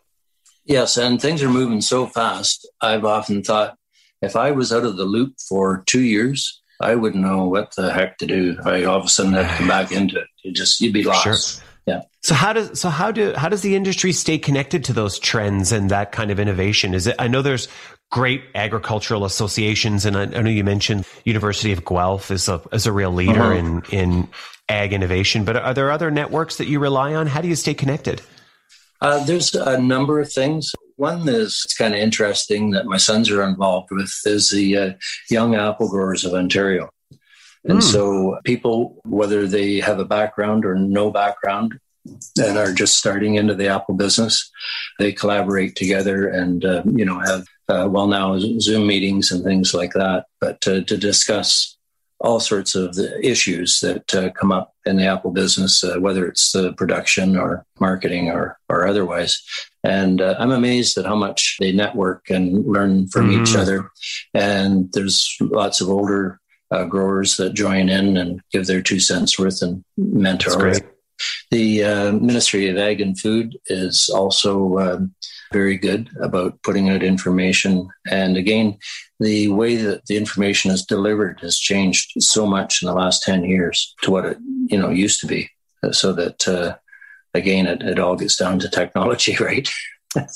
Yes, 0.64 0.97
and 0.97 1.20
things 1.20 1.43
are 1.43 1.51
moving 1.51 1.82
so 1.82 2.07
fast. 2.07 2.66
I've 2.80 3.05
often 3.05 3.43
thought 3.43 3.76
if 4.22 4.36
I 4.36 4.53
was 4.53 4.72
out 4.72 4.84
of 4.84 4.97
the 4.97 5.05
loop 5.05 5.34
for 5.47 5.82
two 5.86 6.03
years, 6.03 6.62
I 6.80 6.95
wouldn't 6.95 7.22
know 7.22 7.45
what 7.45 7.74
the 7.76 7.93
heck 7.93 8.16
to 8.18 8.26
do. 8.26 8.57
I 8.64 8.84
all 8.84 8.99
of 8.99 9.05
a 9.05 9.09
sudden 9.09 9.34
had 9.34 9.51
to 9.51 9.57
come 9.57 9.68
back 9.68 9.93
into 9.93 10.18
it. 10.18 10.26
You 10.43 10.53
just 10.53 10.80
you'd 10.80 10.95
be 10.95 11.05
lost. 11.05 11.24
Sure. 11.24 11.64
Yeah. 11.87 12.03
So 12.22 12.35
how 12.35 12.53
does 12.53 12.78
so 12.78 12.89
how 12.89 13.11
do 13.11 13.33
how 13.35 13.49
does 13.49 13.62
the 13.62 13.74
industry 13.74 14.12
stay 14.12 14.39
connected 14.39 14.85
to 14.85 14.93
those 14.93 15.18
trends 15.18 15.72
and 15.72 15.91
that 15.91 16.12
kind 16.12 16.31
of 16.31 16.39
innovation? 16.39 16.95
Is 16.95 17.07
it? 17.07 17.16
I 17.18 17.28
know 17.28 17.43
there's 17.43 17.68
great 18.11 18.43
agricultural 18.55 19.24
associations, 19.24 20.05
and 20.05 20.16
I, 20.16 20.22
I 20.22 20.43
know 20.43 20.51
you 20.51 20.64
mentioned 20.64 21.07
University 21.24 21.72
of 21.72 21.85
Guelph 21.85 22.31
is 22.31 22.49
a 22.49 22.61
is 22.72 22.87
a 22.87 22.93
real 22.93 23.12
leader 23.12 23.41
uh-huh. 23.41 23.55
in 23.55 23.83
in 23.91 24.28
ag 24.68 24.93
innovation. 24.93 25.45
But 25.45 25.57
are 25.57 25.74
there 25.74 25.91
other 25.91 26.11
networks 26.11 26.57
that 26.57 26.68
you 26.68 26.78
rely 26.78 27.14
on? 27.14 27.26
How 27.26 27.41
do 27.41 27.49
you 27.49 27.57
stay 27.57 27.74
connected? 27.74 28.22
Uh, 29.01 29.24
there's 29.24 29.55
a 29.55 29.81
number 29.81 30.20
of 30.20 30.31
things. 30.31 30.72
One 30.97 31.26
is 31.28 31.62
it's 31.64 31.76
kind 31.76 31.95
of 31.95 32.01
interesting 32.01 32.72
that 32.72 32.85
my 32.85 32.99
sons 32.99 33.31
are 33.31 33.43
involved 33.43 33.89
with 33.91 34.12
is 34.26 34.51
the 34.51 34.76
uh, 34.76 34.93
Young 35.31 35.55
Apple 35.55 35.89
Growers 35.89 36.24
of 36.24 36.35
Ontario. 36.35 36.91
And 37.64 37.78
mm. 37.78 37.82
so 37.82 38.38
people, 38.44 39.00
whether 39.04 39.46
they 39.46 39.80
have 39.80 39.98
a 39.98 40.04
background 40.04 40.64
or 40.64 40.74
no 40.74 41.11
background, 41.11 41.78
and 42.38 42.56
are 42.56 42.72
just 42.72 42.96
starting 42.96 43.34
into 43.34 43.54
the 43.54 43.68
Apple 43.68 43.94
business, 43.94 44.50
they 44.98 45.12
collaborate 45.12 45.76
together 45.76 46.28
and 46.28 46.64
uh, 46.64 46.82
you 46.86 47.04
know 47.04 47.18
have 47.18 47.46
uh, 47.68 47.86
well 47.90 48.06
now 48.06 48.38
Zoom 48.38 48.86
meetings 48.86 49.30
and 49.30 49.44
things 49.44 49.74
like 49.74 49.92
that, 49.92 50.24
but 50.40 50.61
to 50.62 50.82
discuss 50.82 51.76
all 52.20 52.38
sorts 52.38 52.74
of 52.74 52.94
the 52.94 53.18
issues 53.26 53.80
that 53.80 54.14
uh, 54.14 54.30
come 54.30 54.52
up 54.52 54.74
in 54.84 54.96
the 54.96 55.06
Apple 55.06 55.30
business, 55.30 55.82
uh, 55.82 55.98
whether 55.98 56.26
it's 56.26 56.52
the 56.52 56.72
production 56.74 57.36
or 57.36 57.64
marketing 57.80 58.28
or, 58.28 58.58
or 58.68 58.86
otherwise. 58.86 59.42
And 59.82 60.20
uh, 60.20 60.36
I'm 60.38 60.50
amazed 60.50 60.98
at 60.98 61.06
how 61.06 61.16
much 61.16 61.56
they 61.61 61.72
network 61.72 62.28
and 62.28 62.66
learn 62.66 63.08
from 63.08 63.30
mm-hmm. 63.30 63.42
each 63.42 63.56
other. 63.56 63.90
And 64.34 64.92
there's 64.92 65.34
lots 65.40 65.80
of 65.80 65.88
older 65.88 66.39
uh, 66.70 66.84
growers 66.84 67.36
that 67.36 67.54
join 67.54 67.88
in 67.88 68.16
and 68.16 68.40
give 68.52 68.66
their 68.66 68.82
two 68.82 69.00
cents 69.00 69.38
worth 69.38 69.62
and 69.62 69.84
mentor. 69.96 70.74
The 71.50 71.84
uh, 71.84 72.12
Ministry 72.12 72.68
of 72.68 72.78
Ag 72.78 73.00
and 73.00 73.18
Food 73.18 73.58
is 73.66 74.08
also 74.08 74.78
um, 74.78 75.14
very 75.52 75.76
good 75.76 76.08
about 76.22 76.62
putting 76.62 76.88
out 76.88 77.02
information. 77.02 77.90
And 78.08 78.36
again, 78.36 78.78
the 79.18 79.48
way 79.48 79.76
that 79.76 80.06
the 80.06 80.16
information 80.16 80.70
is 80.70 80.84
delivered 80.84 81.40
has 81.40 81.58
changed 81.58 82.12
so 82.22 82.46
much 82.46 82.82
in 82.82 82.86
the 82.86 82.94
last 82.94 83.22
10 83.22 83.44
years 83.44 83.94
to 84.02 84.10
what 84.10 84.24
it 84.24 84.38
you 84.66 84.78
know 84.78 84.88
used 84.88 85.20
to 85.20 85.26
be 85.26 85.50
so 85.92 86.12
that 86.12 86.48
uh, 86.48 86.76
again 87.34 87.66
it, 87.66 87.82
it 87.82 87.98
all 87.98 88.16
gets 88.16 88.36
down 88.36 88.58
to 88.58 88.68
technology 88.68 89.36
right 89.40 89.70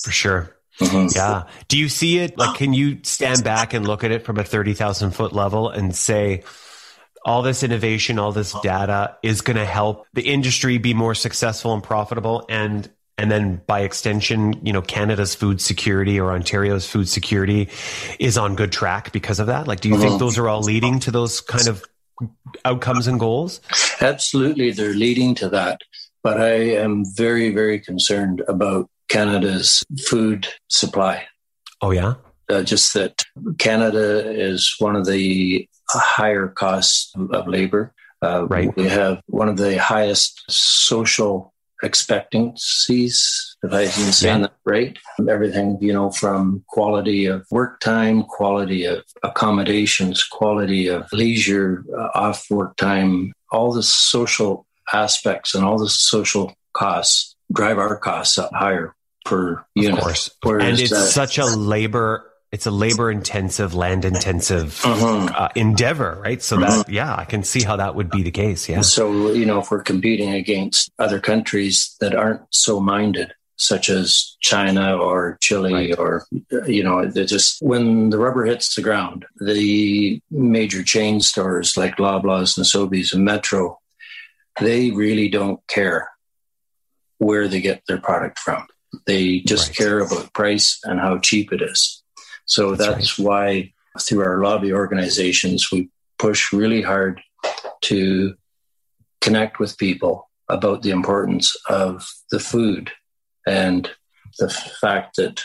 for 0.03 0.11
sure 0.11 0.54
Mm-hmm. 0.81 1.16
Yeah. 1.16 1.45
Do 1.68 1.79
you 1.79 1.89
see 1.89 2.18
it? 2.18 2.37
Like, 2.37 2.57
can 2.57 2.72
you 2.72 2.99
stand 3.03 3.45
back 3.45 3.75
and 3.75 3.87
look 3.87 4.05
at 4.05 4.11
it 4.11 4.25
from 4.25 4.39
a 4.39 4.45
30,000 4.45 5.12
foot 5.12 5.33
level 5.33 5.68
and 5.68 5.95
say, 5.95 6.43
all 7.25 7.43
this 7.43 7.62
innovation, 7.62 8.18
all 8.18 8.33
this 8.33 8.55
data 8.62 9.16
is 9.22 9.41
going 9.41 9.57
to 9.57 9.64
help 9.64 10.07
the 10.12 10.22
industry 10.22 10.79
be 10.79 10.93
more 10.93 11.14
successful 11.14 11.72
and 11.72 11.83
profitable 11.83 12.45
and 12.49 12.91
and 13.16 13.31
then 13.31 13.62
by 13.68 13.83
extension, 13.83 14.55
you 14.66 14.72
know, 14.72 14.83
Canada's 14.83 15.37
food 15.37 15.61
security 15.61 16.18
or 16.18 16.33
Ontario's 16.33 16.85
food 16.85 17.09
security 17.09 17.68
is 18.18 18.37
on 18.37 18.57
good 18.57 18.72
track 18.72 19.12
because 19.12 19.39
of 19.39 19.47
that? 19.47 19.68
Like, 19.68 19.81
do 19.81 19.89
you 19.89 19.97
think 19.99 20.11
mm-hmm. 20.11 20.18
those 20.18 20.37
are 20.37 20.49
all 20.49 20.62
leading 20.62 20.99
to 21.01 21.12
those 21.12 21.41
kind 21.41 21.68
of 21.68 21.85
outcomes 22.64 23.07
and 23.07 23.20
goals? 23.20 23.61
Absolutely, 24.01 24.72
they're 24.72 24.95
leading 24.95 25.37
to 25.37 25.49
that. 25.51 25.83
But 26.25 26.41
I 26.41 26.55
am 26.55 27.05
very, 27.14 27.51
very 27.51 27.79
concerned 27.79 28.43
about 28.49 28.91
Canada's 29.09 29.85
food 30.07 30.49
supply. 30.69 31.25
Oh, 31.81 31.91
yeah? 31.91 32.15
Uh, 32.49 32.63
just 32.63 32.95
that 32.95 33.23
Canada 33.59 34.31
is 34.31 34.75
one 34.79 34.97
of 34.97 35.07
the 35.07 35.69
higher 35.89 36.49
costs 36.49 37.13
of 37.33 37.49
labor. 37.49 37.93
Uh, 38.23 38.47
right. 38.47 38.75
We 38.77 38.89
have 38.89 39.21
one 39.27 39.49
of 39.49 39.57
the 39.57 39.79
highest 39.79 40.43
social 40.49 41.53
expectancies, 41.83 43.57
if 43.63 43.73
I 43.73 43.85
can 43.87 44.13
say 44.13 44.29
yeah. 44.29 44.39
that 44.39 44.55
right. 44.65 44.97
Everything, 45.29 45.79
you 45.81 45.93
know, 45.93 46.11
from 46.11 46.65
quality 46.69 47.27
of 47.27 47.47
work 47.51 47.81
time, 47.81 48.23
quality 48.23 48.85
of 48.85 49.05
accommodations, 49.23 50.25
quality 50.25 50.89
of 50.89 51.07
leisure 51.13 51.85
uh, 51.97 52.09
off 52.15 52.47
work 52.51 52.77
time, 52.77 53.33
all 53.53 53.73
the 53.73 53.83
social 53.83 54.67
aspects 54.93 55.55
and 55.55 55.65
all 55.65 55.79
the 55.79 55.89
social 55.89 56.55
costs 56.73 57.34
drive 57.53 57.79
our 57.79 57.97
costs 57.97 58.39
up 58.39 58.53
higher 58.53 58.95
per 59.25 59.65
unit. 59.75 59.99
Of 59.99 60.05
course. 60.05 60.31
Whereas, 60.43 60.69
and 60.69 60.81
it's 60.81 60.93
uh, 60.93 61.07
such 61.07 61.39
a 61.39 61.47
labor 61.47 62.31
it's 62.55 62.67
a 62.67 62.71
labor 62.71 63.11
intensive, 63.11 63.75
land 63.75 64.05
intensive 64.05 64.81
uh-huh. 64.85 65.29
uh, 65.35 65.49
endeavor, 65.57 66.21
right? 66.23 66.41
So 66.41 66.57
uh-huh. 66.57 66.85
that, 66.85 66.89
yeah, 66.89 67.13
I 67.13 67.25
can 67.25 67.43
see 67.43 67.65
how 67.65 67.75
that 67.75 67.97
would 67.97 68.11
be 68.11 68.23
the 68.23 68.31
case. 68.31 68.69
Yeah. 68.69 68.83
So, 68.83 69.33
you 69.33 69.45
know, 69.45 69.59
if 69.59 69.73
we're 69.73 69.83
competing 69.83 70.33
against 70.33 70.89
other 71.01 71.19
countries 71.19 71.97
that 71.99 72.15
aren't 72.15 72.43
so 72.51 72.79
minded, 72.79 73.33
such 73.57 73.89
as 73.89 74.37
China 74.41 74.97
or 74.97 75.37
Chile 75.41 75.73
right. 75.73 75.99
or, 75.99 76.27
you 76.69 76.85
know, 76.85 77.05
they 77.11 77.25
just, 77.25 77.61
when 77.61 78.11
the 78.11 78.19
rubber 78.19 78.45
hits 78.45 78.77
the 78.77 78.83
ground, 78.83 79.27
the 79.41 80.21
major 80.31 80.85
chain 80.85 81.21
stores 81.21 81.77
like 81.77 81.97
Loblaws 81.97 82.57
and 82.57 82.65
Sobeys 82.65 83.13
and 83.13 83.25
Metro, 83.25 83.81
they 84.61 84.93
really 84.93 85.29
don't 85.29 85.59
care 85.67 86.09
where 87.19 87.49
they 87.49 87.61
get 87.61 87.83
their 87.87 87.99
product 87.99 88.39
from. 88.39 88.67
They 89.07 89.41
just 89.41 89.69
right. 89.69 89.77
care 89.77 89.99
about 90.01 90.33
price 90.33 90.79
and 90.85 91.01
how 91.01 91.19
cheap 91.19 91.53
it 91.53 91.62
is. 91.62 92.03
So 92.47 92.75
that's, 92.75 92.95
that's 92.95 93.19
right. 93.19 93.27
why 93.27 93.73
through 94.01 94.25
our 94.25 94.43
lobby 94.43 94.73
organizations, 94.73 95.71
we 95.71 95.91
push 96.19 96.53
really 96.53 96.83
hard 96.83 97.21
to 97.83 98.35
connect 99.21 99.59
with 99.59 99.79
people 99.79 100.29
about 100.49 100.83
the 100.83 100.91
importance 100.91 101.57
of 101.69 102.07
the 102.31 102.39
food 102.39 102.91
and 103.47 103.91
the 104.39 104.51
fact 104.81 105.17
that 105.17 105.43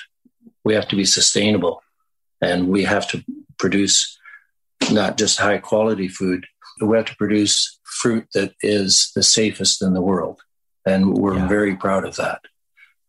we 0.63 0.73
have 0.73 0.87
to 0.89 0.95
be 0.95 1.05
sustainable 1.05 1.81
and 2.41 2.67
we 2.67 2.83
have 2.83 3.07
to 3.09 3.23
produce 3.57 4.17
not 4.91 5.17
just 5.17 5.39
high 5.39 5.57
quality 5.57 6.07
food, 6.07 6.45
but 6.79 6.87
we 6.87 6.97
have 6.97 7.05
to 7.05 7.15
produce 7.15 7.79
fruit 7.83 8.27
that 8.33 8.53
is 8.61 9.11
the 9.15 9.23
safest 9.23 9.81
in 9.81 9.93
the 9.93 10.01
world. 10.01 10.39
And 10.89 11.13
we're 11.13 11.37
yeah. 11.37 11.47
very 11.47 11.75
proud 11.75 12.05
of 12.05 12.15
that. 12.17 12.41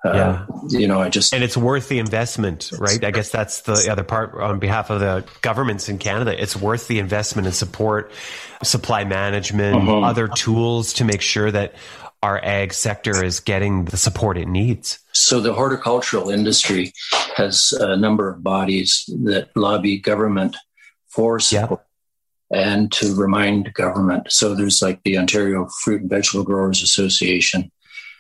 Uh, 0.03 0.13
yeah. 0.15 0.47
you 0.69 0.89
know, 0.89 1.01
I 1.01 1.11
just. 1.11 1.35
And 1.35 1.45
it's 1.45 1.57
worth 1.57 1.89
the 1.89 1.99
investment, 1.99 2.73
right? 2.79 3.05
I 3.05 3.11
guess 3.11 3.31
that's 3.31 3.63
the 3.63 3.89
other 3.91 4.03
part 4.03 4.35
on 4.35 4.59
behalf 4.59 4.89
of 4.89 5.01
the 5.01 5.25
governments 5.43 5.91
in 5.91 5.99
Canada. 5.99 6.41
It's 6.41 6.57
worth 6.57 6.89
the 6.89 6.99
investment 6.99 7.47
and 7.47 7.55
support, 7.55 8.13
supply 8.63 9.05
management, 9.05 9.77
uh-huh. 9.77 10.01
other 10.01 10.29
tools 10.29 10.95
to 10.95 11.05
make 11.05 11.21
sure 11.21 11.51
that 11.51 11.75
our 12.23 12.43
ag 12.43 12.73
sector 12.73 13.23
is 13.23 13.41
getting 13.41 13.87
the 13.87 13.97
support 13.97 14.39
it 14.39 14.49
needs. 14.49 14.99
So 15.13 15.41
the 15.41 15.53
horticultural 15.53 16.31
industry 16.31 16.93
has 17.37 17.73
a 17.73 17.97
number 17.97 18.31
of 18.31 18.43
bodies 18.43 19.05
that 19.25 19.51
lobby 19.55 19.99
government 19.99 20.57
for 21.09 21.41
support. 21.41 21.85
And 22.53 22.91
to 22.93 23.15
remind 23.15 23.73
government. 23.75 24.33
So 24.33 24.55
there's 24.55 24.83
like 24.83 25.03
the 25.05 25.19
Ontario 25.19 25.69
Fruit 25.83 26.01
and 26.01 26.11
Vegetable 26.11 26.45
Growers 26.45 26.83
Association, 26.83 27.71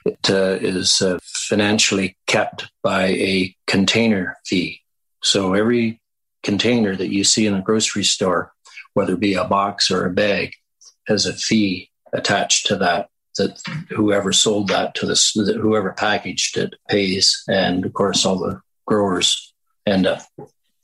it 0.07 0.31
uh, 0.31 0.59
is 0.61 1.03
uh, 1.03 1.19
financially 1.23 2.17
kept 2.27 2.71
by 2.83 3.09
a 3.09 3.55
container 3.67 4.37
fee. 4.47 4.83
So 5.23 5.55
every 5.55 6.01
container 6.43 6.97
that 6.97 7.13
you 7.13 7.25
see 7.25 7.47
in 7.47 7.55
a 7.55 7.63
grocery 7.63 8.05
store, 8.05 8.53
whether 8.95 9.15
it 9.15 9.21
be 9.21 9.35
a 9.35 9.45
box 9.45 9.91
or 9.91 10.07
a 10.07 10.11
bag, 10.11 10.55
has 11.07 11.27
a 11.27 11.35
fee 11.35 11.91
attached 12.13 12.67
to 12.67 12.77
that. 12.77 13.09
That 13.37 13.61
whoever 13.91 14.33
sold 14.33 14.69
that 14.69 14.95
to 14.97 15.07
this, 15.07 15.33
whoever 15.33 15.93
packaged 15.93 16.57
it 16.57 16.75
pays, 16.89 17.45
and 17.49 17.87
of 17.87 17.93
course 17.93 18.27
all 18.27 18.39
the 18.39 18.61
growers 18.87 19.55
end 19.87 20.05
up 20.07 20.23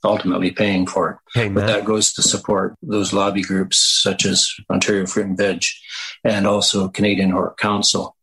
ultimately 0.03 0.51
paying 0.51 0.85
for 0.85 1.09
it. 1.11 1.17
Hey, 1.33 1.49
but 1.49 1.67
that 1.67 1.85
goes 1.85 2.13
to 2.13 2.21
support 2.21 2.75
those 2.81 3.13
lobby 3.13 3.41
groups 3.41 3.77
such 4.01 4.25
as 4.25 4.51
Ontario 4.69 5.05
Fruit 5.05 5.27
and 5.27 5.37
Veg 5.37 5.63
and 6.23 6.45
also 6.47 6.87
Canadian 6.87 7.31
Hort 7.31 7.57
Council, 7.57 8.15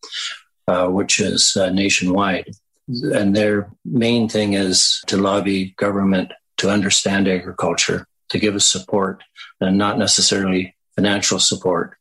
uh, 0.68 0.88
which 0.88 1.20
is 1.20 1.56
uh, 1.56 1.70
nationwide. 1.70 2.50
And 2.88 3.34
their 3.34 3.70
main 3.84 4.28
thing 4.28 4.52
is 4.54 5.02
to 5.06 5.16
lobby 5.16 5.74
government 5.76 6.32
to 6.58 6.70
understand 6.70 7.28
agriculture, 7.28 8.06
to 8.28 8.38
give 8.38 8.54
us 8.54 8.66
support, 8.66 9.24
and 9.60 9.78
not 9.78 9.98
necessarily 9.98 10.76
financial 10.94 11.38
support, 11.38 11.96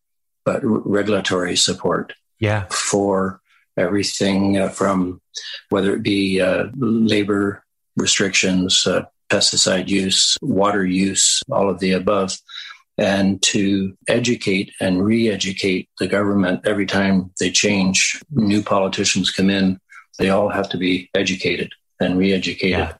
but 0.45 0.59
regulatory 0.63 1.55
support. 1.55 2.13
Yeah. 2.39 2.65
For 2.69 3.41
everything 3.77 4.57
uh, 4.57 4.69
from 4.69 5.21
whether 5.69 5.95
it 5.95 6.03
be 6.03 6.41
uh, 6.41 6.65
labor 6.75 7.63
restrictions, 7.95 8.85
uh, 8.85 9.05
pesticide 9.33 9.87
use, 9.87 10.37
water 10.41 10.85
use, 10.85 11.41
all 11.51 11.69
of 11.69 11.79
the 11.79 11.91
above, 11.91 12.37
and 12.97 13.41
to 13.41 13.97
educate 14.07 14.71
and 14.79 15.03
re 15.03 15.29
educate 15.29 15.89
the 15.97 16.07
government 16.07 16.61
every 16.65 16.85
time 16.85 17.31
they 17.39 17.49
change. 17.49 18.21
New 18.29 18.61
politicians 18.61 19.31
come 19.31 19.49
in, 19.49 19.79
they 20.19 20.29
all 20.29 20.49
have 20.49 20.69
to 20.69 20.77
be 20.77 21.09
educated 21.15 21.71
and 21.99 22.17
re 22.17 22.31
educated. 22.31 22.77
Yeah. 22.77 22.93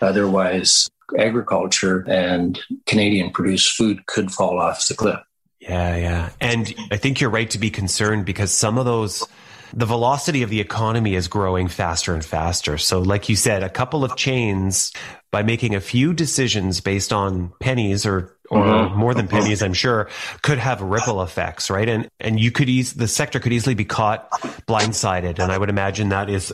Otherwise, 0.00 0.88
agriculture 1.18 2.04
and 2.08 2.58
Canadian 2.86 3.30
produced 3.30 3.72
food 3.72 4.06
could 4.06 4.30
fall 4.30 4.60
off 4.60 4.86
the 4.86 4.94
cliff. 4.94 5.18
Yeah, 5.58 5.96
yeah. 5.96 6.30
And 6.40 6.72
I 6.90 6.96
think 6.96 7.20
you're 7.20 7.30
right 7.30 7.50
to 7.50 7.58
be 7.58 7.70
concerned 7.70 8.24
because 8.24 8.52
some 8.52 8.78
of 8.78 8.86
those 8.86 9.26
the 9.72 9.86
velocity 9.86 10.42
of 10.42 10.50
the 10.50 10.60
economy 10.60 11.14
is 11.14 11.28
growing 11.28 11.68
faster 11.68 12.14
and 12.14 12.24
faster. 12.24 12.78
So, 12.78 13.00
like 13.00 13.28
you 13.28 13.36
said, 13.36 13.62
a 13.62 13.68
couple 13.68 14.04
of 14.04 14.16
chains 14.16 14.92
by 15.30 15.42
making 15.42 15.74
a 15.74 15.80
few 15.80 16.12
decisions 16.12 16.80
based 16.80 17.12
on 17.12 17.52
pennies 17.60 18.06
or 18.06 18.36
or 18.50 18.64
mm-hmm. 18.64 18.98
more 18.98 19.14
than 19.14 19.28
pennies, 19.28 19.62
I'm 19.62 19.74
sure, 19.74 20.08
could 20.42 20.58
have 20.58 20.82
ripple 20.82 21.22
effects, 21.22 21.70
right? 21.70 21.88
And 21.88 22.08
and 22.18 22.40
you 22.40 22.50
could 22.50 22.68
ease 22.68 22.94
the 22.94 23.06
sector 23.06 23.38
could 23.38 23.52
easily 23.52 23.74
be 23.74 23.84
caught 23.84 24.30
blindsided, 24.66 25.38
and 25.38 25.52
I 25.52 25.58
would 25.58 25.70
imagine 25.70 26.08
that 26.08 26.28
is 26.28 26.52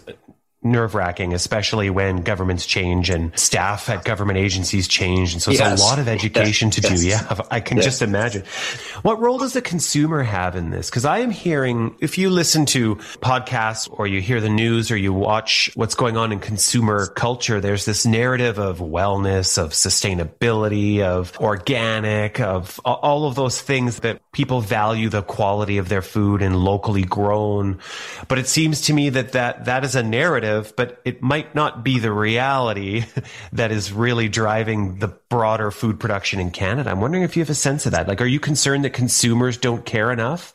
nerve 0.71 0.95
wracking, 0.95 1.35
especially 1.35 1.91
when 1.91 2.23
governments 2.23 2.67
change 2.67 3.11
and 3.11 3.37
staff 3.39 3.89
at 3.89 4.05
government 4.05 4.39
agencies 4.39 4.89
change. 4.89 5.33
And 5.33 5.43
so 5.43 5.51
it's 5.51 5.61
yes. 5.61 5.81
a 5.81 5.85
lot 5.85 5.99
of 5.99 6.09
education 6.09 6.69
yes. 6.69 6.75
to 6.77 6.81
do. 6.81 7.07
Yeah, 7.07 7.41
I 7.51 7.61
can 7.61 7.81
just 7.81 8.03
imagine. 8.03 8.45
What 9.03 9.21
role 9.21 9.39
does 9.39 9.53
the 9.53 9.63
consumer 9.63 10.23
have 10.23 10.57
in 10.57 10.71
this? 10.71 10.91
Because 10.91 11.05
I 11.05 11.19
am 11.19 11.31
hearing, 11.31 11.97
if 12.01 12.19
you 12.19 12.31
listen 12.31 12.67
to 12.67 12.97
podcasts 12.97 13.89
or 13.91 14.07
you 14.07 14.21
hear 14.21 14.41
the 14.41 14.49
news 14.49 14.91
or 14.91 14.97
you 14.97 15.13
watch 15.13 15.71
what's 15.75 15.95
going 15.95 16.17
on 16.17 16.33
in 16.33 16.41
consumer 16.41 17.07
culture, 17.07 17.61
there's 17.61 17.85
this 17.85 18.07
narrative 18.07 18.59
of 18.59 18.79
wellness, 18.79 19.59
of 19.59 19.71
sustainability, 19.71 21.01
of 21.01 21.37
organic, 21.39 22.41
of 22.41 22.81
all 22.85 23.27
of 23.27 23.35
those 23.35 23.61
things 23.61 24.01
that 24.01 24.21
people 24.33 24.61
value 24.61 25.09
the 25.09 25.23
quality 25.23 25.79
of 25.79 25.89
their 25.89 26.03
food 26.03 26.43
and 26.43 26.57
locally 26.57 27.05
grown. 27.05 27.79
But 28.29 28.39
it 28.39 28.49
seems 28.49 28.83
to 28.83 28.93
me 28.93 29.11
that 29.11 29.33
that, 29.33 29.67
that 29.67 29.85
is 29.85 29.95
a 29.95 30.03
narrative 30.03 30.56
narrative, 30.57 30.75
but 30.77 31.01
it 31.05 31.23
might 31.23 31.55
not 31.55 31.85
be 31.85 31.99
the 31.99 32.13
reality 32.13 33.05
that 33.53 33.73
is 33.73 33.93
really 33.93 34.29
driving 34.29 34.99
the 34.99 35.09
broader 35.09 35.71
food 35.71 36.01
production 36.01 36.41
in 36.41 36.51
Canada. 36.51 36.91
I'm 36.91 37.01
wondering 37.01 37.25
if 37.25 37.37
you 37.37 37.43
have 37.43 37.51
a 37.51 37.55
sense 37.55 37.87
of 37.87 37.93
that. 37.93 38.09
Like, 38.09 38.21
are 38.21 38.27
you 38.27 38.41
concerned 38.41 38.85
that 38.85 38.93
consumers 38.93 39.57
don't 39.57 39.85
care 39.85 40.11
enough? 40.11 40.53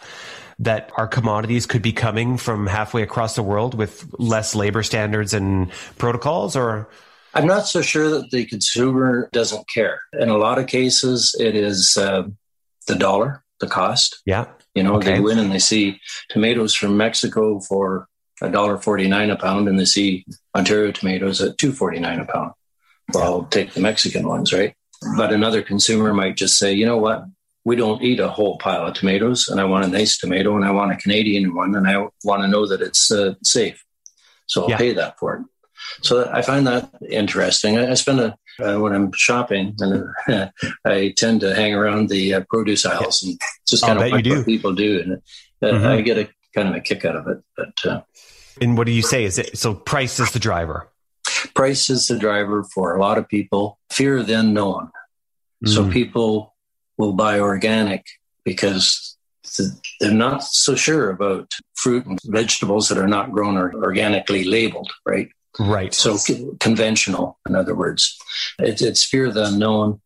That 0.59 0.91
our 0.95 1.07
commodities 1.07 1.65
could 1.65 1.81
be 1.81 1.91
coming 1.91 2.37
from 2.37 2.67
halfway 2.67 3.01
across 3.01 3.35
the 3.35 3.41
world 3.41 3.73
with 3.73 4.07
less 4.19 4.53
labor 4.53 4.83
standards 4.83 5.33
and 5.33 5.71
protocols, 5.97 6.55
or 6.55 6.87
I'm 7.33 7.47
not 7.47 7.65
so 7.65 7.81
sure 7.81 8.09
that 8.11 8.29
the 8.29 8.45
consumer 8.45 9.27
doesn't 9.31 9.67
care. 9.67 10.01
In 10.13 10.29
a 10.29 10.37
lot 10.37 10.59
of 10.59 10.67
cases, 10.67 11.35
it 11.39 11.55
is 11.55 11.97
uh, 11.97 12.23
the 12.85 12.95
dollar, 12.95 13.43
the 13.59 13.67
cost. 13.67 14.21
Yeah. 14.27 14.49
You 14.75 14.83
know, 14.83 14.97
okay. 14.97 15.13
they 15.13 15.19
win 15.19 15.39
and 15.39 15.51
they 15.51 15.59
see 15.59 15.99
tomatoes 16.29 16.75
from 16.75 16.95
Mexico 16.95 17.59
for 17.59 18.07
$1.49 18.41 19.31
a 19.31 19.35
pound 19.35 19.67
and 19.67 19.79
they 19.79 19.85
see 19.85 20.25
Ontario 20.55 20.91
tomatoes 20.91 21.41
at 21.41 21.57
$2.49 21.57 22.21
a 22.21 22.25
pound. 22.25 22.51
Well, 23.13 23.23
I'll 23.23 23.43
take 23.45 23.73
the 23.73 23.81
Mexican 23.81 24.27
ones, 24.27 24.53
right? 24.53 24.75
But 25.17 25.33
another 25.33 25.61
consumer 25.61 26.13
might 26.13 26.37
just 26.37 26.57
say, 26.57 26.73
you 26.73 26.85
know 26.85 26.97
what? 26.97 27.25
We 27.63 27.75
don't 27.75 28.01
eat 28.01 28.19
a 28.19 28.27
whole 28.27 28.57
pile 28.57 28.87
of 28.87 28.95
tomatoes, 28.95 29.47
and 29.47 29.59
I 29.59 29.65
want 29.65 29.85
a 29.85 29.87
nice 29.87 30.17
tomato, 30.17 30.55
and 30.55 30.65
I 30.65 30.71
want 30.71 30.91
a 30.91 30.95
Canadian 30.95 31.53
one, 31.53 31.75
and 31.75 31.87
I 31.87 32.07
want 32.23 32.41
to 32.41 32.47
know 32.47 32.65
that 32.67 32.81
it's 32.81 33.11
uh, 33.11 33.35
safe. 33.43 33.83
So 34.47 34.63
I'll 34.63 34.69
yeah. 34.71 34.77
pay 34.77 34.93
that 34.93 35.19
for 35.19 35.35
it. 35.35 35.45
So 36.01 36.29
I 36.31 36.41
find 36.41 36.65
that 36.67 36.89
interesting. 37.07 37.77
I, 37.77 37.91
I 37.91 37.93
spend 37.93 38.19
a 38.19 38.35
uh, 38.59 38.77
when 38.77 38.93
I'm 38.93 39.11
shopping, 39.13 39.75
and 39.79 40.05
uh, 40.27 40.47
I 40.85 41.13
tend 41.15 41.41
to 41.41 41.55
hang 41.55 41.73
around 41.73 42.09
the 42.09 42.35
uh, 42.35 42.41
produce 42.49 42.85
aisles 42.85 43.23
and 43.23 43.39
just 43.67 43.85
kind 43.85 43.99
of 43.99 44.11
what 44.11 44.23
do. 44.23 44.43
people 44.43 44.73
do, 44.73 44.99
and 44.99 45.13
uh, 45.61 45.75
mm-hmm. 45.77 45.87
I 45.87 46.01
get 46.01 46.17
a 46.17 46.29
kind 46.53 46.69
of 46.69 46.75
a 46.75 46.81
kick 46.81 47.05
out 47.05 47.15
of 47.15 47.27
it. 47.27 47.37
But 47.55 47.85
uh, 47.85 48.01
and 48.61 48.77
what 48.77 48.85
do 48.85 48.93
you 48.93 49.01
say? 49.01 49.25
Is 49.25 49.37
it 49.37 49.57
so? 49.57 49.73
Price 49.73 50.19
is 50.19 50.31
the 50.31 50.39
driver. 50.39 50.87
Price 51.55 51.89
is 51.89 52.07
the 52.07 52.17
driver 52.17 52.63
for 52.63 52.95
a 52.95 52.99
lot 52.99 53.17
of 53.17 53.27
people. 53.27 53.79
Fear 53.91 54.19
of 54.19 54.27
the 54.27 54.39
unknown. 54.39 54.91
Mm. 55.65 55.73
So 55.73 55.89
people 55.89 56.55
will 56.97 57.13
buy 57.13 57.39
organic 57.39 58.05
because 58.45 59.17
they're 59.99 60.13
not 60.13 60.43
so 60.43 60.75
sure 60.75 61.09
about 61.09 61.51
fruit 61.75 62.05
and 62.05 62.19
vegetables 62.25 62.87
that 62.89 62.97
are 62.97 63.07
not 63.07 63.31
grown 63.31 63.57
or 63.57 63.73
organically 63.73 64.43
labeled, 64.43 64.91
right? 65.05 65.29
Right. 65.59 65.93
So 65.93 66.17
conventional, 66.59 67.37
in 67.47 67.55
other 67.55 67.75
words, 67.75 68.17
it, 68.59 68.81
it's 68.81 69.03
fear 69.03 69.25
of 69.25 69.33
the 69.33 69.45
unknown. 69.45 69.99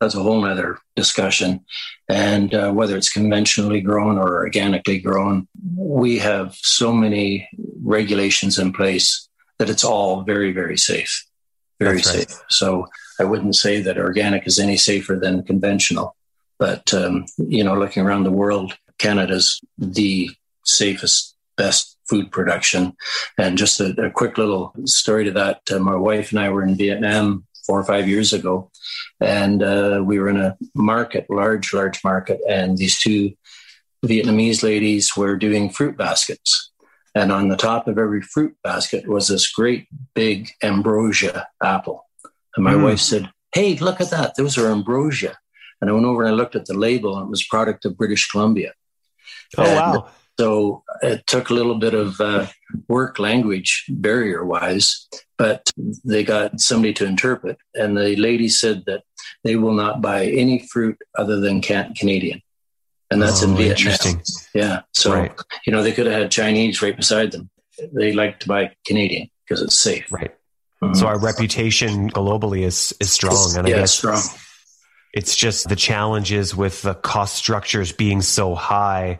That's 0.00 0.14
a 0.14 0.22
whole 0.22 0.46
other 0.46 0.78
discussion. 0.96 1.64
And 2.08 2.54
uh, 2.54 2.72
whether 2.72 2.96
it's 2.96 3.12
conventionally 3.12 3.82
grown 3.82 4.16
or 4.16 4.36
organically 4.36 4.98
grown, 4.98 5.46
we 5.76 6.18
have 6.18 6.54
so 6.54 6.92
many 6.92 7.48
regulations 7.82 8.58
in 8.58 8.72
place 8.72 9.28
that 9.58 9.68
it's 9.68 9.84
all 9.84 10.22
very, 10.22 10.52
very 10.52 10.78
safe. 10.78 11.26
Very 11.78 11.96
That's 11.96 12.10
safe. 12.10 12.42
So 12.48 12.88
I 13.18 13.24
wouldn't 13.24 13.56
say 13.56 13.82
that 13.82 13.98
organic 13.98 14.46
is 14.46 14.58
any 14.58 14.78
safer 14.78 15.16
than 15.16 15.42
conventional. 15.42 16.16
But, 16.58 16.92
um, 16.94 17.26
you 17.36 17.62
know, 17.62 17.74
looking 17.74 18.04
around 18.04 18.24
the 18.24 18.30
world, 18.30 18.76
Canada's 18.98 19.60
the 19.76 20.30
safest, 20.64 21.36
best 21.56 21.98
food 22.08 22.30
production. 22.30 22.96
And 23.36 23.58
just 23.58 23.80
a, 23.80 24.06
a 24.06 24.10
quick 24.10 24.38
little 24.38 24.72
story 24.84 25.24
to 25.24 25.30
that. 25.32 25.60
Uh, 25.70 25.78
my 25.78 25.94
wife 25.94 26.30
and 26.30 26.40
I 26.40 26.48
were 26.48 26.62
in 26.62 26.76
Vietnam 26.76 27.46
four 27.66 27.78
or 27.78 27.84
five 27.84 28.08
years 28.08 28.32
ago, 28.32 28.69
and 29.20 29.62
uh, 29.62 30.02
we 30.04 30.18
were 30.18 30.28
in 30.28 30.40
a 30.40 30.56
market, 30.74 31.26
large, 31.28 31.72
large 31.72 32.02
market, 32.04 32.40
and 32.48 32.78
these 32.78 32.98
two 32.98 33.32
Vietnamese 34.04 34.62
ladies 34.62 35.16
were 35.16 35.36
doing 35.36 35.70
fruit 35.70 35.96
baskets. 35.96 36.70
And 37.14 37.32
on 37.32 37.48
the 37.48 37.56
top 37.56 37.88
of 37.88 37.98
every 37.98 38.22
fruit 38.22 38.56
basket 38.62 39.08
was 39.08 39.28
this 39.28 39.50
great 39.50 39.88
big 40.14 40.50
ambrosia 40.62 41.48
apple. 41.62 42.06
And 42.56 42.64
my 42.64 42.74
mm. 42.74 42.84
wife 42.84 43.00
said, 43.00 43.30
Hey, 43.52 43.76
look 43.76 44.00
at 44.00 44.10
that. 44.10 44.36
Those 44.36 44.56
are 44.56 44.70
ambrosia. 44.70 45.36
And 45.80 45.90
I 45.90 45.92
went 45.92 46.06
over 46.06 46.22
and 46.22 46.30
I 46.30 46.34
looked 46.34 46.56
at 46.56 46.66
the 46.66 46.74
label, 46.74 47.16
and 47.16 47.26
it 47.26 47.30
was 47.30 47.44
product 47.44 47.84
of 47.84 47.96
British 47.96 48.28
Columbia. 48.28 48.72
Oh, 49.58 49.64
and 49.64 49.76
wow. 49.76 50.08
So 50.38 50.84
it 51.02 51.26
took 51.26 51.50
a 51.50 51.54
little 51.54 51.74
bit 51.74 51.94
of 51.94 52.20
uh, 52.20 52.46
work 52.88 53.18
language 53.18 53.84
barrier 53.88 54.44
wise, 54.44 55.06
but 55.36 55.70
they 56.04 56.24
got 56.24 56.60
somebody 56.60 56.94
to 56.94 57.04
interpret. 57.04 57.58
And 57.74 57.96
the 57.96 58.16
lady 58.16 58.48
said 58.48 58.84
that 58.86 59.02
they 59.44 59.56
will 59.56 59.74
not 59.74 60.00
buy 60.00 60.26
any 60.26 60.66
fruit 60.66 60.98
other 61.18 61.40
than 61.40 61.60
Canadian. 61.60 62.42
And 63.10 63.20
that's 63.20 63.42
oh, 63.42 63.50
in 63.50 63.56
Vietnam. 63.56 64.22
Yeah. 64.54 64.82
So, 64.94 65.12
right. 65.12 65.32
you 65.66 65.72
know, 65.72 65.82
they 65.82 65.92
could 65.92 66.06
have 66.06 66.22
had 66.22 66.30
Chinese 66.30 66.80
right 66.80 66.96
beside 66.96 67.32
them. 67.32 67.50
They 67.92 68.12
like 68.12 68.40
to 68.40 68.48
buy 68.48 68.72
Canadian 68.86 69.28
because 69.44 69.62
it's 69.62 69.78
safe. 69.78 70.10
Right. 70.12 70.34
Mm-hmm. 70.82 70.94
So 70.94 71.06
our 71.06 71.18
reputation 71.18 72.10
globally 72.10 72.62
is, 72.62 72.94
is 73.00 73.12
strong. 73.12 73.56
And 73.56 73.68
yeah, 73.68 73.76
I 73.76 73.78
guess 73.80 73.92
strong. 73.92 74.22
It's 75.12 75.36
just 75.36 75.68
the 75.68 75.76
challenges 75.76 76.54
with 76.54 76.82
the 76.82 76.94
cost 76.94 77.36
structures 77.36 77.92
being 77.92 78.22
so 78.22 78.54
high 78.54 79.18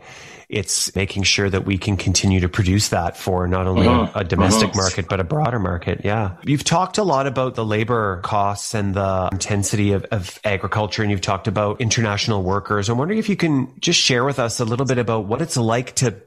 it's 0.51 0.93
making 0.97 1.23
sure 1.23 1.49
that 1.49 1.65
we 1.65 1.77
can 1.77 1.95
continue 1.95 2.41
to 2.41 2.49
produce 2.49 2.89
that 2.89 3.15
for 3.15 3.47
not 3.47 3.67
only 3.67 3.87
uh-huh. 3.87 4.11
a, 4.13 4.19
a, 4.19 4.23
domestic 4.25 4.69
uh-huh. 4.69 4.81
market, 4.81 5.07
but 5.07 5.21
a 5.21 5.23
broader 5.23 5.59
market. 5.59 6.01
Yeah. 6.03 6.35
You've 6.45 6.65
talked 6.65 6.97
a 6.97 7.03
lot 7.03 7.25
about 7.25 7.55
the 7.55 7.63
labor 7.63 8.19
costs 8.21 8.73
and 8.73 8.93
the 8.93 9.29
intensity 9.31 9.93
of, 9.93 10.03
of 10.11 10.37
agriculture, 10.43 11.03
and 11.03 11.09
you've 11.09 11.21
talked 11.21 11.47
about 11.47 11.79
international 11.79 12.43
workers. 12.43 12.89
I'm 12.89 12.97
wondering 12.97 13.17
if 13.17 13.29
you 13.29 13.37
can 13.37 13.73
just 13.79 13.99
share 13.99 14.25
with 14.25 14.39
us 14.39 14.59
a 14.59 14.65
little 14.65 14.85
bit 14.85 14.97
about 14.97 15.25
what 15.25 15.41
it's 15.41 15.55
like 15.55 15.95
to 15.95 16.21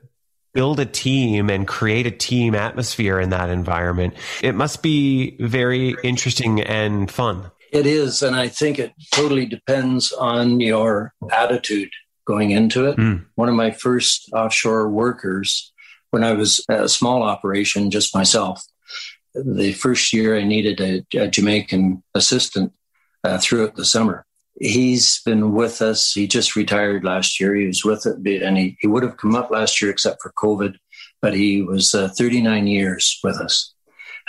build 0.54 0.80
a 0.80 0.86
team 0.86 1.50
and 1.50 1.68
create 1.68 2.06
a 2.06 2.10
team 2.10 2.54
atmosphere 2.54 3.20
in 3.20 3.30
that 3.30 3.50
environment. 3.50 4.14
It 4.42 4.54
must 4.54 4.82
be 4.82 5.36
very 5.38 5.96
interesting 6.02 6.62
and 6.62 7.10
fun. 7.10 7.50
It 7.74 7.86
is. 7.86 8.22
And 8.22 8.36
I 8.36 8.46
think 8.46 8.78
it 8.78 8.92
totally 9.10 9.46
depends 9.46 10.12
on 10.12 10.60
your 10.60 11.12
attitude 11.32 11.90
going 12.24 12.52
into 12.52 12.86
it. 12.86 12.96
Mm. 12.96 13.26
One 13.34 13.48
of 13.48 13.56
my 13.56 13.72
first 13.72 14.30
offshore 14.32 14.88
workers, 14.88 15.72
when 16.12 16.22
I 16.22 16.32
was 16.34 16.64
a 16.68 16.88
small 16.88 17.24
operation, 17.24 17.90
just 17.90 18.14
myself, 18.14 18.62
the 19.34 19.72
first 19.72 20.12
year 20.12 20.38
I 20.38 20.44
needed 20.44 20.80
a, 20.80 21.18
a 21.18 21.26
Jamaican 21.26 22.04
assistant 22.14 22.72
uh, 23.24 23.38
throughout 23.38 23.74
the 23.74 23.84
summer. 23.84 24.24
He's 24.60 25.20
been 25.22 25.52
with 25.52 25.82
us. 25.82 26.12
He 26.12 26.28
just 26.28 26.54
retired 26.54 27.02
last 27.02 27.40
year. 27.40 27.56
He 27.56 27.66
was 27.66 27.84
with 27.84 28.06
it, 28.06 28.42
and 28.44 28.56
he, 28.56 28.76
he 28.78 28.86
would 28.86 29.02
have 29.02 29.16
come 29.16 29.34
up 29.34 29.50
last 29.50 29.82
year 29.82 29.90
except 29.90 30.22
for 30.22 30.32
COVID, 30.38 30.76
but 31.20 31.34
he 31.34 31.60
was 31.60 31.92
uh, 31.92 32.08
39 32.16 32.68
years 32.68 33.18
with 33.24 33.36
us. 33.40 33.74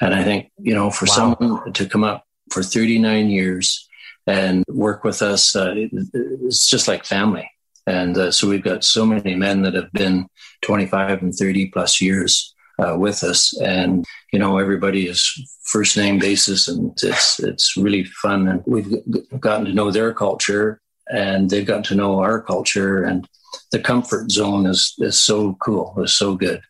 And 0.02 0.16
I 0.16 0.24
think, 0.24 0.50
you 0.58 0.74
know, 0.74 0.90
for 0.90 1.06
wow. 1.06 1.36
someone 1.38 1.74
to 1.74 1.86
come 1.88 2.04
up 2.04 2.25
for 2.52 2.64
39 2.64 3.30
years 3.30 3.88
and 4.28 4.64
work 4.68 5.04
with 5.04 5.22
us, 5.22 5.56
uh, 5.56 5.74
it's 5.76 6.68
just 6.68 6.88
like 6.88 7.06
family. 7.06 7.50
And 7.88 8.18
uh, 8.18 8.32
so 8.32 8.50
we've 8.50 8.64
got 8.64 8.84
so 8.84 9.06
many 9.06 9.36
men 9.36 9.62
that 9.62 9.76
have 9.76 9.92
been 9.92 10.28
25 10.64 11.22
and 11.22 11.34
30 11.34 11.68
plus 11.68 12.02
years 12.02 12.56
uh, 12.80 12.96
with 12.98 13.24
us. 13.24 13.56
And, 13.62 14.06
you 14.34 14.40
know, 14.40 14.58
everybody 14.58 15.08
is 15.08 15.60
first 15.66 15.96
name 15.96 16.20
basis 16.20 16.68
and 16.68 16.92
it's, 17.04 17.40
it's 17.40 17.78
really 17.78 18.04
fun. 18.06 18.48
And 18.48 18.64
we've 18.66 18.92
gotten 19.40 19.66
to 19.66 19.74
know 19.74 19.92
their 19.92 20.14
culture 20.14 20.82
and 21.08 21.50
they've 21.50 21.66
gotten 21.66 21.84
to 21.84 21.96
know 21.96 22.20
our 22.20 22.42
culture 22.42 23.04
and 23.04 23.28
the 23.72 23.80
comfort 23.80 24.32
zone 24.32 24.66
is, 24.66 24.96
is 24.98 25.18
so 25.18 25.56
cool. 25.62 25.94
It's 25.98 26.14
so 26.14 26.36
good. 26.36 26.62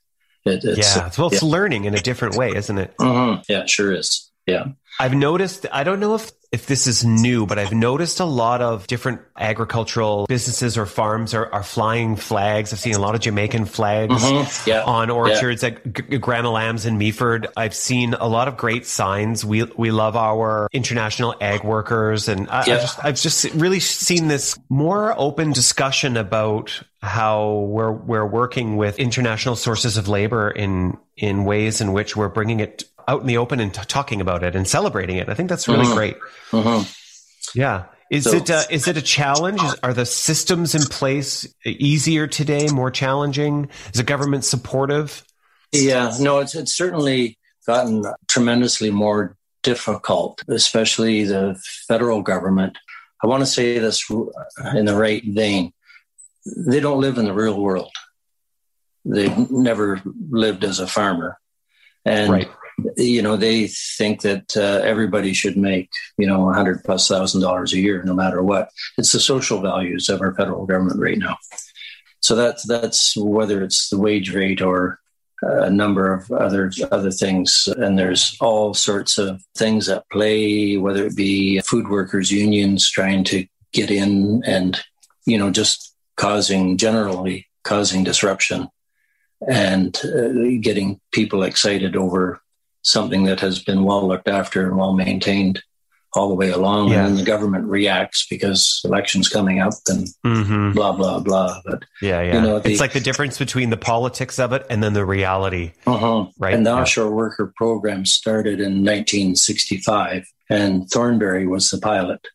It, 0.46 0.64
it's, 0.64 0.96
yeah. 0.96 1.10
Well, 1.18 1.28
it's 1.28 1.42
yeah. 1.42 1.50
learning 1.50 1.86
in 1.86 1.96
a 1.96 2.00
different 2.00 2.36
way, 2.36 2.52
isn't 2.54 2.78
it? 2.78 2.94
Mm-hmm. 3.00 3.42
Yeah, 3.50 3.62
it 3.62 3.70
sure 3.70 3.94
is. 3.94 4.32
Yeah. 4.46 4.68
I've 5.00 5.14
noticed, 5.14 5.66
I 5.72 5.84
don't 5.84 6.00
know 6.00 6.16
if 6.16 6.32
if 6.56 6.68
this 6.68 6.88
is 6.88 7.04
new, 7.04 7.46
but 7.46 7.60
I've 7.60 7.74
noticed 7.74 8.22
a 8.22 8.26
lot 8.26 8.62
of 8.62 8.88
different 8.88 9.20
agricultural 9.38 10.26
businesses 10.26 10.78
or 10.78 10.86
farms 10.86 11.34
are, 11.34 11.54
are 11.54 11.64
flying 11.64 12.16
flags. 12.16 12.72
I've 12.72 12.80
seen 12.80 12.96
a 12.96 13.00
lot 13.00 13.14
of 13.14 13.20
Jamaican 13.20 13.66
flags 13.66 14.24
mm-hmm. 14.24 14.70
yeah. 14.70 14.84
on 14.84 15.10
orchards 15.10 15.64
yeah. 15.64 15.70
at 15.70 15.94
G- 15.94 16.18
Grandma 16.18 16.52
Lamb's 16.52 16.86
in 16.86 16.98
Meaford. 16.98 17.48
I've 17.58 17.76
seen 17.76 18.14
a 18.14 18.30
lot 18.30 18.48
of 18.48 18.56
great 18.56 18.86
signs. 18.86 19.44
We 19.44 19.64
we 19.64 19.92
love 19.92 20.16
our 20.16 20.70
international 20.72 21.36
ag 21.42 21.66
workers, 21.66 22.30
and 22.30 22.50
I, 22.50 22.64
yeah. 22.66 22.76
I've, 22.76 22.82
just, 22.82 23.06
I've 23.06 23.16
just 23.16 23.44
really 23.56 23.82
seen 23.82 24.30
this 24.30 24.58
more 24.70 25.14
open 25.20 25.52
discussion 25.52 26.16
about 26.16 26.82
how 27.02 27.66
we're 27.68 27.92
we're 27.92 28.26
working 28.26 28.78
with 28.78 28.98
international 28.98 29.58
sources 29.58 29.98
of 29.98 30.08
labor 30.08 30.50
in 30.50 30.98
in 31.18 31.44
ways 31.44 31.82
in 31.82 31.92
which 31.92 32.16
we're 32.16 32.30
bringing 32.30 32.62
it 32.62 32.86
out 33.08 33.22
in 33.22 33.28
the 33.28 33.38
open 33.38 33.60
and 33.60 33.74
t- 33.74 33.82
talking 33.88 34.22
about 34.22 34.44
it 34.44 34.56
and 34.56 34.68
celebrating 34.68 35.18
it. 35.18 35.30
I 35.30 35.34
think 35.34 35.50
that's 35.50 35.68
really 35.68 35.86
mm-hmm. 35.86 35.96
great. 35.96 36.18
Mm-hmm. 36.52 37.60
Yeah. 37.60 37.86
Is 38.12 38.26
so, 38.26 38.36
it 38.36 38.50
uh, 38.52 38.64
is 38.70 38.88
it 38.88 38.98
a 38.98 39.02
challenge? 39.02 39.62
Is, 39.64 39.76
are 39.82 39.94
the 39.94 40.06
systems 40.06 40.76
in 40.76 40.84
place 40.84 41.52
easier 41.66 42.28
today, 42.28 42.68
more 42.68 42.92
challenging? 42.92 43.70
Is 43.88 43.94
the 43.94 44.04
government 44.04 44.46
supportive? 44.46 45.24
Yeah, 45.72 46.14
no, 46.20 46.40
it's 46.40 46.54
it's 46.54 46.74
certainly 46.74 47.40
gotten 47.66 48.06
tremendously 48.28 48.92
more 48.92 49.36
difficult, 49.64 50.44
especially 50.48 51.24
the 51.24 51.60
federal 51.88 52.22
government. 52.22 52.78
I 53.24 53.28
want 53.28 53.42
to 53.42 53.48
say 53.48 53.80
this 53.80 54.08
in 54.76 54.86
the 54.86 54.96
right 54.96 55.24
vein. 55.26 55.74
They 56.46 56.80
don't 56.80 57.02
live 57.02 57.18
in 57.18 57.26
the 57.26 57.34
real 57.34 57.60
world. 57.60 57.92
They've 59.04 59.50
never 59.50 60.00
lived 60.30 60.64
as 60.64 60.80
a 60.80 60.86
farmer. 60.86 61.40
And 62.06 62.32
right 62.32 62.50
you 62.98 63.22
know, 63.22 63.36
they 63.36 63.68
think 63.68 64.22
that 64.22 64.56
uh, 64.58 64.82
everybody 64.84 65.34
should 65.34 65.58
make, 65.58 65.90
you 66.18 66.28
know, 66.28 66.50
a 66.50 66.54
hundred 66.54 66.84
plus 66.84 67.08
thousand 67.08 67.42
dollars 67.42 67.74
a 67.74 67.80
year, 67.80 68.04
no 68.04 68.14
matter 68.14 68.44
what. 68.44 68.70
It's 68.98 69.12
the 69.12 69.20
social 69.20 69.62
values 69.62 70.10
of 70.10 70.22
our 70.22 70.34
federal 70.34 70.66
government 70.66 71.00
right 71.00 71.18
now. 71.18 71.38
So 72.22 72.36
that's 72.36 72.68
that's 72.68 73.16
whether 73.16 73.64
it's 73.64 73.90
the 73.90 74.00
wage 74.00 74.34
rate 74.34 74.62
or 74.62 75.00
a 75.42 75.70
number 75.70 76.14
of 76.14 76.32
other 76.32 76.72
other 76.92 77.12
things, 77.12 77.70
and 77.78 78.00
there's 78.00 78.36
all 78.42 78.74
sorts 78.74 79.18
of 79.18 79.42
things 79.56 79.90
at 79.90 80.10
play. 80.10 80.78
Whether 80.78 81.06
it 81.06 81.16
be 81.16 81.60
food 81.62 81.88
workers 81.90 82.32
unions 82.32 82.90
trying 82.90 83.24
to 83.26 83.46
get 83.72 83.92
in, 83.92 84.44
and 84.46 84.80
you 85.26 85.38
know, 85.38 85.52
just 85.52 85.94
causing 86.18 86.78
generally 86.78 87.48
causing 87.64 88.04
disruption 88.04 88.70
and 89.48 90.00
uh, 90.06 90.62
getting 90.62 91.00
people 91.12 91.44
excited 91.44 91.96
over 91.96 92.42
something 92.86 93.24
that 93.26 93.40
has 93.40 93.60
been 93.62 93.84
well 93.84 94.08
looked 94.08 94.28
after 94.28 94.68
and 94.68 94.78
well 94.78 94.94
maintained 94.94 95.62
all 96.14 96.30
the 96.30 96.36
way 96.36 96.52
along. 96.52 96.90
Yeah. 96.90 97.00
And 97.00 97.08
then 97.08 97.16
the 97.18 97.30
government 97.30 97.66
reacts 97.66 98.26
because 98.30 98.80
elections 98.86 99.28
coming 99.28 99.60
up 99.60 99.74
and 99.88 100.08
mm-hmm. 100.26 100.72
blah, 100.72 100.94
blah, 100.94 101.20
blah. 101.20 101.62
But 101.66 101.84
yeah, 102.02 102.22
yeah. 102.22 102.36
You 102.36 102.42
know, 102.42 102.60
the, 102.60 102.72
it's 102.72 102.80
like 102.80 102.94
the 102.94 103.02
difference 103.02 103.38
between 103.38 103.70
the 103.70 103.78
politics 103.78 104.40
of 104.40 104.54
it 104.54 104.66
and 104.70 104.82
then 104.82 104.94
the 104.94 105.06
reality. 105.06 105.74
Uh-huh. 105.86 106.28
Right. 106.40 106.54
And 106.54 106.66
the 106.66 106.70
yeah. 106.70 106.82
offshore 106.82 107.12
worker 107.12 107.52
program 107.58 108.06
started 108.06 108.60
in 108.60 108.84
1965 108.84 110.32
and 110.50 110.90
Thornbury 110.90 111.48
was 111.48 111.70
the 111.72 111.80
pilot 111.80 112.26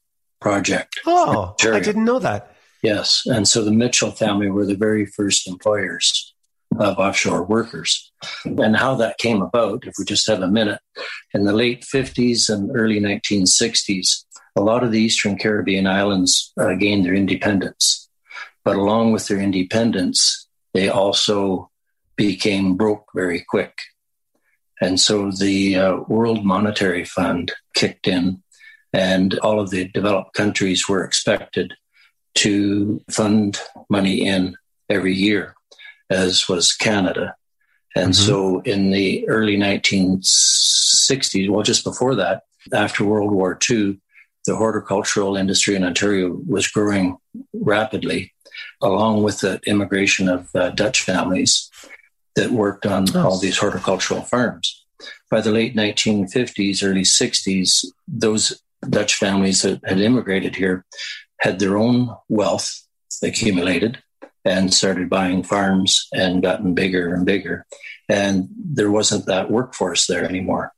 project. 0.41 1.01
Oh, 1.07 1.55
I 1.63 1.81
didn't 1.81 2.05
know 2.05 2.19
that. 2.19 2.55
Yes. 2.83 3.23
And 3.27 3.47
so 3.47 3.65
the 3.65 3.71
Mitchell 3.71 4.11
family 4.11 4.51
were 4.51 4.67
the 4.67 4.75
very 4.75 5.07
first 5.07 5.47
employers 5.47 6.30
of 6.79 6.99
offshore 6.99 7.45
workers. 7.45 8.13
And 8.45 8.77
how 8.77 8.95
that 8.97 9.19
came 9.19 9.43
about, 9.43 9.87
if 9.87 9.95
we 9.99 10.05
just 10.05 10.29
have 10.29 10.43
a 10.43 10.49
minute, 10.49 10.81
in 11.35 11.45
the 11.45 11.53
late 11.53 11.83
50s 11.83 12.49
and 12.49 12.71
early 12.75 13.01
1960s, 13.01 14.25
a 14.57 14.61
lot 14.61 14.85
of 14.85 14.93
the 14.93 15.01
Eastern 15.01 15.39
Caribbean 15.39 15.87
islands 15.87 16.53
uh, 16.59 16.75
gained 16.75 17.05
their 17.05 17.15
independence. 17.15 18.09
But 18.65 18.77
along 18.77 19.13
with 19.13 19.29
their 19.29 19.41
independence, 19.41 20.47
they 20.75 20.89
also 20.89 21.71
became 22.17 22.77
broke 22.77 23.07
very 23.15 23.45
quick. 23.49 23.75
And 24.81 24.99
so 24.99 25.31
the 25.31 25.77
uh, 25.77 25.97
World 26.09 26.45
Monetary 26.45 27.05
Fund 27.05 27.53
kicked 27.75 28.07
in, 28.07 28.43
and 28.93 29.39
all 29.41 29.61
of 29.61 29.71
the 29.71 29.89
developed 29.89 30.35
countries 30.35 30.89
were 30.89 31.05
expected 31.05 31.75
to 32.37 33.01
fund 33.11 33.61
money 33.89 34.27
in 34.27 34.57
every 34.89 35.15
year 35.15 35.55
as 36.11 36.49
was 36.49 36.75
Canada. 36.75 37.35
And 37.97 38.13
mm-hmm. 38.13 38.27
so 38.27 38.61
in 38.61 38.91
the 38.91 39.29
early 39.29 39.57
1960s, 39.57 41.49
well, 41.49 41.63
just 41.63 41.85
before 41.85 42.15
that, 42.17 42.43
after 42.73 43.05
World 43.05 43.33
War 43.33 43.59
II, 43.69 44.01
the 44.47 44.57
horticultural 44.57 45.37
industry 45.37 45.77
in 45.77 45.85
Ontario 45.85 46.41
was 46.47 46.69
growing 46.69 47.17
rapidly, 47.53 48.33
along 48.81 49.23
with 49.23 49.41
the 49.41 49.61
immigration 49.67 50.29
of 50.29 50.49
uh, 50.55 50.71
Dutch 50.71 51.03
families 51.03 51.71
that 52.37 52.51
worked 52.51 52.87
on 52.87 53.15
all 53.17 53.39
these 53.39 53.59
horticultural 53.59 54.23
farms. 54.23 54.85
By 55.31 55.41
the 55.41 55.53
late 55.53 55.77
1950s, 55.77 56.83
early 56.83 57.03
60s, 57.03 57.85
those 58.07 58.63
Dutch 58.89 59.17
families 59.17 59.63
that 59.63 59.81
had 59.85 60.01
immigrated 60.01 60.57
here 60.57 60.85
had 61.41 61.59
their 61.59 61.77
own 61.77 62.15
wealth 62.29 62.87
accumulated 63.23 64.03
and 64.45 64.73
started 64.73 65.11
buying 65.11 65.43
farms 65.43 66.09
and 66.13 66.43
gotten 66.43 66.75
bigger 66.75 67.15
and 67.15 67.27
bigger. 67.27 67.67
And 68.09 68.49
there 68.57 68.91
wasn't 68.91 69.27
that 69.27 69.51
workforce 69.51 70.07
there 70.07 70.25
anymore. 70.25 70.73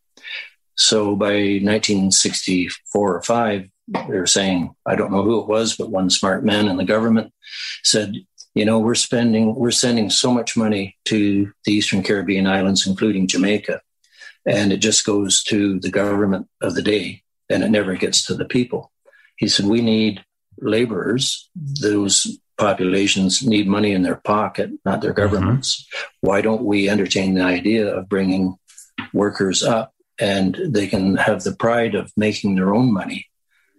So 0.75 1.15
by 1.17 1.61
1964 1.63 3.17
or 3.17 3.23
five, 3.23 3.69
they 3.89 4.19
were 4.19 4.27
saying, 4.27 4.75
I 4.87 4.97
don't 4.97 5.13
know 5.13 5.23
who 5.23 5.41
it 5.41 5.49
was, 5.49 5.77
but 5.77 5.91
one 5.91 6.11
smart 6.11 6.45
man 6.45 6.69
in 6.69 6.77
the 6.77 6.85
government 6.85 7.33
said, 7.83 8.15
you 8.55 8.65
know, 8.65 8.79
we're 8.79 8.95
spending, 8.95 9.55
we're 9.55 9.71
sending 9.71 10.11
so 10.11 10.33
much 10.33 10.57
money 10.57 10.97
to 11.07 11.53
the 11.65 11.73
Eastern 11.73 12.03
Caribbean 12.03 12.47
islands, 12.47 12.87
including 12.87 13.27
Jamaica, 13.27 13.81
and 14.47 14.73
it 14.73 14.79
just 14.79 15.07
goes 15.07 15.43
to 15.45 15.79
the 15.81 15.91
government 15.91 16.49
of 16.61 16.75
the 16.75 16.83
day 16.83 17.23
and 17.49 17.63
it 17.63 17.71
never 17.71 17.95
gets 17.95 18.27
to 18.27 18.35
the 18.35 18.45
people. 18.45 18.91
He 19.37 19.49
said, 19.49 19.67
we 19.67 19.81
need 19.83 20.25
laborers, 20.59 21.49
those 21.55 22.39
populations 22.63 23.45
need 23.45 23.67
money 23.67 23.93
in 23.93 24.03
their 24.03 24.17
pocket, 24.17 24.71
not 24.85 25.01
their 25.01 25.13
mm-hmm. 25.13 25.21
governments. 25.21 25.83
Mm-hmm. 25.83 26.29
Why 26.29 26.41
don't 26.41 26.65
we 26.65 26.89
entertain 26.89 27.35
the 27.35 27.43
idea 27.43 27.93
of 27.93 28.09
bringing 28.09 28.57
workers 29.13 29.63
up 29.63 29.95
and 30.21 30.57
they 30.67 30.87
can 30.87 31.17
have 31.17 31.43
the 31.43 31.57
pride 31.57 31.95
of 31.95 32.13
making 32.17 32.55
their 32.55 32.73
own 32.75 32.93
money 32.93 33.27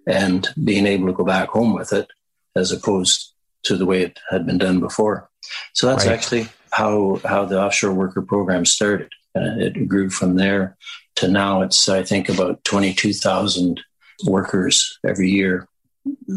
and 0.05 0.47
being 0.61 0.85
able 0.85 1.07
to 1.07 1.13
go 1.13 1.23
back 1.23 1.49
home 1.49 1.73
with 1.73 1.93
it 1.93 2.07
as 2.55 2.71
opposed 2.71 3.33
to 3.63 3.77
the 3.77 3.85
way 3.85 4.01
it 4.01 4.19
had 4.29 4.45
been 4.45 4.57
done 4.57 4.81
before. 4.81 5.29
So 5.73 5.87
that's 5.87 6.05
right. 6.05 6.13
actually 6.13 6.47
how 6.71 7.21
how 7.23 7.45
the 7.45 7.61
offshore 7.61 7.93
worker 7.93 8.21
program 8.21 8.65
started. 8.65 9.11
And 9.35 9.61
it 9.61 9.87
grew 9.87 10.09
from 10.09 10.35
there 10.35 10.75
to 11.15 11.27
now 11.29 11.61
it's 11.61 11.87
I 11.87 12.03
think 12.03 12.27
about 12.27 12.63
22,000 12.65 13.81
workers 14.25 14.99
every 15.05 15.29
year 15.29 15.67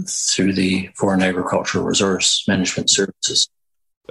through 0.07 0.53
the 0.53 0.91
Foreign 0.95 1.23
Agricultural 1.23 1.85
Resource 1.85 2.45
Management 2.47 2.91
Services. 2.91 3.49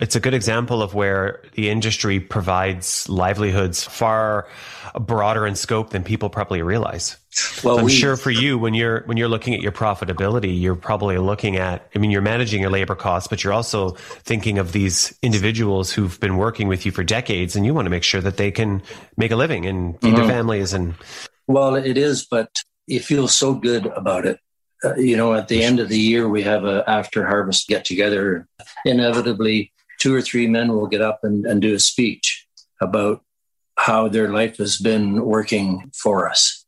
It's 0.01 0.15
a 0.15 0.19
good 0.19 0.33
example 0.33 0.81
of 0.81 0.93
where 0.93 1.41
the 1.53 1.69
industry 1.69 2.19
provides 2.19 3.07
livelihoods 3.07 3.83
far 3.83 4.47
broader 4.99 5.47
in 5.47 5.55
scope 5.55 5.91
than 5.91 6.03
people 6.03 6.29
probably 6.29 6.61
realize. 6.61 7.15
Well, 7.63 7.79
I'm 7.79 7.85
we, 7.85 7.91
sure 7.91 8.17
for 8.17 8.31
you, 8.31 8.57
when 8.57 8.73
you're 8.73 9.03
when 9.05 9.15
you're 9.15 9.29
looking 9.29 9.53
at 9.53 9.61
your 9.61 9.71
profitability, 9.71 10.59
you're 10.59 10.75
probably 10.75 11.17
looking 11.17 11.55
at. 11.55 11.89
I 11.95 11.99
mean, 11.99 12.11
you're 12.11 12.21
managing 12.21 12.61
your 12.61 12.71
labor 12.71 12.95
costs, 12.95 13.29
but 13.29 13.43
you're 13.43 13.53
also 13.53 13.91
thinking 13.91 14.57
of 14.57 14.73
these 14.73 15.17
individuals 15.21 15.93
who've 15.93 16.19
been 16.19 16.35
working 16.35 16.67
with 16.67 16.85
you 16.85 16.91
for 16.91 17.03
decades, 17.03 17.55
and 17.55 17.65
you 17.65 17.73
want 17.73 17.85
to 17.85 17.89
make 17.89 18.03
sure 18.03 18.21
that 18.21 18.35
they 18.35 18.51
can 18.51 18.81
make 19.15 19.31
a 19.31 19.37
living 19.37 19.65
and 19.65 19.99
feed 20.01 20.09
mm-hmm. 20.09 20.17
their 20.17 20.27
families. 20.27 20.73
And 20.73 20.95
well, 21.47 21.75
it 21.75 21.97
is, 21.97 22.25
but 22.25 22.49
you 22.85 22.99
feel 22.99 23.29
so 23.29 23.53
good 23.53 23.85
about 23.85 24.25
it 24.25 24.39
you 24.97 25.17
know, 25.17 25.33
at 25.33 25.47
the 25.47 25.63
end 25.63 25.79
of 25.79 25.89
the 25.89 25.99
year, 25.99 26.27
we 26.27 26.43
have 26.43 26.65
a 26.65 26.83
after 26.87 27.25
harvest 27.25 27.67
get 27.67 27.85
together. 27.85 28.47
Inevitably, 28.85 29.71
two 29.99 30.13
or 30.13 30.21
three 30.21 30.47
men 30.47 30.73
will 30.73 30.87
get 30.87 31.01
up 31.01 31.19
and, 31.23 31.45
and 31.45 31.61
do 31.61 31.73
a 31.73 31.79
speech 31.79 32.47
about 32.81 33.21
how 33.77 34.07
their 34.07 34.29
life 34.29 34.57
has 34.57 34.77
been 34.77 35.25
working 35.25 35.91
for 35.93 36.29
us. 36.29 36.65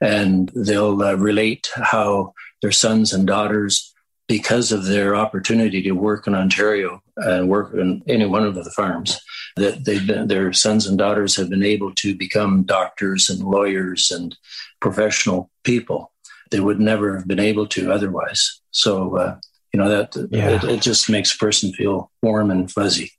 And 0.00 0.50
they'll 0.54 1.02
uh, 1.02 1.14
relate 1.14 1.70
how 1.74 2.34
their 2.62 2.72
sons 2.72 3.12
and 3.12 3.26
daughters, 3.26 3.94
because 4.28 4.70
of 4.70 4.84
their 4.84 5.16
opportunity 5.16 5.82
to 5.82 5.90
work 5.90 6.26
in 6.26 6.34
Ontario 6.34 7.02
and 7.16 7.48
work 7.48 7.74
in 7.74 8.02
any 8.06 8.26
one 8.26 8.44
of 8.44 8.54
the 8.54 8.70
farms, 8.70 9.18
that 9.56 9.84
they've 9.84 10.06
been, 10.06 10.28
their 10.28 10.52
sons 10.52 10.86
and 10.86 10.96
daughters 10.98 11.36
have 11.36 11.50
been 11.50 11.64
able 11.64 11.92
to 11.96 12.14
become 12.14 12.62
doctors 12.62 13.28
and 13.28 13.40
lawyers 13.40 14.10
and 14.12 14.36
professional 14.80 15.50
people 15.64 16.09
they 16.50 16.60
would 16.60 16.80
never 16.80 17.16
have 17.16 17.26
been 17.26 17.40
able 17.40 17.66
to 17.68 17.92
otherwise. 17.92 18.60
So, 18.70 19.16
uh, 19.16 19.36
you 19.72 19.78
know, 19.78 19.88
that 19.88 20.28
yeah. 20.30 20.50
it, 20.50 20.64
it 20.64 20.82
just 20.82 21.08
makes 21.08 21.34
a 21.34 21.38
person 21.38 21.72
feel 21.72 22.10
warm 22.22 22.50
and 22.50 22.70
fuzzy. 22.70 23.12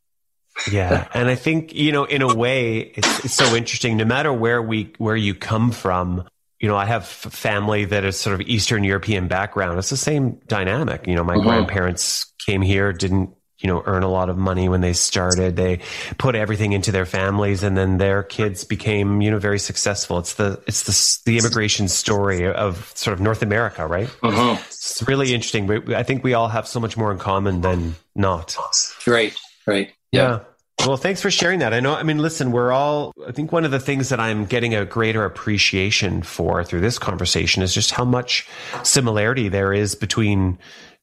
yeah 0.70 1.08
and 1.14 1.30
i 1.30 1.36
think 1.36 1.74
you 1.74 1.94
know 1.94 2.04
in 2.04 2.22
a 2.22 2.36
way 2.36 2.80
it's, 2.80 3.26
it's, 3.26 3.34
so 3.34 3.56
interesting 3.56 3.96
no 3.96 4.04
matter 4.04 4.34
where 4.34 4.62
we 4.62 4.94
where 4.98 5.16
you 5.16 5.34
come 5.34 5.72
from 5.72 6.28
you 6.60 6.68
know 6.68 6.76
i 6.76 6.86
have 6.86 7.08
family 7.08 7.86
that 7.86 8.04
is 8.04 8.20
sort 8.20 8.34
of 8.34 8.46
eastern 8.48 8.84
european 8.84 9.30
background 9.30 9.80
it's 9.80 9.90
the 9.90 9.96
same 9.96 10.38
dynamic 10.48 11.08
you 11.08 11.16
know 11.16 11.24
my 11.24 11.36
mm-hmm. 11.36 11.48
grandparents 11.48 12.34
came 12.46 12.62
here 12.62 12.92
didn't 12.92 13.30
you 13.62 13.68
know, 13.68 13.84
earn 13.86 14.04
a 14.04 14.10
lot 14.10 14.30
of 14.30 14.38
money 14.38 14.68
when 14.68 14.82
they 14.82 14.94
started. 14.94 15.56
They 15.56 15.80
put 16.18 16.36
everything 16.36 16.74
into 16.74 16.92
their 16.92 17.06
families 17.06 17.64
and 17.64 17.78
then 17.78 17.98
their 17.98 18.24
kids 18.24 18.64
became, 18.64 19.22
you 19.22 19.32
know, 19.32 19.40
very 19.40 19.60
successful. 19.60 20.18
It's 20.20 20.34
the, 20.34 20.62
it's 20.68 20.84
the, 20.84 21.32
the 21.32 21.38
immigration 21.38 21.88
story 21.88 22.48
of 22.48 22.92
sort 22.96 23.14
of 23.14 23.22
North 23.22 23.42
America, 23.42 23.86
right? 23.86 24.10
Uh-huh. 24.24 24.58
It's 24.68 25.04
really 25.08 25.34
interesting. 25.34 25.94
I 25.94 26.04
think 26.04 26.24
we 26.24 26.34
all 26.34 26.48
have 26.48 26.68
so 26.68 26.80
much 26.80 26.98
more 26.98 27.12
in 27.12 27.20
common 27.20 27.62
than 27.62 27.96
not. 28.16 28.58
Right. 29.06 29.36
Right. 29.66 29.94
Yeah. 30.12 30.22
yeah. 30.22 30.40
Well, 30.88 30.98
thanks 30.98 31.22
for 31.22 31.30
sharing 31.30 31.60
that. 31.60 31.76
I 31.76 31.80
know, 31.80 31.94
I 31.94 32.02
mean, 32.02 32.18
listen, 32.18 32.52
we're 32.52 32.72
all, 32.72 33.14
I 33.28 33.32
think 33.32 33.52
one 33.52 33.66
of 33.66 33.72
the 33.72 33.80
things 33.80 34.10
that 34.10 34.20
I'm 34.20 34.46
getting 34.46 34.74
a 34.74 34.84
greater 34.84 35.26
appreciation 35.26 36.24
for 36.24 36.64
through 36.64 36.82
this 36.82 36.98
conversation 36.98 37.62
is 37.62 37.72
just 37.72 37.92
how 37.92 38.04
much 38.04 38.48
similarity 38.82 39.48
there 39.48 39.74
is 39.74 39.94
between 39.94 40.58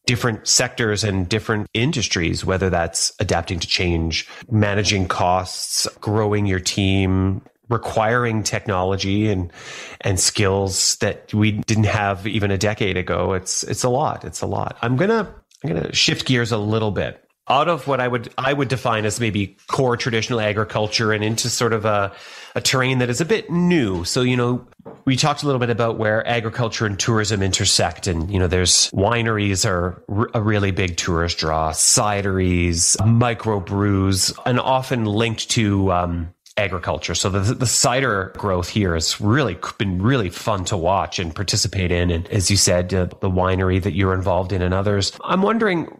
different 0.09 0.49
sectors 0.49 1.05
and 1.05 1.29
different 1.29 1.69
industries, 1.75 2.43
whether 2.43 2.71
that's 2.71 3.13
adapting 3.21 3.61
to 3.61 3.67
change, 3.67 4.27
managing 4.51 5.07
costs, 5.07 5.87
growing 6.01 6.47
your 6.47 6.61
team, 6.61 7.43
requiring 7.69 8.43
technology 8.43 9.29
and 9.29 9.53
and 10.01 10.19
skills 10.19 10.97
that 10.97 11.35
we 11.35 11.53
didn't 11.53 11.85
have 11.85 12.27
even 12.27 12.51
a 12.51 12.57
decade 12.57 12.97
ago. 12.97 13.35
It's 13.35 13.63
it's 13.65 13.85
a 13.85 13.91
lot. 13.91 14.25
It's 14.25 14.41
a 14.41 14.47
lot. 14.47 14.79
I'm 14.81 14.97
gonna 14.97 15.31
I'm 15.63 15.69
gonna 15.75 15.93
shift 15.93 16.27
gears 16.27 16.53
a 16.53 16.59
little 16.59 16.91
bit 16.91 17.23
out 17.49 17.69
of 17.69 17.87
what 17.87 18.01
I 18.01 18.09
would 18.09 18.33
I 18.39 18.53
would 18.53 18.69
define 18.69 19.05
as 19.05 19.21
maybe 19.21 19.57
core 19.67 19.97
traditional 19.97 20.41
agriculture 20.41 21.13
and 21.13 21.25
into 21.25 21.49
sort 21.49 21.73
of 21.73 21.85
a, 21.85 22.13
a 22.55 22.61
terrain 22.61 22.99
that 22.99 23.11
is 23.11 23.21
a 23.21 23.25
bit 23.25 23.51
new. 23.51 24.05
So 24.05 24.23
you 24.23 24.37
know, 24.37 24.67
we 25.05 25.17
talked 25.17 25.43
a 25.43 25.47
little 25.47 25.59
bit 25.59 25.71
about 25.71 25.99
where 25.99 26.27
agriculture 26.27 26.87
and 26.87 26.99
tourism 26.99 27.43
intersect, 27.43 28.07
and 28.07 28.31
you 28.31 28.39
know, 28.39 28.47
there's 28.47 28.91
wineries 28.91 29.69
are 29.69 30.03
a 30.35 30.43
really 30.43 30.71
big 30.71 30.97
tourist 30.97 31.39
draw, 31.39 31.73
cideries, 31.73 32.97
microbrews, 32.99 34.39
and 34.47 34.61
often 34.61 35.05
linked 35.05 35.51
to. 35.51 35.93
Um, 35.93 36.35
agriculture. 36.57 37.15
So 37.15 37.31
the, 37.31 37.55
the 37.55 37.67
cider 37.67 38.33
growth 38.37 38.69
here 38.69 38.95
has 38.95 39.21
really 39.21 39.57
been 39.79 40.03
really 40.03 40.29
fun 40.29 40.65
to 40.65 40.77
watch 40.77 41.21
and 41.21 41.33
participate 41.33 41.93
in. 41.93 42.11
And 42.11 42.27
as 42.31 42.51
you 42.51 42.57
said, 42.57 42.93
uh, 42.93 43.05
the 43.21 43.31
winery 43.31 43.81
that 43.81 43.93
you're 43.93 44.13
involved 44.13 44.53
in 44.53 44.61
and 44.61 44.75
others. 44.75 45.13
I'm 45.23 45.43
wondering 45.43 45.97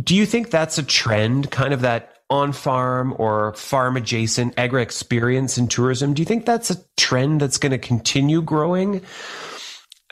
do 0.00 0.14
you 0.14 0.26
think 0.26 0.50
that's 0.50 0.78
a 0.78 0.82
trend, 0.82 1.50
kind 1.50 1.74
of 1.74 1.80
that 1.82 2.12
on 2.32 2.50
farm 2.50 3.14
or 3.18 3.52
farm 3.54 3.94
adjacent 3.94 4.54
agri 4.56 4.82
experience 4.82 5.58
in 5.58 5.68
tourism. 5.68 6.14
Do 6.14 6.22
you 6.22 6.26
think 6.26 6.46
that's 6.46 6.70
a 6.70 6.78
trend 6.96 7.42
that's 7.42 7.58
going 7.58 7.72
to 7.72 7.78
continue 7.78 8.40
growing? 8.40 9.02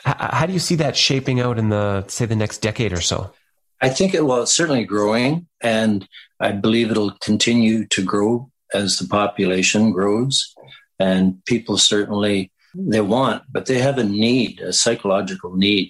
How 0.05 0.45
do 0.45 0.53
you 0.53 0.59
see 0.59 0.75
that 0.75 0.95
shaping 0.95 1.39
out 1.39 1.57
in 1.57 1.69
the, 1.69 2.05
say, 2.07 2.27
the 2.27 2.35
next 2.35 2.59
decade 2.59 2.93
or 2.93 3.01
so? 3.01 3.33
I 3.81 3.89
think 3.89 4.13
it, 4.13 4.21
it's 4.23 4.53
certainly 4.53 4.85
growing, 4.85 5.47
and 5.61 6.07
I 6.39 6.51
believe 6.51 6.91
it'll 6.91 7.17
continue 7.21 7.87
to 7.87 8.03
grow 8.03 8.51
as 8.71 8.99
the 8.99 9.07
population 9.07 9.91
grows. 9.91 10.53
And 10.99 11.43
people 11.45 11.79
certainly, 11.79 12.51
they 12.75 13.01
want, 13.01 13.43
but 13.51 13.65
they 13.65 13.79
have 13.79 13.97
a 13.97 14.03
need, 14.03 14.59
a 14.61 14.73
psychological 14.73 15.55
need 15.55 15.89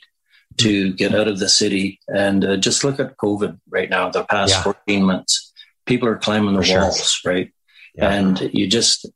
to 0.61 0.93
get 0.93 1.15
out 1.15 1.27
of 1.27 1.39
the 1.39 1.49
city. 1.49 1.99
And 2.07 2.43
uh, 2.43 2.57
just 2.57 2.83
look 2.83 2.99
at 2.99 3.17
COVID 3.17 3.59
right 3.69 3.89
now, 3.89 4.09
the 4.09 4.23
past 4.23 4.53
yeah. 4.53 4.63
14 4.63 5.03
months. 5.03 5.53
People 5.85 6.07
are 6.07 6.17
climbing 6.17 6.55
the 6.55 6.63
For 6.63 6.79
walls, 6.79 7.11
sure. 7.11 7.31
right? 7.31 7.51
Yeah. 7.95 8.11
And 8.11 8.39
you 8.53 8.67
just, 8.67 9.09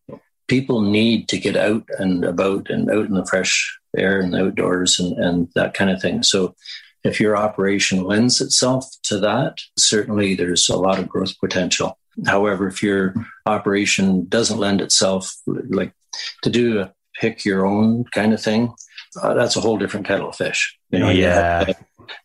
people 0.48 0.82
need 0.82 1.30
to 1.30 1.38
get 1.38 1.56
out 1.56 1.84
and 1.98 2.26
about 2.26 2.70
and 2.70 2.90
out 2.90 3.06
in 3.06 3.14
the 3.14 3.26
fresh 3.26 3.78
air 3.98 4.20
and 4.20 4.36
outdoors 4.36 5.00
and, 5.00 5.18
and 5.18 5.50
that 5.56 5.74
kind 5.74 5.90
of 5.90 6.02
thing. 6.02 6.24
So 6.24 6.56
if 7.04 7.20
your 7.20 7.38
operation 7.38 8.04
lends 8.04 8.42
itself 8.42 8.86
to 9.04 9.20
that, 9.20 9.60
certainly 9.78 10.36
there's 10.36 10.68
a 10.70 10.78
lot 10.78 11.00
of 11.00 11.08
growth 11.08 11.40
potential. 11.40 11.98
However, 12.26 12.68
if 12.68 12.82
your 12.82 13.14
operation 13.46 14.26
doesn't 14.28 14.58
lend 14.58 14.82
itself, 14.82 15.36
like 15.46 15.94
to 16.42 16.50
do 16.50 16.80
a 16.80 16.94
pick 17.20 17.46
your 17.46 17.66
own 17.66 18.06
kind 18.06 18.34
of 18.34 18.42
thing, 18.42 18.74
uh, 19.22 19.34
that's 19.34 19.56
a 19.56 19.62
whole 19.62 19.78
different 19.78 20.06
kettle 20.06 20.30
of 20.30 20.36
fish. 20.36 20.78
You 20.96 21.04
know, 21.04 21.10
yeah. 21.10 21.66
you 21.68 21.74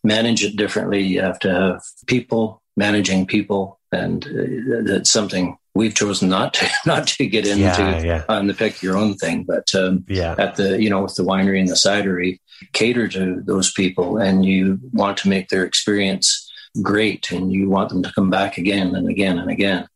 manage 0.04 0.44
it 0.44 0.56
differently. 0.56 1.02
You 1.02 1.20
have 1.22 1.38
to 1.40 1.52
have 1.52 1.82
people 2.06 2.62
managing 2.76 3.26
people, 3.26 3.78
and 3.92 4.24
uh, 4.26 4.82
that's 4.84 5.10
something 5.10 5.56
we've 5.74 5.94
chosen 5.94 6.28
not 6.28 6.54
to 6.54 6.68
not 6.86 7.06
to 7.08 7.26
get 7.26 7.46
into 7.46 7.62
yeah, 7.62 8.02
yeah. 8.02 8.24
on 8.28 8.46
the 8.46 8.54
pick 8.54 8.82
your 8.82 8.96
own 8.96 9.14
thing. 9.14 9.44
But 9.44 9.74
um, 9.74 10.04
yeah. 10.08 10.34
at 10.38 10.56
the 10.56 10.80
you 10.82 10.90
know 10.90 11.02
with 11.02 11.14
the 11.14 11.22
winery 11.24 11.60
and 11.60 11.68
the 11.68 11.74
cidery, 11.74 12.38
cater 12.72 13.08
to 13.08 13.42
those 13.42 13.72
people, 13.72 14.18
and 14.18 14.44
you 14.44 14.78
want 14.92 15.16
to 15.18 15.28
make 15.28 15.48
their 15.48 15.64
experience 15.64 16.50
great, 16.82 17.30
and 17.30 17.52
you 17.52 17.68
want 17.68 17.88
them 17.90 18.02
to 18.02 18.12
come 18.12 18.30
back 18.30 18.58
again 18.58 18.94
and 18.94 19.08
again 19.08 19.38
and 19.38 19.50
again. 19.50 19.88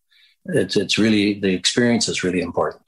It's 0.46 0.76
it's 0.76 0.98
really 0.98 1.40
the 1.40 1.54
experience 1.54 2.08
is 2.08 2.22
really 2.22 2.40
important. 2.40 2.83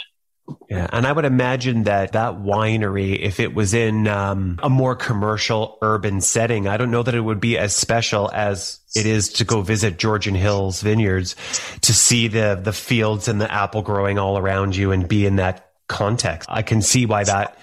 Yeah, 0.69 0.87
and 0.93 1.07
I 1.07 1.13
would 1.13 1.25
imagine 1.25 1.85
that 1.85 2.13
that 2.13 2.35
winery, 2.35 3.19
if 3.19 3.41
it 3.41 3.55
was 3.55 3.75
in 3.75 4.07
um, 4.07 4.59
a 4.63 4.69
more 4.69 4.95
commercial 4.95 5.79
urban 5.83 6.21
setting, 6.21 6.69
I 6.69 6.77
don't 6.77 6.91
know 6.91 7.03
that 7.03 7.15
it 7.15 7.21
would 7.21 7.41
be 7.41 7.59
as 7.59 7.75
special 7.75 8.31
as 8.33 8.81
it 8.95 9.07
is 9.07 9.29
to 9.35 9.45
go 9.45 9.63
visit 9.63 9.99
Georgian 9.99 10.35
Hills 10.35 10.83
Vineyards 10.83 11.35
to 11.83 11.93
see 11.93 12.29
the 12.29 12.61
the 12.63 12.73
fields 12.73 13.29
and 13.29 13.41
the 13.41 13.53
apple 13.53 13.83
growing 13.83 14.19
all 14.19 14.39
around 14.39 14.77
you 14.77 14.93
and 14.93 15.09
be 15.09 15.27
in 15.27 15.37
that 15.37 15.71
context. 15.89 16.49
I 16.51 16.63
can 16.63 16.83
see 16.83 17.07
why 17.07 17.25
that 17.25 17.59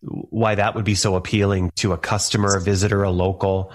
why 0.00 0.54
that 0.54 0.74
would 0.74 0.84
be 0.84 0.94
so 0.94 1.16
appealing 1.16 1.72
to 1.76 1.92
a 1.92 1.98
customer, 1.98 2.56
a 2.56 2.60
visitor, 2.60 3.02
a 3.02 3.10
local. 3.10 3.72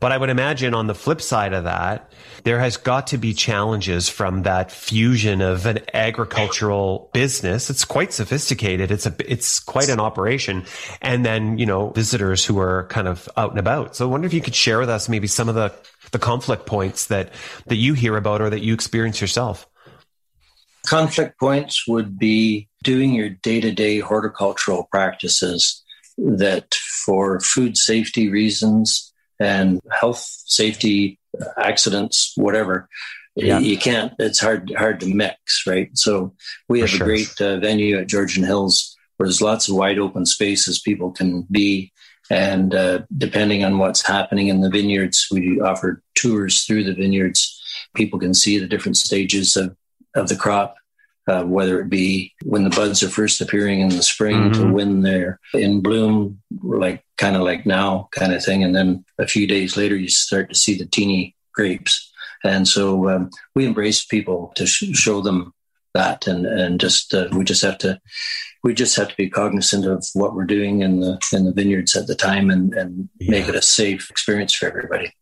But 0.00 0.12
I 0.12 0.18
would 0.18 0.30
imagine 0.30 0.74
on 0.74 0.86
the 0.86 0.94
flip 0.94 1.20
side 1.20 1.52
of 1.52 1.64
that, 1.64 2.12
there 2.44 2.58
has 2.60 2.76
got 2.76 3.08
to 3.08 3.18
be 3.18 3.34
challenges 3.34 4.08
from 4.08 4.42
that 4.42 4.70
fusion 4.70 5.40
of 5.40 5.66
an 5.66 5.80
agricultural 5.92 7.10
business. 7.12 7.70
It's 7.70 7.84
quite 7.84 8.12
sophisticated. 8.12 8.90
It's 8.90 9.06
a, 9.06 9.14
it's 9.26 9.58
quite 9.58 9.88
an 9.88 10.00
operation. 10.00 10.64
And 11.00 11.24
then, 11.24 11.58
you 11.58 11.66
know, 11.66 11.90
visitors 11.90 12.44
who 12.44 12.58
are 12.58 12.86
kind 12.88 13.08
of 13.08 13.28
out 13.36 13.50
and 13.50 13.58
about. 13.58 13.96
So 13.96 14.06
I 14.06 14.10
wonder 14.10 14.26
if 14.26 14.34
you 14.34 14.42
could 14.42 14.54
share 14.54 14.78
with 14.78 14.90
us 14.90 15.08
maybe 15.08 15.26
some 15.26 15.48
of 15.48 15.54
the, 15.54 15.72
the 16.10 16.18
conflict 16.18 16.66
points 16.66 17.06
that, 17.06 17.32
that 17.66 17.76
you 17.76 17.94
hear 17.94 18.16
about 18.16 18.40
or 18.40 18.50
that 18.50 18.60
you 18.60 18.74
experience 18.74 19.20
yourself. 19.20 19.66
Conflict 20.86 21.38
points 21.40 21.86
would 21.88 22.18
be 22.18 22.68
doing 22.86 23.12
your 23.12 23.28
day 23.28 23.60
to 23.60 23.72
day 23.72 23.98
horticultural 23.98 24.84
practices 24.92 25.82
that 26.16 26.72
for 27.04 27.40
food 27.40 27.76
safety 27.76 28.30
reasons 28.30 29.12
and 29.40 29.80
health 29.90 30.24
safety 30.46 31.18
accidents 31.58 32.32
whatever 32.36 32.88
yeah. 33.34 33.58
you 33.58 33.76
can't 33.76 34.12
it's 34.20 34.40
hard 34.40 34.72
hard 34.78 35.00
to 35.00 35.12
mix 35.12 35.66
right 35.66 35.90
so 35.94 36.32
we 36.68 36.78
have 36.78 36.88
sure. 36.88 37.04
a 37.04 37.08
great 37.08 37.40
uh, 37.40 37.58
venue 37.58 37.98
at 37.98 38.06
georgian 38.06 38.44
hills 38.44 38.96
where 39.16 39.26
there's 39.26 39.42
lots 39.42 39.68
of 39.68 39.74
wide 39.74 39.98
open 39.98 40.24
spaces 40.24 40.80
people 40.80 41.10
can 41.10 41.42
be 41.50 41.92
and 42.30 42.72
uh, 42.72 43.00
depending 43.18 43.64
on 43.64 43.78
what's 43.78 44.06
happening 44.06 44.46
in 44.46 44.60
the 44.60 44.70
vineyards 44.70 45.26
we 45.32 45.60
offer 45.60 46.02
tours 46.14 46.62
through 46.62 46.84
the 46.84 46.94
vineyards 46.94 47.60
people 47.96 48.20
can 48.20 48.32
see 48.32 48.58
the 48.58 48.68
different 48.68 48.96
stages 48.96 49.56
of, 49.56 49.76
of 50.14 50.28
the 50.28 50.36
crop 50.36 50.76
uh, 51.26 51.42
whether 51.42 51.80
it 51.80 51.88
be 51.88 52.32
when 52.44 52.64
the 52.64 52.70
buds 52.70 53.02
are 53.02 53.08
first 53.08 53.40
appearing 53.40 53.80
in 53.80 53.88
the 53.88 54.02
spring 54.02 54.36
mm-hmm. 54.36 54.62
to 54.62 54.72
when 54.72 55.02
they're 55.02 55.40
in 55.54 55.80
bloom, 55.80 56.40
like 56.62 57.04
kind 57.16 57.34
of 57.34 57.42
like 57.42 57.66
now 57.66 58.08
kind 58.12 58.32
of 58.32 58.44
thing. 58.44 58.62
And 58.62 58.74
then 58.74 59.04
a 59.18 59.26
few 59.26 59.46
days 59.46 59.76
later, 59.76 59.96
you 59.96 60.08
start 60.08 60.48
to 60.50 60.54
see 60.54 60.76
the 60.76 60.86
teeny 60.86 61.34
grapes. 61.52 62.12
And 62.44 62.68
so 62.68 63.08
um, 63.08 63.30
we 63.54 63.66
embrace 63.66 64.04
people 64.04 64.52
to 64.54 64.66
sh- 64.66 64.92
show 64.92 65.20
them 65.20 65.52
that. 65.94 66.26
And, 66.28 66.46
and 66.46 66.78
just, 66.78 67.12
uh, 67.12 67.28
we 67.32 67.42
just 67.44 67.62
have 67.62 67.78
to, 67.78 68.00
we 68.62 68.74
just 68.74 68.96
have 68.96 69.08
to 69.08 69.16
be 69.16 69.28
cognizant 69.28 69.86
of 69.86 70.06
what 70.14 70.34
we're 70.34 70.44
doing 70.44 70.82
in 70.82 71.00
the, 71.00 71.18
in 71.32 71.44
the 71.44 71.52
vineyards 71.52 71.96
at 71.96 72.06
the 72.06 72.14
time 72.14 72.50
and, 72.50 72.72
and 72.74 73.08
yeah. 73.18 73.30
make 73.30 73.48
it 73.48 73.54
a 73.54 73.62
safe 73.62 74.10
experience 74.10 74.52
for 74.52 74.66
everybody. 74.66 75.12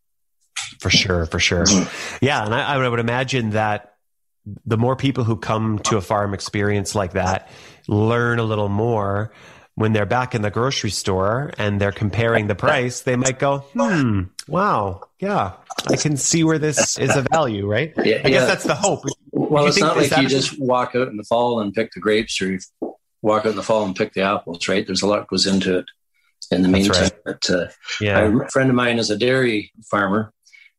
For 0.80 0.90
sure. 0.90 1.24
For 1.26 1.38
sure. 1.38 1.64
Mm-hmm. 1.64 2.24
Yeah. 2.24 2.44
And 2.44 2.54
I, 2.54 2.74
I 2.74 2.88
would 2.88 3.00
imagine 3.00 3.50
that 3.50 3.93
the 4.66 4.76
more 4.76 4.96
people 4.96 5.24
who 5.24 5.36
come 5.36 5.78
to 5.80 5.96
a 5.96 6.00
farm 6.00 6.34
experience 6.34 6.94
like 6.94 7.12
that 7.12 7.48
learn 7.88 8.38
a 8.38 8.44
little 8.44 8.68
more 8.68 9.32
when 9.76 9.92
they're 9.92 10.06
back 10.06 10.34
in 10.34 10.42
the 10.42 10.50
grocery 10.50 10.90
store 10.90 11.52
and 11.58 11.80
they're 11.80 11.92
comparing 11.92 12.46
the 12.46 12.54
price, 12.54 13.00
they 13.00 13.16
might 13.16 13.40
go, 13.40 13.58
hmm, 13.58 14.22
wow, 14.46 15.02
yeah, 15.18 15.52
I 15.88 15.96
can 15.96 16.16
see 16.16 16.44
where 16.44 16.58
this 16.58 16.96
is 16.96 17.16
a 17.16 17.22
value, 17.22 17.66
right? 17.66 17.92
Yeah, 17.96 18.20
I 18.24 18.30
guess 18.30 18.46
that's 18.46 18.64
the 18.64 18.76
hope. 18.76 19.04
Well, 19.32 19.66
it's 19.66 19.80
not 19.80 19.96
like 19.96 20.16
you 20.16 20.28
just 20.28 20.60
walk 20.60 20.94
out 20.94 21.08
in 21.08 21.16
the 21.16 21.24
fall 21.24 21.60
and 21.60 21.74
pick 21.74 21.90
the 21.92 22.00
grapes 22.00 22.40
or 22.40 22.52
you 22.52 22.60
walk 23.20 23.46
out 23.46 23.50
in 23.50 23.56
the 23.56 23.64
fall 23.64 23.84
and 23.84 23.96
pick 23.96 24.12
the 24.12 24.22
apples, 24.22 24.68
right? 24.68 24.86
There's 24.86 25.02
a 25.02 25.08
lot 25.08 25.26
goes 25.26 25.46
into 25.46 25.78
it 25.78 25.86
in 26.52 26.62
the 26.62 26.68
meantime. 26.68 27.02
Right. 27.02 27.12
But 27.24 27.50
uh, 27.50 27.66
yeah. 28.00 28.44
a 28.44 28.48
friend 28.50 28.70
of 28.70 28.76
mine 28.76 28.98
is 28.98 29.10
a 29.10 29.18
dairy 29.18 29.72
farmer 29.90 30.32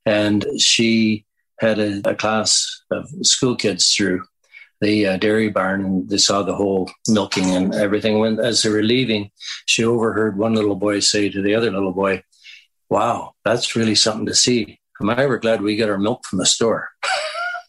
and 0.06 0.46
she 0.58 1.25
had 1.60 1.80
a, 1.80 2.10
a 2.10 2.16
class 2.16 2.82
of 2.92 3.08
school 3.22 3.56
kids 3.56 3.94
through 3.94 4.24
the 4.82 5.08
uh, 5.08 5.18
dairy 5.18 5.50
barn 5.50 5.86
and 5.86 6.10
they 6.10 6.18
saw 6.18 6.44
the 6.44 6.56
whole 6.56 6.92
milking 7.08 7.56
and 7.56 7.74
everything. 7.74 8.20
When 8.20 8.40
as 8.40 8.62
they 8.62 8.70
were 8.70 8.84
leaving, 8.84 9.32
she 9.66 9.84
overheard 9.84 10.38
one 10.38 10.54
little 10.54 10.76
boy 10.76 11.00
say 11.00 11.30
to 11.30 11.42
the 11.42 11.56
other 11.56 11.72
little 11.72 11.94
boy, 11.94 12.24
"Wow, 12.90 13.34
that's 13.44 13.76
really 13.76 13.96
something 13.96 14.26
to 14.26 14.36
see. 14.36 14.80
Am 15.02 15.10
I 15.10 15.24
ever 15.24 15.40
glad 15.40 15.62
we 15.62 15.76
get 15.76 15.90
our 15.90 15.98
milk 15.98 16.26
from 16.26 16.40
the 16.40 16.46
store?" 16.46 16.90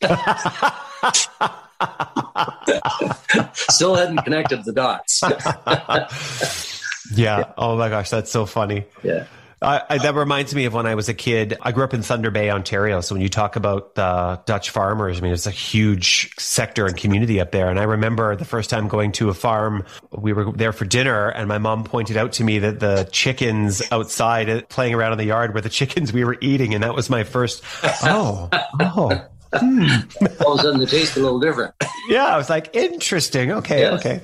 Still 3.55 3.95
hadn't 3.95 4.19
connected 4.19 4.65
the 4.65 4.73
dots. 4.73 5.23
yeah. 7.15 7.53
Oh 7.57 7.77
my 7.77 7.89
gosh, 7.89 8.11
that's 8.11 8.31
so 8.31 8.47
funny. 8.47 8.85
Yeah. 9.03 9.27
I, 9.63 9.99
that 9.99 10.15
reminds 10.15 10.55
me 10.55 10.67
of 10.67 10.75
when 10.75 10.87
I 10.87 10.95
was 10.95 11.09
a 11.09 11.15
kid. 11.15 11.57
I 11.63 11.73
grew 11.73 11.83
up 11.83 11.95
in 11.95 12.03
Thunder 12.03 12.31
Bay, 12.31 12.51
Ontario. 12.51 13.01
So 13.01 13.15
when 13.15 13.23
you 13.23 13.31
talk 13.31 13.57
about 13.57 13.99
uh, 13.99 14.39
Dutch 14.45 14.69
farmers, 14.69 15.19
I 15.19 15.23
mean, 15.23 15.33
it's 15.33 15.47
a 15.47 15.51
huge 15.51 16.35
sector 16.39 16.85
and 16.85 16.95
community 16.95 17.41
up 17.41 17.53
there. 17.53 17.71
And 17.71 17.81
I 17.81 17.85
remember 17.85 18.37
the 18.37 18.45
first 18.45 18.69
time 18.69 18.87
going 18.87 19.13
to 19.13 19.31
a 19.31 19.35
farm, 19.35 19.85
we 20.13 20.35
were 20.35 20.53
there 20.53 20.73
for 20.73 20.85
dinner, 20.85 21.29
and 21.29 21.49
my 21.49 21.57
mom 21.57 21.85
pointed 21.85 22.19
out 22.19 22.33
to 22.33 22.45
me 22.45 22.59
that 22.61 22.81
the 22.81 23.09
chickens 23.13 23.83
outside 23.91 24.69
playing 24.69 24.95
around 24.95 25.13
in 25.13 25.19
the 25.19 25.25
yard 25.25 25.55
were 25.55 25.63
the 25.63 25.69
chickens 25.71 26.13
we 26.13 26.25
were 26.25 26.37
eating, 26.43 26.75
and 26.75 26.83
that 26.85 26.95
was 26.95 27.09
my 27.09 27.25
first. 27.25 27.63
Oh, 28.03 28.51
oh. 28.81 29.27
All 29.53 30.55
of 30.55 30.59
a 30.59 30.63
sudden, 30.63 30.81
the 30.81 30.87
taste 30.87 31.17
a 31.17 31.21
little 31.21 31.41
different. 31.41 31.75
yeah, 32.09 32.27
I 32.27 32.37
was 32.37 32.51
like, 32.51 32.75
interesting. 32.75 33.53
Okay, 33.53 33.83
yeah. 33.83 33.95
okay. 33.95 34.21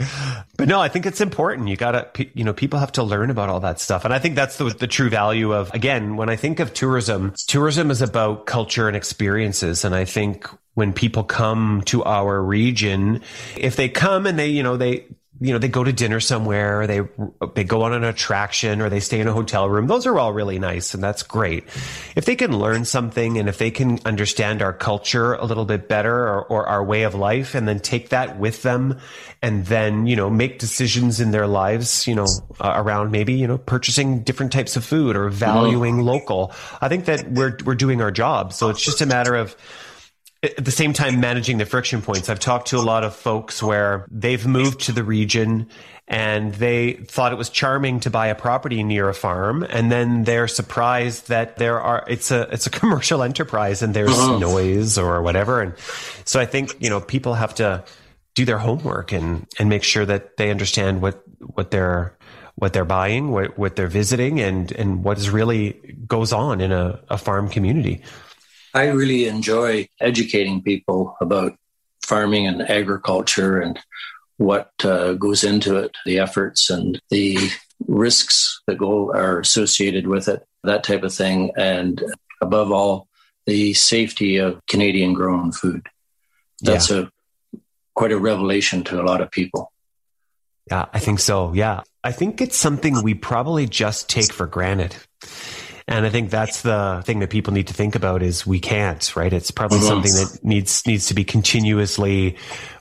But 0.56 0.68
no, 0.68 0.80
I 0.80 0.88
think 0.88 1.06
it's 1.06 1.20
important. 1.20 1.68
You 1.68 1.76
gotta, 1.76 2.08
you 2.34 2.44
know, 2.44 2.52
people 2.52 2.78
have 2.78 2.92
to 2.92 3.02
learn 3.02 3.30
about 3.30 3.48
all 3.48 3.60
that 3.60 3.80
stuff, 3.80 4.04
and 4.04 4.12
I 4.12 4.18
think 4.18 4.36
that's 4.36 4.56
the 4.56 4.64
the 4.64 4.86
true 4.86 5.10
value 5.10 5.52
of. 5.52 5.72
Again, 5.74 6.16
when 6.16 6.28
I 6.28 6.36
think 6.36 6.60
of 6.60 6.74
tourism, 6.74 7.34
tourism 7.46 7.90
is 7.90 8.02
about 8.02 8.46
culture 8.46 8.88
and 8.88 8.96
experiences, 8.96 9.84
and 9.84 9.94
I 9.94 10.04
think 10.04 10.46
when 10.74 10.92
people 10.92 11.24
come 11.24 11.82
to 11.86 12.02
our 12.04 12.42
region, 12.42 13.20
if 13.56 13.76
they 13.76 13.88
come 13.88 14.26
and 14.26 14.38
they, 14.38 14.48
you 14.48 14.62
know, 14.62 14.76
they 14.76 15.06
you 15.42 15.52
know, 15.52 15.58
they 15.58 15.66
go 15.66 15.82
to 15.82 15.92
dinner 15.92 16.20
somewhere, 16.20 16.82
or 16.82 16.86
they 16.86 17.00
they 17.54 17.64
go 17.64 17.82
on 17.82 17.92
an 17.92 18.04
attraction, 18.04 18.80
or 18.80 18.88
they 18.88 19.00
stay 19.00 19.18
in 19.18 19.26
a 19.26 19.32
hotel 19.32 19.68
room. 19.68 19.88
Those 19.88 20.06
are 20.06 20.16
all 20.16 20.32
really 20.32 20.60
nice, 20.60 20.94
and 20.94 21.02
that's 21.02 21.24
great. 21.24 21.64
If 22.14 22.26
they 22.26 22.36
can 22.36 22.56
learn 22.56 22.84
something, 22.84 23.36
and 23.38 23.48
if 23.48 23.58
they 23.58 23.72
can 23.72 23.98
understand 24.04 24.62
our 24.62 24.72
culture 24.72 25.34
a 25.34 25.44
little 25.44 25.64
bit 25.64 25.88
better, 25.88 26.14
or, 26.14 26.44
or 26.44 26.68
our 26.68 26.84
way 26.84 27.02
of 27.02 27.16
life, 27.16 27.56
and 27.56 27.66
then 27.66 27.80
take 27.80 28.10
that 28.10 28.38
with 28.38 28.62
them, 28.62 29.00
and 29.42 29.66
then 29.66 30.06
you 30.06 30.14
know 30.14 30.30
make 30.30 30.60
decisions 30.60 31.18
in 31.20 31.32
their 31.32 31.48
lives, 31.48 32.06
you 32.06 32.14
know, 32.14 32.28
uh, 32.60 32.74
around 32.76 33.10
maybe 33.10 33.32
you 33.32 33.48
know 33.48 33.58
purchasing 33.58 34.22
different 34.22 34.52
types 34.52 34.76
of 34.76 34.84
food 34.84 35.16
or 35.16 35.28
valuing 35.28 35.96
mm-hmm. 35.96 36.06
local. 36.06 36.52
I 36.80 36.88
think 36.88 37.06
that 37.06 37.28
we're 37.32 37.58
we're 37.64 37.74
doing 37.74 38.00
our 38.00 38.12
job. 38.12 38.52
So 38.52 38.68
it's 38.68 38.80
just 38.80 39.00
a 39.00 39.06
matter 39.06 39.34
of 39.34 39.56
at 40.42 40.64
the 40.64 40.72
same 40.72 40.92
time 40.92 41.20
managing 41.20 41.58
the 41.58 41.66
friction 41.66 42.02
points. 42.02 42.28
I've 42.28 42.40
talked 42.40 42.68
to 42.68 42.78
a 42.78 42.82
lot 42.82 43.04
of 43.04 43.14
folks 43.14 43.62
where 43.62 44.06
they've 44.10 44.44
moved 44.44 44.80
to 44.82 44.92
the 44.92 45.04
region 45.04 45.68
and 46.08 46.52
they 46.54 46.94
thought 46.94 47.32
it 47.32 47.38
was 47.38 47.48
charming 47.48 48.00
to 48.00 48.10
buy 48.10 48.26
a 48.26 48.34
property 48.34 48.82
near 48.82 49.08
a 49.08 49.14
farm 49.14 49.62
and 49.62 49.90
then 49.90 50.24
they're 50.24 50.48
surprised 50.48 51.28
that 51.28 51.58
there 51.58 51.80
are 51.80 52.04
it's 52.08 52.32
a 52.32 52.42
it's 52.52 52.66
a 52.66 52.70
commercial 52.80 53.22
enterprise 53.22 53.82
and 53.82 53.94
there's 53.94 54.10
uh-huh. 54.10 54.38
noise 54.38 54.98
or 54.98 55.22
whatever 55.22 55.62
and 55.62 55.74
so 56.24 56.40
I 56.40 56.46
think 56.46 56.76
you 56.80 56.90
know 56.90 57.00
people 57.00 57.34
have 57.34 57.54
to 57.56 57.84
do 58.34 58.44
their 58.44 58.58
homework 58.58 59.12
and 59.12 59.46
and 59.60 59.68
make 59.68 59.84
sure 59.84 60.04
that 60.04 60.36
they 60.38 60.50
understand 60.50 61.02
what 61.02 61.22
what 61.54 61.70
they're 61.70 62.16
what 62.56 62.72
they're 62.72 62.84
buying 62.84 63.30
what 63.30 63.56
what 63.56 63.76
they're 63.76 63.86
visiting 63.86 64.40
and 64.40 64.72
and 64.72 65.04
what 65.04 65.18
is 65.18 65.30
really 65.30 65.72
goes 66.06 66.32
on 66.32 66.60
in 66.60 66.72
a, 66.72 67.00
a 67.10 67.16
farm 67.16 67.48
community 67.48 68.02
I 68.74 68.88
really 68.88 69.26
enjoy 69.26 69.88
educating 70.00 70.62
people 70.62 71.16
about 71.20 71.56
farming 72.04 72.46
and 72.46 72.62
agriculture 72.62 73.60
and 73.60 73.78
what 74.38 74.72
uh, 74.84 75.12
goes 75.14 75.44
into 75.44 75.76
it, 75.76 75.96
the 76.04 76.18
efforts 76.18 76.70
and 76.70 77.00
the 77.10 77.38
risks 77.86 78.60
that 78.66 78.78
go 78.78 79.12
are 79.12 79.38
associated 79.40 80.06
with 80.06 80.28
it, 80.28 80.44
that 80.64 80.84
type 80.84 81.02
of 81.02 81.14
thing, 81.14 81.52
and 81.56 82.02
above 82.40 82.72
all, 82.72 83.08
the 83.46 83.74
safety 83.74 84.36
of 84.36 84.64
Canadian 84.66 85.12
grown 85.12 85.52
food. 85.52 85.86
That's 86.60 86.90
yeah. 86.90 87.06
a 87.52 87.58
quite 87.94 88.12
a 88.12 88.18
revelation 88.18 88.84
to 88.84 89.00
a 89.00 89.04
lot 89.04 89.20
of 89.20 89.30
people. 89.30 89.72
Yeah, 90.70 90.86
I 90.92 91.00
think 91.00 91.18
so. 91.18 91.52
Yeah. 91.52 91.82
I 92.04 92.12
think 92.12 92.40
it's 92.40 92.56
something 92.56 93.02
we 93.02 93.14
probably 93.14 93.66
just 93.66 94.08
take 94.08 94.32
for 94.32 94.46
granted. 94.46 94.96
And 95.88 96.06
I 96.06 96.10
think 96.10 96.30
that's 96.30 96.62
the 96.62 97.02
thing 97.04 97.18
that 97.20 97.30
people 97.30 97.52
need 97.52 97.66
to 97.66 97.74
think 97.74 97.94
about 97.94 98.22
is 98.22 98.46
we 98.46 98.60
can't, 98.60 99.14
right? 99.16 99.32
It's 99.32 99.50
probably 99.50 99.78
mm-hmm. 99.78 99.86
something 99.88 100.12
that 100.12 100.44
needs 100.44 100.86
needs 100.86 101.06
to 101.06 101.14
be 101.14 101.24
continuously 101.24 102.36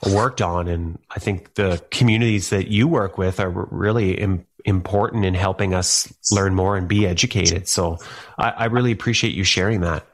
worked 0.07 0.41
on. 0.41 0.67
And 0.67 0.99
I 1.09 1.19
think 1.19 1.55
the 1.55 1.83
communities 1.91 2.49
that 2.49 2.67
you 2.67 2.87
work 2.87 3.17
with 3.17 3.39
are 3.39 3.49
really 3.49 4.19
Im- 4.19 4.45
important 4.65 5.25
in 5.25 5.33
helping 5.33 5.73
us 5.73 6.13
learn 6.31 6.53
more 6.53 6.77
and 6.77 6.87
be 6.87 7.07
educated. 7.07 7.67
So 7.67 7.97
I, 8.37 8.49
I 8.51 8.65
really 8.65 8.91
appreciate 8.91 9.33
you 9.33 9.43
sharing 9.43 9.81
that. 9.81 10.05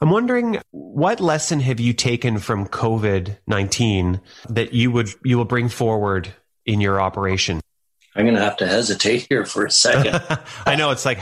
I'm 0.00 0.10
wondering 0.10 0.58
what 0.70 1.20
lesson 1.20 1.60
have 1.60 1.78
you 1.78 1.92
taken 1.92 2.38
from 2.38 2.66
COVID 2.66 3.36
19 3.46 4.20
that 4.48 4.72
you 4.72 4.90
would 4.90 5.10
you 5.24 5.38
will 5.38 5.44
bring 5.44 5.68
forward 5.68 6.32
in 6.66 6.80
your 6.80 7.00
operation? 7.00 7.60
I'm 8.14 8.24
going 8.24 8.36
to 8.36 8.42
have 8.42 8.58
to 8.58 8.66
hesitate 8.66 9.26
here 9.28 9.46
for 9.46 9.64
a 9.64 9.70
second. 9.70 10.20
I 10.66 10.76
know 10.76 10.90
it's 10.90 11.04
like 11.04 11.18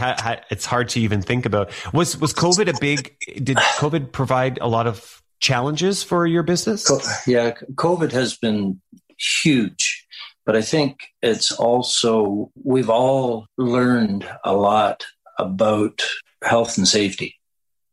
it's 0.51 0.67
hard 0.67 0.89
to 0.91 1.01
even 1.01 1.23
think 1.23 1.47
about. 1.47 1.71
Was 1.93 2.17
was 2.19 2.35
COVID 2.35 2.75
a 2.75 2.79
big? 2.81 3.17
Did 3.43 3.57
COVID 3.57 4.13
provide 4.13 4.59
a 4.61 4.67
lot 4.67 4.87
of 4.87 5.23
challenges 5.39 6.03
for 6.03 6.27
your 6.27 6.43
business? 6.43 6.91
Yeah, 7.27 7.53
COVID 7.75 8.11
has 8.13 8.37
been 8.37 8.81
huge, 9.19 10.07
but 10.45 10.57
I 10.57 10.63
think 10.63 11.01
it's 11.23 11.53
also 11.53 12.51
we've 12.63 12.91
all 12.91 13.47
learned 13.57 14.29
a 14.45 14.55
lot 14.55 15.07
about 15.39 16.03
health 16.43 16.77
and 16.77 16.89
safety, 16.89 17.37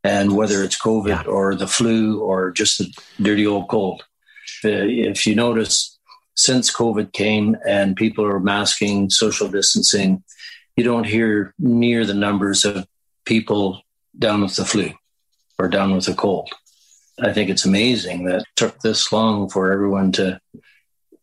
and 0.04 0.36
whether 0.36 0.64
it's 0.64 0.80
COVID 0.80 1.24
yeah. 1.24 1.32
or 1.32 1.54
the 1.54 1.68
flu 1.68 2.20
or 2.20 2.52
just 2.52 2.80
the 2.80 2.92
dirty 3.22 3.46
old 3.46 3.68
cold. 3.68 4.04
Uh, 4.66 4.70
if 4.70 5.28
you 5.28 5.36
notice, 5.36 5.97
since 6.38 6.74
COVID 6.74 7.12
came 7.12 7.58
and 7.68 7.96
people 7.96 8.24
are 8.24 8.40
masking, 8.40 9.10
social 9.10 9.50
distancing, 9.50 10.24
you 10.76 10.84
don't 10.84 11.06
hear 11.06 11.54
near 11.58 12.06
the 12.06 12.14
numbers 12.14 12.64
of 12.64 12.88
people 13.26 13.82
down 14.18 14.42
with 14.42 14.56
the 14.56 14.64
flu 14.64 14.92
or 15.60 15.68
down 15.68 15.94
with 15.94 16.08
a 16.08 16.14
cold. 16.14 16.50
I 17.20 17.34
think 17.34 17.50
it's 17.50 17.66
amazing 17.66 18.26
that 18.26 18.42
it 18.42 18.48
took 18.56 18.80
this 18.80 19.12
long 19.12 19.50
for 19.50 19.72
everyone 19.72 20.12
to 20.14 20.40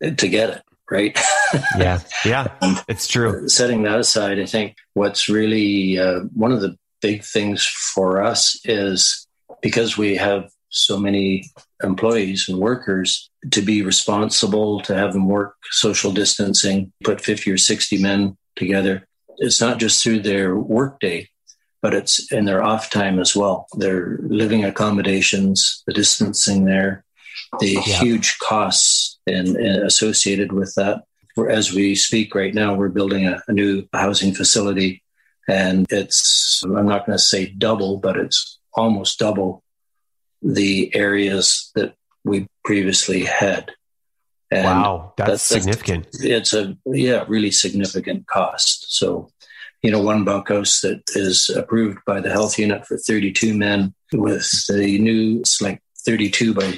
to 0.01 0.29
get 0.29 0.51
it 0.51 0.62
right. 0.91 1.19
yeah, 1.79 2.01
yeah, 2.25 2.49
it's 2.89 3.07
true. 3.07 3.49
Setting 3.49 3.85
that 3.85 4.01
aside, 4.01 4.41
I 4.41 4.47
think 4.47 4.77
what's 4.95 5.29
really 5.29 5.99
uh, 5.99 6.23
one 6.35 6.51
of 6.51 6.61
the 6.61 6.77
big 7.01 7.23
things 7.23 7.65
for 7.65 8.23
us 8.23 8.61
is 8.65 9.27
because 9.62 9.97
we 9.97 10.17
have 10.17 10.51
so 10.71 10.99
many 10.99 11.45
employees 11.83 12.49
and 12.49 12.59
workers 12.59 13.31
to 13.51 13.62
be 13.62 13.82
responsible, 13.82 14.80
to 14.82 14.95
have 14.95 15.12
them 15.12 15.28
work 15.28 15.57
social 15.70 16.12
distancing, 16.12 16.92
put 17.03 17.20
50 17.20 17.51
or 17.51 17.59
60 17.59 17.99
men 17.99 18.36
together. 18.57 19.07
It's 19.38 19.61
not 19.61 19.78
just 19.78 20.03
through 20.03 20.20
their 20.20 20.57
workday, 20.57 21.28
but 21.82 21.95
it's 21.95 22.32
in 22.32 22.45
their 22.45 22.62
off 22.62 22.90
time 22.90 23.18
as 23.18 23.36
well. 23.36 23.66
Their 23.76 24.18
living 24.22 24.64
accommodations, 24.64 25.82
the 25.86 25.92
distancing 25.92 26.64
there, 26.64 27.05
the 27.61 27.72
yeah. 27.72 28.01
huge 28.01 28.38
costs 28.38 29.18
and, 29.26 29.57
associated 29.57 30.53
with 30.53 30.74
that. 30.76 31.03
As 31.51 31.72
we 31.72 31.95
speak 31.95 32.34
right 32.34 32.55
now, 32.55 32.74
we're 32.74 32.88
building 32.88 33.26
a, 33.26 33.42
a 33.49 33.53
new 33.53 33.86
housing 33.92 34.32
facility, 34.32 35.03
and 35.49 35.86
it's, 35.90 36.62
I'm 36.64 36.86
not 36.86 37.07
going 37.07 37.18
to 37.18 37.22
say 37.22 37.47
double, 37.47 37.99
but 37.99 38.16
it's 38.16 38.59
almost 38.72 39.18
double 39.18 39.64
the 40.42 40.95
areas 40.95 41.70
that 41.74 41.95
we 42.25 42.49
previously 42.64 43.25
had. 43.25 43.70
And 44.51 44.64
wow, 44.64 45.14
that's, 45.16 45.31
that's 45.31 45.43
significant. 45.43 46.09
It's 46.12 46.53
a 46.53 46.77
yeah, 46.87 47.25
really 47.29 47.51
significant 47.51 48.27
cost. 48.27 48.97
So, 48.97 49.29
you 49.83 49.91
know, 49.91 50.01
one 50.01 50.25
bunkhouse 50.25 50.81
that 50.81 51.03
is 51.14 51.51
approved 51.51 51.99
by 52.07 52.20
the 52.20 52.31
health 52.31 52.59
unit 52.59 52.87
for 52.87 52.97
32 52.97 53.57
men 53.57 53.95
with 54.12 54.49
the 54.68 54.99
new, 54.99 55.41
it's 55.41 55.61
like 55.61 55.83
32 56.07 56.55
by 56.55 56.75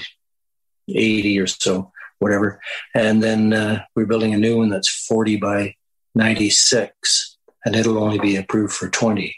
80 0.89 1.39
or 1.39 1.47
so, 1.47 1.93
whatever. 2.19 2.61
And 2.95 3.23
then 3.23 3.53
uh, 3.53 3.83
we're 3.95 4.07
building 4.07 4.33
a 4.33 4.39
new 4.39 4.59
one 4.59 4.71
that's 4.71 4.89
40 4.89 5.37
by 5.37 5.75
96, 6.15 7.37
and 7.65 7.77
it'll 7.77 7.99
only 7.99 8.19
be 8.19 8.37
approved 8.37 8.73
for 8.73 8.89
20. 8.89 9.37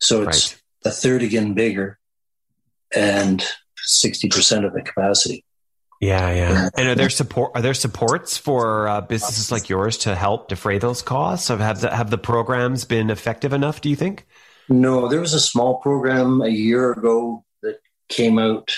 So 0.00 0.22
it's 0.22 0.52
right. 0.52 0.62
a 0.84 0.90
third 0.90 1.22
again 1.22 1.54
bigger 1.54 1.98
and 2.94 3.44
60% 3.86 4.66
of 4.66 4.72
the 4.72 4.82
capacity. 4.82 5.44
Yeah, 6.00 6.32
yeah. 6.32 6.68
And 6.76 6.88
are 6.88 6.94
there 6.94 7.08
support? 7.08 7.52
Are 7.54 7.62
there 7.62 7.74
supports 7.74 8.36
for 8.36 8.88
uh, 8.88 9.00
businesses 9.00 9.50
like 9.50 9.68
yours 9.68 9.98
to 9.98 10.14
help 10.14 10.48
defray 10.48 10.78
those 10.78 11.02
costs? 11.02 11.48
Have 11.48 11.80
the, 11.80 11.94
have 11.94 12.10
the 12.10 12.18
programs 12.18 12.84
been 12.84 13.10
effective 13.10 13.52
enough? 13.52 13.80
Do 13.80 13.88
you 13.88 13.96
think? 13.96 14.26
No, 14.68 15.08
there 15.08 15.20
was 15.20 15.34
a 15.34 15.40
small 15.40 15.76
program 15.78 16.42
a 16.42 16.48
year 16.48 16.92
ago 16.92 17.44
that 17.62 17.80
came 18.08 18.38
out. 18.38 18.70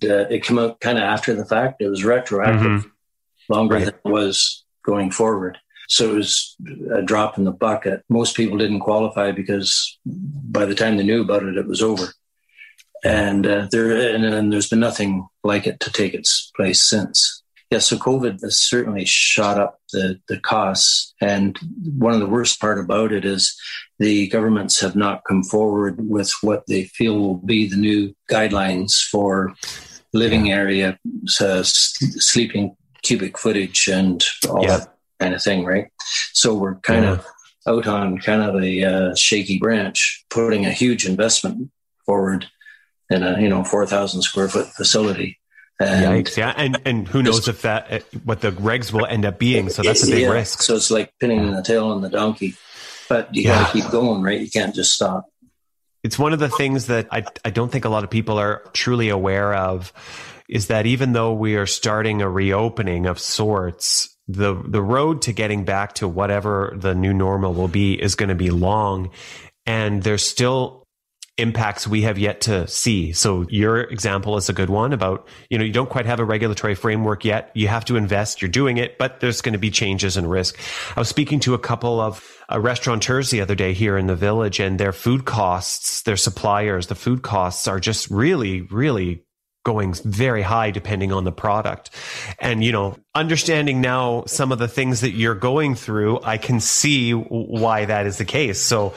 That 0.00 0.32
it 0.32 0.42
came 0.42 0.58
out 0.58 0.80
kind 0.80 0.98
of 0.98 1.04
after 1.04 1.34
the 1.34 1.44
fact. 1.44 1.80
It 1.80 1.88
was 1.88 2.04
retroactive, 2.04 2.82
mm-hmm. 2.82 3.52
longer 3.52 3.76
right. 3.76 3.84
than 3.84 3.94
it 3.94 4.08
was 4.08 4.64
going 4.84 5.12
forward. 5.12 5.58
So 5.88 6.10
it 6.10 6.14
was 6.14 6.56
a 6.92 7.02
drop 7.02 7.38
in 7.38 7.44
the 7.44 7.52
bucket. 7.52 8.02
Most 8.08 8.36
people 8.36 8.58
didn't 8.58 8.80
qualify 8.80 9.32
because 9.32 9.98
by 10.04 10.64
the 10.64 10.74
time 10.74 10.96
they 10.96 11.04
knew 11.04 11.20
about 11.20 11.44
it, 11.44 11.56
it 11.56 11.68
was 11.68 11.82
over 11.82 12.12
and 13.04 13.46
uh, 13.46 13.68
there 13.70 14.14
and, 14.14 14.24
and, 14.24 14.52
there's 14.52 14.68
been 14.68 14.80
nothing 14.80 15.28
like 15.44 15.66
it 15.66 15.78
to 15.80 15.92
take 15.92 16.14
its 16.14 16.50
place 16.56 16.80
since. 16.80 17.42
Yeah, 17.70 17.78
so 17.78 17.96
COVID 17.96 18.40
has 18.42 18.58
certainly 18.60 19.04
shot 19.04 19.58
up 19.58 19.78
the 19.92 20.20
the 20.28 20.38
costs, 20.38 21.14
and 21.20 21.58
one 21.98 22.14
of 22.14 22.20
the 22.20 22.26
worst 22.26 22.60
part 22.60 22.78
about 22.78 23.12
it 23.12 23.24
is 23.24 23.54
the 23.98 24.28
governments 24.28 24.80
have 24.80 24.96
not 24.96 25.22
come 25.28 25.42
forward 25.42 26.08
with 26.08 26.32
what 26.40 26.64
they 26.66 26.84
feel 26.84 27.18
will 27.18 27.36
be 27.38 27.68
the 27.68 27.76
new 27.76 28.14
guidelines 28.30 29.02
for 29.02 29.54
living 30.12 30.50
area, 30.50 30.98
uh, 31.40 31.62
sleeping 31.62 32.76
cubic 33.02 33.38
footage, 33.38 33.88
and 33.88 34.24
all 34.48 34.62
yeah. 34.62 34.78
that 34.78 34.94
kind 35.20 35.34
of 35.34 35.42
thing, 35.42 35.64
right? 35.64 35.88
So 36.32 36.54
we're 36.54 36.76
kind 36.76 37.04
yeah. 37.04 37.12
of 37.12 37.26
out 37.66 37.86
on 37.86 38.18
kind 38.18 38.42
of 38.42 38.62
a 38.62 38.84
uh, 38.84 39.14
shaky 39.14 39.58
branch, 39.58 40.24
putting 40.30 40.64
a 40.66 40.72
huge 40.72 41.06
investment 41.06 41.70
forward 42.04 42.46
in 43.14 43.22
a 43.22 43.40
you 43.40 43.48
know 43.48 43.64
four 43.64 43.86
thousand 43.86 44.22
square 44.22 44.48
foot 44.48 44.66
facility. 44.68 45.38
And 45.80 46.24
Yikes! 46.24 46.36
Yeah, 46.36 46.54
and 46.56 46.80
and 46.84 47.08
who 47.08 47.22
knows 47.22 47.48
if 47.48 47.62
that 47.62 47.92
uh, 47.92 48.00
what 48.24 48.40
the 48.40 48.52
regs 48.52 48.92
will 48.92 49.06
end 49.06 49.24
up 49.24 49.38
being? 49.38 49.70
So 49.70 49.82
that's 49.82 50.06
a 50.06 50.10
big 50.10 50.22
yeah, 50.22 50.30
risk. 50.30 50.62
So 50.62 50.76
it's 50.76 50.90
like 50.90 51.12
pinning 51.18 51.50
the 51.52 51.62
tail 51.62 51.88
on 51.88 52.00
the 52.00 52.08
donkey, 52.08 52.54
but 53.08 53.34
you 53.34 53.42
yeah. 53.42 53.62
got 53.62 53.72
to 53.72 53.80
keep 53.80 53.90
going, 53.90 54.22
right? 54.22 54.40
You 54.40 54.50
can't 54.50 54.74
just 54.74 54.92
stop. 54.92 55.26
It's 56.04 56.18
one 56.18 56.32
of 56.32 56.38
the 56.38 56.48
things 56.48 56.86
that 56.86 57.08
I 57.10 57.24
I 57.44 57.50
don't 57.50 57.72
think 57.72 57.84
a 57.84 57.88
lot 57.88 58.04
of 58.04 58.10
people 58.10 58.38
are 58.38 58.62
truly 58.72 59.08
aware 59.08 59.54
of 59.54 59.92
is 60.48 60.68
that 60.68 60.86
even 60.86 61.12
though 61.12 61.32
we 61.32 61.56
are 61.56 61.66
starting 61.66 62.22
a 62.22 62.28
reopening 62.28 63.06
of 63.06 63.18
sorts, 63.18 64.16
the 64.28 64.54
the 64.54 64.82
road 64.82 65.22
to 65.22 65.32
getting 65.32 65.64
back 65.64 65.94
to 65.94 66.06
whatever 66.06 66.72
the 66.76 66.94
new 66.94 67.12
normal 67.12 67.52
will 67.52 67.68
be 67.68 68.00
is 68.00 68.14
going 68.14 68.28
to 68.28 68.34
be 68.34 68.50
long, 68.50 69.10
and 69.66 70.02
there's 70.02 70.24
still 70.24 70.83
impacts 71.36 71.88
we 71.88 72.02
have 72.02 72.16
yet 72.16 72.42
to 72.42 72.66
see. 72.68 73.12
So 73.12 73.44
your 73.48 73.80
example 73.80 74.36
is 74.36 74.48
a 74.48 74.52
good 74.52 74.70
one 74.70 74.92
about, 74.92 75.26
you 75.50 75.58
know, 75.58 75.64
you 75.64 75.72
don't 75.72 75.90
quite 75.90 76.06
have 76.06 76.20
a 76.20 76.24
regulatory 76.24 76.76
framework 76.76 77.24
yet. 77.24 77.50
You 77.54 77.66
have 77.68 77.84
to 77.86 77.96
invest. 77.96 78.40
You're 78.40 78.50
doing 78.50 78.76
it, 78.76 78.98
but 78.98 79.18
there's 79.18 79.40
going 79.40 79.54
to 79.54 79.58
be 79.58 79.70
changes 79.70 80.16
and 80.16 80.30
risk. 80.30 80.56
I 80.96 81.00
was 81.00 81.08
speaking 81.08 81.40
to 81.40 81.54
a 81.54 81.58
couple 81.58 82.00
of 82.00 82.24
uh, 82.52 82.60
restaurateurs 82.60 83.30
the 83.30 83.40
other 83.40 83.56
day 83.56 83.72
here 83.72 83.98
in 83.98 84.06
the 84.06 84.14
village 84.14 84.60
and 84.60 84.78
their 84.78 84.92
food 84.92 85.24
costs, 85.24 86.02
their 86.02 86.16
suppliers, 86.16 86.86
the 86.86 86.94
food 86.94 87.22
costs 87.22 87.66
are 87.66 87.80
just 87.80 88.10
really, 88.10 88.62
really 88.62 89.24
going 89.64 89.94
very 90.04 90.42
high 90.42 90.70
depending 90.70 91.10
on 91.10 91.24
the 91.24 91.32
product. 91.32 91.90
And, 92.38 92.62
you 92.62 92.70
know, 92.70 92.96
understanding 93.14 93.80
now 93.80 94.24
some 94.26 94.52
of 94.52 94.58
the 94.58 94.68
things 94.68 95.00
that 95.00 95.12
you're 95.12 95.34
going 95.34 95.74
through, 95.74 96.20
I 96.22 96.38
can 96.38 96.60
see 96.60 97.12
why 97.12 97.86
that 97.86 98.06
is 98.06 98.18
the 98.18 98.24
case. 98.24 98.60
So 98.60 98.94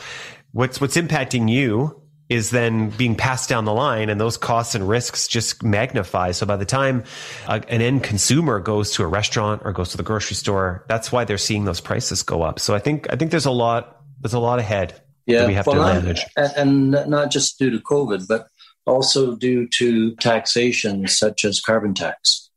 what's, 0.52 0.80
what's 0.80 0.98
impacting 0.98 1.50
you 1.50 2.04
is 2.30 2.50
then 2.50 2.90
being 2.90 3.16
passed 3.16 3.48
down 3.48 3.66
the 3.66 3.74
line 3.74 4.10
and 4.10 4.20
those 4.20 4.38
costs 4.38 4.76
and 4.76 4.88
risks 4.88 5.28
just 5.28 5.64
magnify. 5.64 6.32
So 6.32 6.46
by 6.46 6.58
the 6.58 6.66
time 6.66 7.04
uh, 7.48 7.62
an 7.70 7.82
end 7.82 8.04
consumer 8.04 8.60
goes 8.60 8.94
to 8.94 9.04
a 9.04 9.08
restaurant 9.08 9.62
or 9.64 9.72
goes 9.72 9.92
to 9.92 9.98
the 9.98 10.04
grocery 10.04 10.36
store, 10.36 10.84
that's 10.90 11.12
why 11.12 11.24
they're 11.24 11.38
seeing 11.38 11.66
those 11.66 11.80
prices 11.80 12.24
go 12.24 12.42
up. 12.42 12.60
So 12.60 12.76
I 12.76 12.80
think, 12.80 13.08
I 13.12 13.16
think 13.16 13.32
there's 13.32 13.46
a 13.46 13.52
lot, 13.52 14.02
there's 14.20 14.34
a 14.34 14.40
lot 14.40 14.60
ahead 14.60 15.02
yeah, 15.26 15.40
that 15.40 15.48
we 15.48 15.54
have 15.54 15.68
well, 15.68 15.76
to 15.76 16.02
manage. 16.02 16.26
and 16.36 16.92
not 16.92 17.32
just 17.32 17.58
due 17.60 17.70
to 17.70 17.80
COVID, 17.80 18.28
but 18.28 18.48
also 18.86 19.36
due 19.36 19.68
to 19.68 20.16
taxation 20.16 21.08
such 21.08 21.46
as 21.46 21.62
carbon 21.62 21.94
tax. 21.94 22.50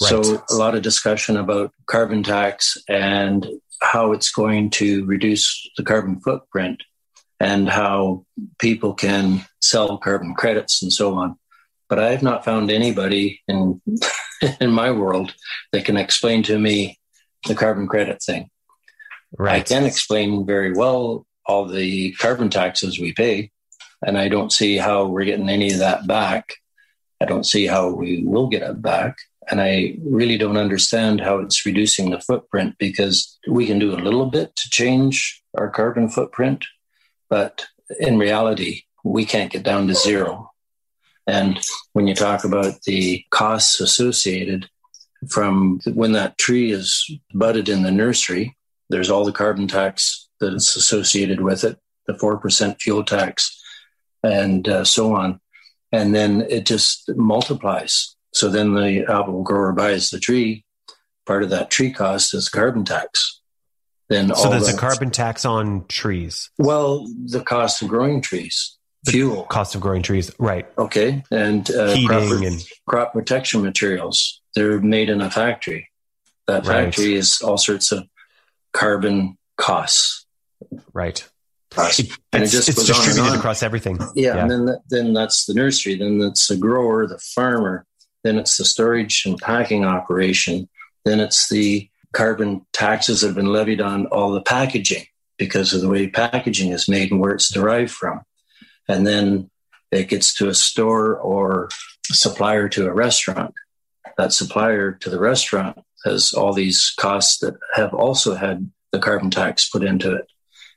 Right. 0.00 0.24
So 0.24 0.42
a 0.50 0.54
lot 0.54 0.74
of 0.74 0.82
discussion 0.82 1.36
about 1.36 1.72
carbon 1.86 2.22
tax 2.22 2.78
and 2.88 3.46
how 3.82 4.12
it's 4.12 4.30
going 4.30 4.70
to 4.70 5.04
reduce 5.04 5.68
the 5.76 5.82
carbon 5.82 6.20
footprint 6.20 6.82
and 7.42 7.68
how 7.68 8.24
people 8.60 8.94
can 8.94 9.44
sell 9.60 9.98
carbon 9.98 10.32
credits 10.32 10.80
and 10.80 10.92
so 10.92 11.14
on. 11.14 11.36
But 11.88 11.98
I 11.98 12.12
have 12.12 12.22
not 12.22 12.44
found 12.44 12.70
anybody 12.70 13.42
in 13.48 13.82
in 14.60 14.70
my 14.70 14.92
world 14.92 15.34
that 15.72 15.84
can 15.84 15.96
explain 15.96 16.44
to 16.44 16.58
me 16.58 17.00
the 17.48 17.56
carbon 17.56 17.88
credit 17.88 18.22
thing. 18.22 18.48
Right. 19.36 19.60
I 19.60 19.60
can 19.60 19.84
explain 19.84 20.46
very 20.46 20.72
well 20.72 21.26
all 21.44 21.66
the 21.66 22.12
carbon 22.12 22.48
taxes 22.48 23.00
we 23.00 23.12
pay, 23.12 23.50
and 24.06 24.16
I 24.16 24.28
don't 24.28 24.52
see 24.52 24.76
how 24.76 25.06
we're 25.06 25.24
getting 25.24 25.48
any 25.48 25.72
of 25.72 25.80
that 25.80 26.06
back. 26.06 26.54
I 27.20 27.24
don't 27.24 27.46
see 27.46 27.66
how 27.66 27.90
we 27.90 28.22
will 28.24 28.46
get 28.46 28.62
it 28.62 28.80
back. 28.80 29.16
And 29.50 29.60
I 29.60 29.96
really 30.04 30.38
don't 30.38 30.56
understand 30.56 31.20
how 31.20 31.38
it's 31.38 31.66
reducing 31.66 32.10
the 32.10 32.20
footprint 32.20 32.76
because 32.78 33.36
we 33.48 33.66
can 33.66 33.80
do 33.80 33.94
a 33.94 34.04
little 34.06 34.26
bit 34.26 34.54
to 34.54 34.70
change 34.70 35.42
our 35.58 35.68
carbon 35.68 36.08
footprint, 36.08 36.64
but 37.32 37.64
in 37.98 38.18
reality, 38.18 38.82
we 39.04 39.24
can't 39.24 39.50
get 39.50 39.62
down 39.62 39.86
to 39.86 39.94
zero. 39.94 40.50
And 41.26 41.58
when 41.94 42.06
you 42.06 42.14
talk 42.14 42.44
about 42.44 42.82
the 42.82 43.24
costs 43.30 43.80
associated 43.80 44.68
from 45.30 45.80
when 45.94 46.12
that 46.12 46.36
tree 46.36 46.72
is 46.72 47.10
budded 47.32 47.70
in 47.70 47.84
the 47.84 47.90
nursery, 47.90 48.54
there's 48.90 49.08
all 49.08 49.24
the 49.24 49.32
carbon 49.32 49.66
tax 49.66 50.28
that 50.40 50.52
is 50.52 50.76
associated 50.76 51.40
with 51.40 51.64
it, 51.64 51.78
the 52.06 52.12
4% 52.12 52.78
fuel 52.82 53.02
tax, 53.02 53.58
and 54.22 54.68
uh, 54.68 54.84
so 54.84 55.14
on. 55.14 55.40
And 55.90 56.14
then 56.14 56.42
it 56.50 56.66
just 56.66 57.10
multiplies. 57.16 58.14
So 58.34 58.50
then 58.50 58.74
the 58.74 59.06
apple 59.08 59.42
grower 59.42 59.72
buys 59.72 60.10
the 60.10 60.20
tree. 60.20 60.66
Part 61.24 61.44
of 61.44 61.48
that 61.48 61.70
tree 61.70 61.92
cost 61.92 62.34
is 62.34 62.50
carbon 62.50 62.84
tax. 62.84 63.40
Then 64.12 64.34
so 64.34 64.50
there's 64.50 64.68
a 64.68 64.76
carbon 64.76 65.10
tax 65.10 65.44
on 65.44 65.86
trees. 65.88 66.50
Well, 66.58 67.06
the 67.26 67.40
cost 67.40 67.82
of 67.82 67.88
growing 67.88 68.20
trees, 68.20 68.76
the 69.04 69.12
fuel, 69.12 69.44
cost 69.44 69.74
of 69.74 69.80
growing 69.80 70.02
trees, 70.02 70.30
right? 70.38 70.66
Okay, 70.78 71.22
and 71.30 71.68
uh, 71.70 71.94
heating 71.94 72.08
crop, 72.08 72.42
and 72.42 72.64
crop 72.86 73.12
protection 73.12 73.62
materials. 73.62 74.40
They're 74.54 74.80
made 74.80 75.08
in 75.08 75.20
a 75.20 75.30
factory. 75.30 75.88
That 76.46 76.66
factory 76.66 77.12
right. 77.12 77.16
is 77.16 77.40
all 77.40 77.56
sorts 77.56 77.92
of 77.92 78.06
carbon 78.72 79.38
costs. 79.56 80.26
Right 80.92 81.26
and 81.76 81.88
it's, 81.88 81.98
it 82.52 82.56
just 82.56 82.68
it's 82.68 82.84
distributed 82.86 83.36
across 83.36 83.62
everything. 83.62 83.98
Yeah, 84.14 84.34
yeah. 84.34 84.42
and 84.42 84.50
then 84.50 84.76
then 84.88 85.12
that's 85.12 85.46
the 85.46 85.54
nursery. 85.54 85.96
Then 85.96 86.20
it's 86.22 86.48
the 86.48 86.56
grower, 86.56 87.06
the 87.06 87.18
farmer. 87.18 87.86
Then 88.24 88.38
it's 88.38 88.56
the 88.56 88.64
storage 88.64 89.24
and 89.26 89.38
packing 89.38 89.84
operation. 89.84 90.68
Then 91.04 91.20
it's 91.20 91.48
the 91.48 91.88
carbon 92.12 92.66
taxes 92.72 93.20
that 93.20 93.28
have 93.28 93.36
been 93.36 93.52
levied 93.52 93.80
on 93.80 94.06
all 94.06 94.32
the 94.32 94.42
packaging 94.42 95.04
because 95.38 95.72
of 95.72 95.80
the 95.80 95.88
way 95.88 96.08
packaging 96.08 96.70
is 96.70 96.88
made 96.88 97.10
and 97.10 97.20
where 97.20 97.34
it's 97.34 97.52
derived 97.52 97.90
from. 97.90 98.20
And 98.88 99.06
then 99.06 99.50
it 99.90 100.08
gets 100.08 100.34
to 100.34 100.48
a 100.48 100.54
store 100.54 101.16
or 101.16 101.68
supplier 102.04 102.68
to 102.70 102.86
a 102.86 102.92
restaurant. 102.92 103.54
That 104.18 104.32
supplier 104.32 104.92
to 104.92 105.10
the 105.10 105.20
restaurant 105.20 105.78
has 106.04 106.32
all 106.32 106.52
these 106.52 106.92
costs 106.98 107.38
that 107.38 107.54
have 107.74 107.94
also 107.94 108.34
had 108.34 108.70
the 108.90 108.98
carbon 108.98 109.30
tax 109.30 109.68
put 109.68 109.82
into 109.82 110.14
it 110.14 110.26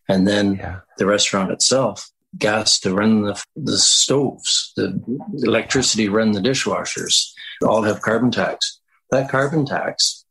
and 0.08 0.28
then 0.28 0.56
yeah. 0.56 0.80
the 0.98 1.06
restaurant 1.06 1.52
itself 1.52 2.10
gas 2.38 2.80
to 2.80 2.94
run 2.94 3.22
the, 3.24 3.44
the 3.56 3.78
stoves 3.78 4.74
the 4.76 5.02
electricity 5.44 6.10
run 6.10 6.32
the 6.32 6.42
dishwashers 6.42 7.32
all 7.66 7.84
have 7.84 8.02
carbon 8.02 8.32
tax 8.32 8.80
that 9.12 9.30
carbon 9.30 9.66
tax 9.66 10.25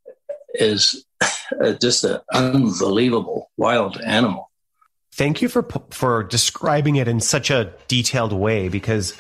is 0.55 1.05
uh, 1.61 1.73
just 1.73 2.05
an 2.05 2.21
unbelievable 2.33 3.51
wild 3.57 4.01
animal. 4.01 4.51
Thank 5.13 5.43
you 5.43 5.49
for 5.49 5.67
for 5.91 6.25
describing 6.25 6.97
it 6.97 7.07
in 7.07 7.21
such 7.21 7.51
a 7.51 7.73
detailed 7.87 8.33
way 8.33 8.69
because 8.69 9.15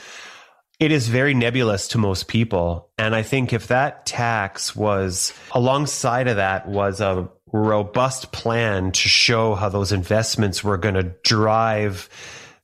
it 0.80 0.90
is 0.90 1.08
very 1.08 1.34
nebulous 1.34 1.86
to 1.88 1.98
most 1.98 2.26
people. 2.26 2.90
And 2.98 3.14
i 3.14 3.22
think 3.22 3.52
if 3.52 3.68
that 3.68 4.06
tax 4.06 4.74
was 4.74 5.32
alongside 5.52 6.26
of 6.26 6.36
that 6.36 6.66
was 6.66 7.00
a 7.00 7.28
robust 7.52 8.32
plan 8.32 8.90
to 8.90 9.08
show 9.08 9.54
how 9.54 9.68
those 9.68 9.92
investments 9.92 10.64
were 10.64 10.76
going 10.76 10.96
to 10.96 11.14
drive 11.22 12.08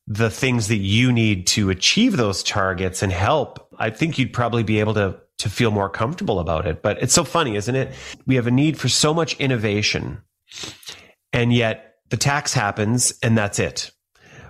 the 0.08 0.28
things 0.28 0.66
that 0.66 0.78
you 0.78 1.12
need 1.12 1.46
to 1.46 1.70
achieve 1.70 2.16
those 2.16 2.42
targets 2.42 3.00
and 3.00 3.12
help, 3.12 3.68
I 3.78 3.90
think 3.90 4.18
you'd 4.18 4.32
probably 4.32 4.64
be 4.64 4.80
able 4.80 4.94
to 4.94 5.20
to 5.40 5.50
feel 5.50 5.70
more 5.70 5.90
comfortable 5.90 6.38
about 6.38 6.66
it. 6.66 6.82
But 6.82 7.02
it's 7.02 7.14
so 7.14 7.24
funny, 7.24 7.56
isn't 7.56 7.74
it? 7.74 7.92
We 8.26 8.36
have 8.36 8.46
a 8.46 8.50
need 8.50 8.78
for 8.78 8.88
so 8.88 9.12
much 9.12 9.38
innovation. 9.38 10.22
And 11.32 11.52
yet 11.52 11.96
the 12.10 12.16
tax 12.16 12.52
happens 12.52 13.12
and 13.22 13.36
that's 13.36 13.58
it. 13.58 13.90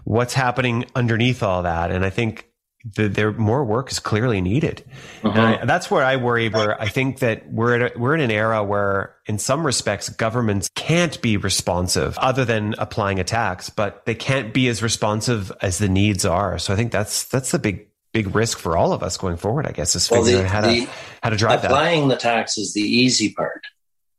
What's 0.04 0.34
happening 0.34 0.86
underneath 0.94 1.42
all 1.42 1.62
that? 1.62 1.90
And 1.90 2.04
I 2.04 2.10
think 2.10 2.50
the, 2.96 3.08
there 3.08 3.32
more 3.32 3.64
work 3.64 3.92
is 3.92 3.98
clearly 3.98 4.40
needed. 4.40 4.82
Uh-huh. 5.22 5.58
I, 5.60 5.64
that's 5.66 5.90
where 5.90 6.02
I 6.02 6.16
worry. 6.16 6.48
Where 6.48 6.80
I 6.80 6.88
think 6.88 7.18
that 7.18 7.50
we're 7.52 7.86
a, 7.86 7.98
we're 7.98 8.14
in 8.14 8.22
an 8.22 8.30
era 8.30 8.64
where, 8.64 9.16
in 9.26 9.38
some 9.38 9.66
respects, 9.66 10.08
governments 10.08 10.70
can't 10.74 11.20
be 11.20 11.36
responsive, 11.36 12.16
other 12.18 12.46
than 12.46 12.74
applying 12.78 13.20
a 13.20 13.24
tax, 13.24 13.68
but 13.68 14.06
they 14.06 14.14
can't 14.14 14.54
be 14.54 14.68
as 14.68 14.82
responsive 14.82 15.52
as 15.60 15.76
the 15.76 15.90
needs 15.90 16.24
are. 16.24 16.58
So 16.58 16.72
I 16.72 16.76
think 16.76 16.90
that's 16.90 17.24
that's 17.24 17.50
the 17.50 17.58
big 17.58 17.89
big 18.12 18.34
risk 18.34 18.58
for 18.58 18.76
all 18.76 18.92
of 18.92 19.02
us 19.02 19.16
going 19.16 19.36
forward. 19.36 19.66
I 19.66 19.72
guess 19.72 19.94
is 19.94 20.08
figuring 20.08 20.34
well, 20.34 20.42
the, 20.42 20.44
out 20.44 20.50
how 20.50 20.60
to 20.62 20.86
how 21.22 21.30
to 21.30 21.36
drive 21.36 21.62
that, 21.62 21.70
applying 21.70 22.08
that. 22.08 22.16
the 22.16 22.20
tax 22.20 22.58
is 22.58 22.74
the 22.74 22.82
easy 22.82 23.32
part. 23.32 23.62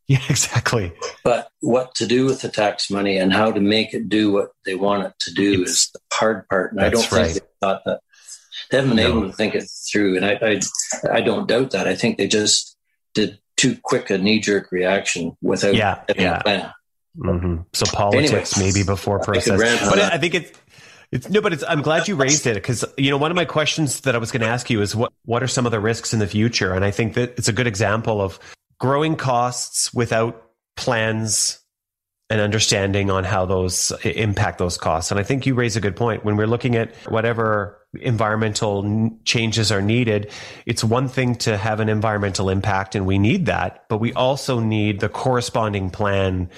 Yeah, 0.08 0.20
exactly. 0.30 0.92
But 1.24 1.48
what 1.62 1.96
to 1.96 2.06
do 2.06 2.26
with 2.26 2.42
the 2.42 2.50
tax 2.50 2.92
money 2.92 3.16
and 3.18 3.32
how 3.32 3.50
to 3.50 3.62
make 3.62 3.94
it 3.94 4.10
do 4.10 4.30
what 4.30 4.50
they 4.66 4.76
want 4.76 5.06
it 5.06 5.14
to 5.22 5.34
do 5.34 5.62
it's, 5.62 5.72
is 5.72 5.92
the 5.94 6.00
hard 6.12 6.50
part. 6.50 6.74
And 6.74 6.82
I 6.82 6.90
don't 6.90 7.10
right. 7.14 7.28
think 7.28 7.36
they 7.36 7.50
thought 7.62 7.84
that 7.86 8.02
they 8.70 8.78
haven't 8.78 8.98
been 8.98 9.06
no. 9.06 9.10
able 9.10 9.30
to 9.30 9.34
think 9.34 9.56
it 9.56 9.70
through, 9.90 10.18
and 10.18 10.26
I, 10.26 10.38
I, 10.42 10.60
I 11.10 11.22
don't 11.22 11.48
doubt 11.48 11.72
that. 11.72 11.88
I 11.88 11.96
think 11.96 12.18
they 12.18 12.28
just 12.28 12.76
did 13.14 13.40
too 13.58 13.78
quick 13.82 14.10
a 14.10 14.18
knee 14.18 14.40
jerk 14.40 14.72
reaction 14.72 15.38
without 15.42 15.76
yeah, 15.76 16.04
yeah. 16.18 16.40
a 16.40 16.44
plan. 16.44 16.74
Mm-hmm. 17.18 17.62
So 17.74 17.86
politics 17.86 18.58
anyway, 18.58 18.72
maybe 18.72 18.86
before 18.86 19.20
process, 19.20 19.60
but 19.90 20.00
I 20.00 20.18
think 20.18 20.34
it's 20.34 20.52
it's 21.12 21.30
no, 21.30 21.42
but 21.42 21.52
it's. 21.52 21.64
I'm 21.68 21.82
glad 21.82 22.08
you 22.08 22.16
raised 22.16 22.48
it 22.48 22.56
because 22.56 22.86
you 22.98 23.12
know 23.12 23.18
one 23.18 23.32
of 23.32 23.36
my 23.36 23.46
questions 23.46 24.02
that 24.02 24.16
I 24.16 24.18
was 24.18 24.32
going 24.32 24.42
to 24.42 24.48
ask 24.48 24.70
you 24.70 24.82
is 24.82 24.96
what 24.96 25.12
what 25.26 25.44
are 25.44 25.48
some 25.48 25.66
of 25.66 25.72
the 25.72 25.80
risks 25.80 26.14
in 26.14 26.20
the 26.20 26.28
future, 26.28 26.74
and 26.74 26.86
I 26.86 26.92
think 26.92 27.16
that 27.16 27.34
it's 27.38 27.50
a 27.50 27.54
good 27.54 27.68
example 27.68 28.22
of 28.22 28.40
growing 28.80 29.18
costs 29.18 29.94
without 29.94 30.42
plans 30.78 31.60
and 32.30 32.40
understanding 32.40 33.12
on 33.12 33.26
how 33.26 33.46
those 33.46 33.92
impact 34.06 34.58
those 34.58 34.78
costs. 34.78 35.12
And 35.12 35.20
I 35.20 35.24
think 35.24 35.46
you 35.46 35.54
raise 35.54 35.76
a 35.76 35.82
good 35.82 35.98
point 35.98 36.24
when 36.24 36.38
we're 36.38 36.48
looking 36.48 36.78
at 36.78 36.96
whatever 37.10 37.78
environmental 38.00 39.12
changes 39.26 39.70
are 39.70 39.82
needed. 39.82 40.32
It's 40.66 40.82
one 40.82 41.10
thing 41.10 41.36
to 41.40 41.58
have 41.58 41.82
an 41.82 41.90
environmental 41.90 42.50
impact 42.50 42.96
and 42.96 43.06
we 43.06 43.20
need 43.20 43.48
that, 43.48 43.84
but 43.90 43.98
we 43.98 44.14
also 44.14 44.62
need 44.62 45.02
the 45.02 45.10
corresponding 45.10 45.90
plan 45.90 46.50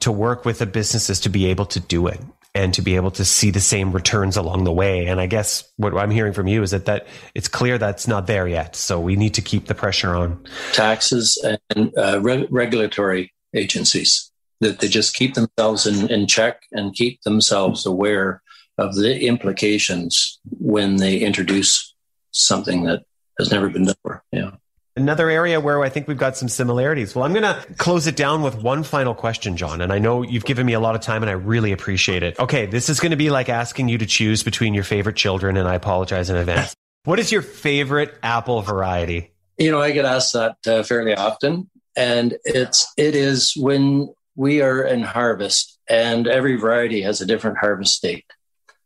to 0.00 0.12
work 0.12 0.44
with 0.44 0.58
the 0.58 0.66
businesses 0.66 1.18
to 1.20 1.30
be 1.30 1.46
able 1.46 1.64
to 1.64 1.80
do 1.80 2.08
it 2.08 2.20
and 2.54 2.74
to 2.74 2.82
be 2.82 2.96
able 2.96 3.10
to 3.12 3.24
see 3.24 3.50
the 3.50 3.60
same 3.60 3.92
returns 3.92 4.36
along 4.36 4.64
the 4.64 4.72
way. 4.72 5.06
And 5.06 5.20
I 5.20 5.26
guess 5.26 5.64
what 5.76 5.96
I'm 5.96 6.10
hearing 6.10 6.32
from 6.32 6.46
you 6.46 6.62
is 6.62 6.72
that, 6.72 6.84
that 6.84 7.06
it's 7.34 7.48
clear 7.48 7.78
that's 7.78 8.06
not 8.06 8.26
there 8.26 8.46
yet. 8.46 8.76
So 8.76 9.00
we 9.00 9.16
need 9.16 9.34
to 9.34 9.42
keep 9.42 9.66
the 9.66 9.74
pressure 9.74 10.14
on 10.14 10.44
taxes 10.72 11.42
and 11.74 11.92
uh, 11.96 12.20
re- 12.20 12.46
regulatory 12.50 13.32
agencies 13.54 14.30
that 14.60 14.80
they 14.80 14.88
just 14.88 15.14
keep 15.14 15.34
themselves 15.34 15.86
in, 15.86 16.10
in 16.10 16.26
check 16.26 16.62
and 16.72 16.94
keep 16.94 17.22
themselves 17.22 17.86
aware 17.86 18.42
of 18.78 18.94
the 18.96 19.26
implications 19.26 20.38
when 20.58 20.96
they 20.96 21.18
introduce 21.18 21.94
something 22.30 22.84
that 22.84 23.02
has 23.38 23.50
never 23.50 23.68
been 23.68 23.84
done 23.84 23.94
before. 24.02 24.22
Yeah. 24.30 24.50
Another 24.94 25.30
area 25.30 25.58
where 25.58 25.82
I 25.82 25.88
think 25.88 26.06
we've 26.06 26.18
got 26.18 26.36
some 26.36 26.48
similarities. 26.48 27.14
Well, 27.14 27.24
I'm 27.24 27.32
going 27.32 27.44
to 27.44 27.74
close 27.78 28.06
it 28.06 28.14
down 28.14 28.42
with 28.42 28.56
one 28.56 28.82
final 28.82 29.14
question, 29.14 29.56
John. 29.56 29.80
And 29.80 29.90
I 29.90 29.98
know 29.98 30.22
you've 30.22 30.44
given 30.44 30.66
me 30.66 30.74
a 30.74 30.80
lot 30.80 30.94
of 30.94 31.00
time 31.00 31.22
and 31.22 31.30
I 31.30 31.34
really 31.34 31.72
appreciate 31.72 32.22
it. 32.22 32.38
Okay. 32.38 32.66
This 32.66 32.90
is 32.90 33.00
going 33.00 33.10
to 33.10 33.16
be 33.16 33.30
like 33.30 33.48
asking 33.48 33.88
you 33.88 33.96
to 33.98 34.06
choose 34.06 34.42
between 34.42 34.74
your 34.74 34.84
favorite 34.84 35.16
children. 35.16 35.56
And 35.56 35.66
I 35.66 35.74
apologize 35.74 36.28
in 36.28 36.36
advance. 36.36 36.74
What 37.04 37.18
is 37.18 37.32
your 37.32 37.42
favorite 37.42 38.14
apple 38.22 38.62
variety? 38.62 39.32
You 39.58 39.72
know, 39.72 39.80
I 39.80 39.90
get 39.90 40.04
asked 40.04 40.34
that 40.34 40.56
uh, 40.68 40.84
fairly 40.84 41.14
often, 41.14 41.68
and 41.96 42.38
it's 42.44 42.92
it 42.96 43.16
is 43.16 43.54
when 43.56 44.14
we 44.36 44.62
are 44.62 44.84
in 44.84 45.02
harvest, 45.02 45.80
and 45.88 46.28
every 46.28 46.54
variety 46.54 47.02
has 47.02 47.20
a 47.20 47.26
different 47.26 47.58
harvest 47.58 48.02
date. 48.02 48.24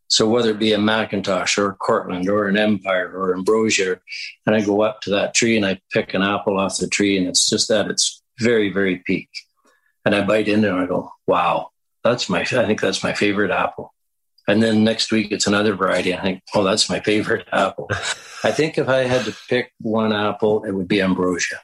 So 0.09 0.29
whether 0.29 0.51
it 0.51 0.59
be 0.59 0.73
a 0.73 0.79
McIntosh 0.79 1.59
or 1.59 1.71
a 1.71 1.75
Cortland 1.75 2.29
or 2.29 2.47
an 2.47 2.57
Empire 2.57 3.11
or 3.13 3.35
Ambrosia, 3.35 4.01
and 4.47 4.55
I 4.55 4.61
go 4.61 4.83
up 4.83 5.01
to 5.03 5.11
that 5.11 5.35
tree 5.35 5.57
and 5.57 5.67
I 5.67 5.81
pick 5.93 6.15
an 6.15 6.23
apple 6.23 6.59
off 6.59 6.79
the 6.79 6.89
tree, 6.89 7.19
and 7.19 7.27
it's 7.27 7.49
just 7.49 7.69
that 7.69 7.89
it's 7.89 8.23
very 8.39 8.73
very 8.73 8.99
peak, 8.99 9.29
and 10.05 10.15
I 10.15 10.23
bite 10.25 10.49
into 10.49 10.69
it 10.69 10.73
and 10.73 10.81
I 10.81 10.87
go, 10.87 11.11
wow, 11.27 11.71
that's 12.05 12.29
my 12.29 12.41
I 12.41 12.45
think 12.45 12.81
that's 12.81 13.03
my 13.03 13.13
favorite 13.13 13.51
apple. 13.51 13.93
And 14.49 14.63
then 14.63 14.85
next 14.85 15.11
week 15.11 15.33
it's 15.33 15.49
another 15.49 15.75
variety. 15.75 16.15
I 16.15 16.21
think, 16.23 16.43
oh, 16.55 16.63
that's 16.63 16.89
my 16.89 17.01
favorite 17.01 17.49
apple. 17.53 17.91
I 18.45 18.53
think 18.53 18.79
if 18.79 18.89
I 18.89 18.99
had 18.99 19.25
to 19.25 19.37
pick 19.49 19.73
one 19.81 20.13
apple, 20.13 20.63
it 20.65 20.71
would 20.71 20.87
be 20.87 21.03
ambrosia. 21.03 21.57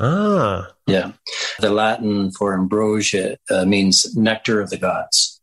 Ah, 0.00 0.70
Yeah. 0.86 1.12
The 1.58 1.70
Latin 1.70 2.30
for 2.30 2.54
ambrosia 2.54 3.36
uh, 3.50 3.64
means 3.64 4.16
nectar 4.16 4.60
of 4.60 4.70
the 4.70 4.76
gods. 4.78 5.40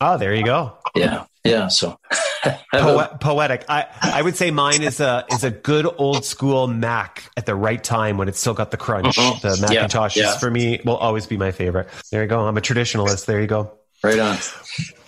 oh, 0.00 0.16
there 0.16 0.34
you 0.34 0.44
go. 0.44 0.78
Yeah. 0.94 1.24
Yeah. 1.50 1.68
So 1.68 1.98
Po- 2.72 3.16
poetic. 3.20 3.64
I, 3.68 3.86
I 4.00 4.22
would 4.22 4.36
say 4.36 4.50
mine 4.50 4.82
is 4.82 5.00
a 5.00 5.24
is 5.32 5.42
a 5.44 5.50
good 5.50 5.86
old 5.98 6.24
school 6.24 6.66
Mac 6.68 7.24
at 7.36 7.46
the 7.46 7.54
right 7.54 7.82
time 7.82 8.16
when 8.18 8.28
it's 8.28 8.38
still 8.40 8.54
got 8.54 8.70
the 8.70 8.76
crunch. 8.76 9.16
Mhm. 9.16 9.40
The 9.40 9.72
Yeah, 9.72 9.84
McIntosh 9.86 10.10
is 10.10 10.16
yeah. 10.22 10.38
for 10.38 10.50
me 10.50 10.80
will 10.84 10.96
always 10.96 11.26
be 11.26 11.36
my 11.36 11.50
favorite. 11.50 11.88
There 12.12 12.22
you 12.22 12.28
go. 12.28 12.40
I'm 12.40 12.56
a 12.56 12.60
traditionalist. 12.60 13.26
There 13.26 13.40
you 13.40 13.46
go. 13.46 13.72
right 14.02 14.18
on. 14.18 14.36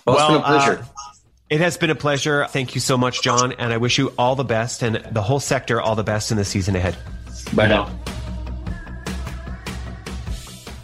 Well, 0.05 0.17
it's 0.17 0.27
been 0.27 0.35
a 0.35 0.41
pleasure. 0.43 0.79
uh, 0.81 0.85
it 1.49 1.59
has 1.61 1.77
been 1.77 1.89
a 1.89 1.95
pleasure. 1.95 2.45
Thank 2.49 2.75
you 2.75 2.81
so 2.81 2.97
much, 2.97 3.21
John, 3.21 3.51
and 3.53 3.71
I 3.73 3.77
wish 3.77 3.97
you 3.97 4.13
all 4.17 4.35
the 4.35 4.43
best 4.43 4.81
and 4.83 4.95
the 5.11 5.21
whole 5.21 5.39
sector 5.39 5.79
all 5.81 5.95
the 5.95 6.03
best 6.03 6.31
in 6.31 6.37
the 6.37 6.45
season 6.45 6.75
ahead. 6.75 6.95
Bye 7.53 7.67
now. 7.67 7.89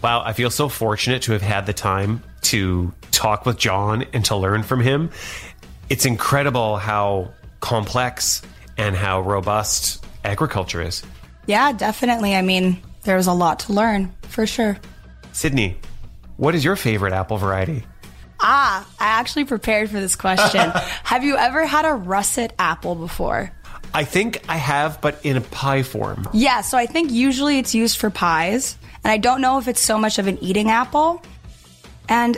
Wow, 0.02 0.22
I 0.24 0.34
feel 0.34 0.50
so 0.50 0.70
fortunate 0.70 1.24
to 1.24 1.32
have 1.32 1.42
had 1.42 1.66
the 1.66 1.74
time 1.74 2.24
to 2.44 2.94
talk 3.12 3.46
with 3.46 3.58
John 3.58 4.06
and 4.14 4.24
to 4.26 4.36
learn 4.36 4.64
from 4.64 4.80
him. 4.80 5.10
It's 5.90 6.06
incredible 6.06 6.78
how 6.78 7.34
complex 7.60 8.42
and 8.78 8.96
how 8.96 9.22
robust 9.22 10.06
agriculture 10.24 10.82
is. 10.82 11.04
Yeah, 11.48 11.72
definitely. 11.72 12.36
I 12.36 12.42
mean, 12.42 12.82
there 13.04 13.16
was 13.16 13.28
a 13.28 13.34
lot 13.34 13.60
to 13.62 13.74
learn 13.74 14.14
for 14.24 14.46
sure. 14.46 14.78
Sydney, 15.32 15.78
what 16.36 16.54
is 16.54 16.64
your 16.64 16.76
favorite 16.76 17.14
apple 17.14 17.38
variety? 17.38 17.84
Ah, 18.40 18.88
I 19.00 19.06
actually 19.06 19.46
prepared 19.46 19.90
for 19.90 20.00
this 20.00 20.16
question. 20.16 20.60
Have 21.04 21.24
you 21.24 21.38
ever 21.38 21.66
had 21.66 21.86
a 21.86 21.94
russet 21.94 22.54
apple 22.60 22.96
before? 22.96 23.52
I 23.94 24.04
think 24.04 24.44
I 24.48 24.58
have, 24.58 25.02
but 25.02 25.20
in 25.26 25.38
a 25.38 25.42
pie 25.42 25.82
form. 25.82 26.28
Yeah, 26.34 26.62
so 26.62 26.78
I 26.78 26.86
think 26.86 27.12
usually 27.12 27.58
it's 27.58 27.74
used 27.74 27.98
for 27.98 28.10
pies, 28.10 28.78
and 29.08 29.14
I 29.14 29.18
don't 29.20 29.40
know 29.40 29.58
if 29.58 29.70
it's 29.70 29.80
so 29.80 29.98
much 29.98 30.20
of 30.20 30.28
an 30.28 30.38
eating 30.44 30.70
apple. 30.70 31.24
And 32.10 32.38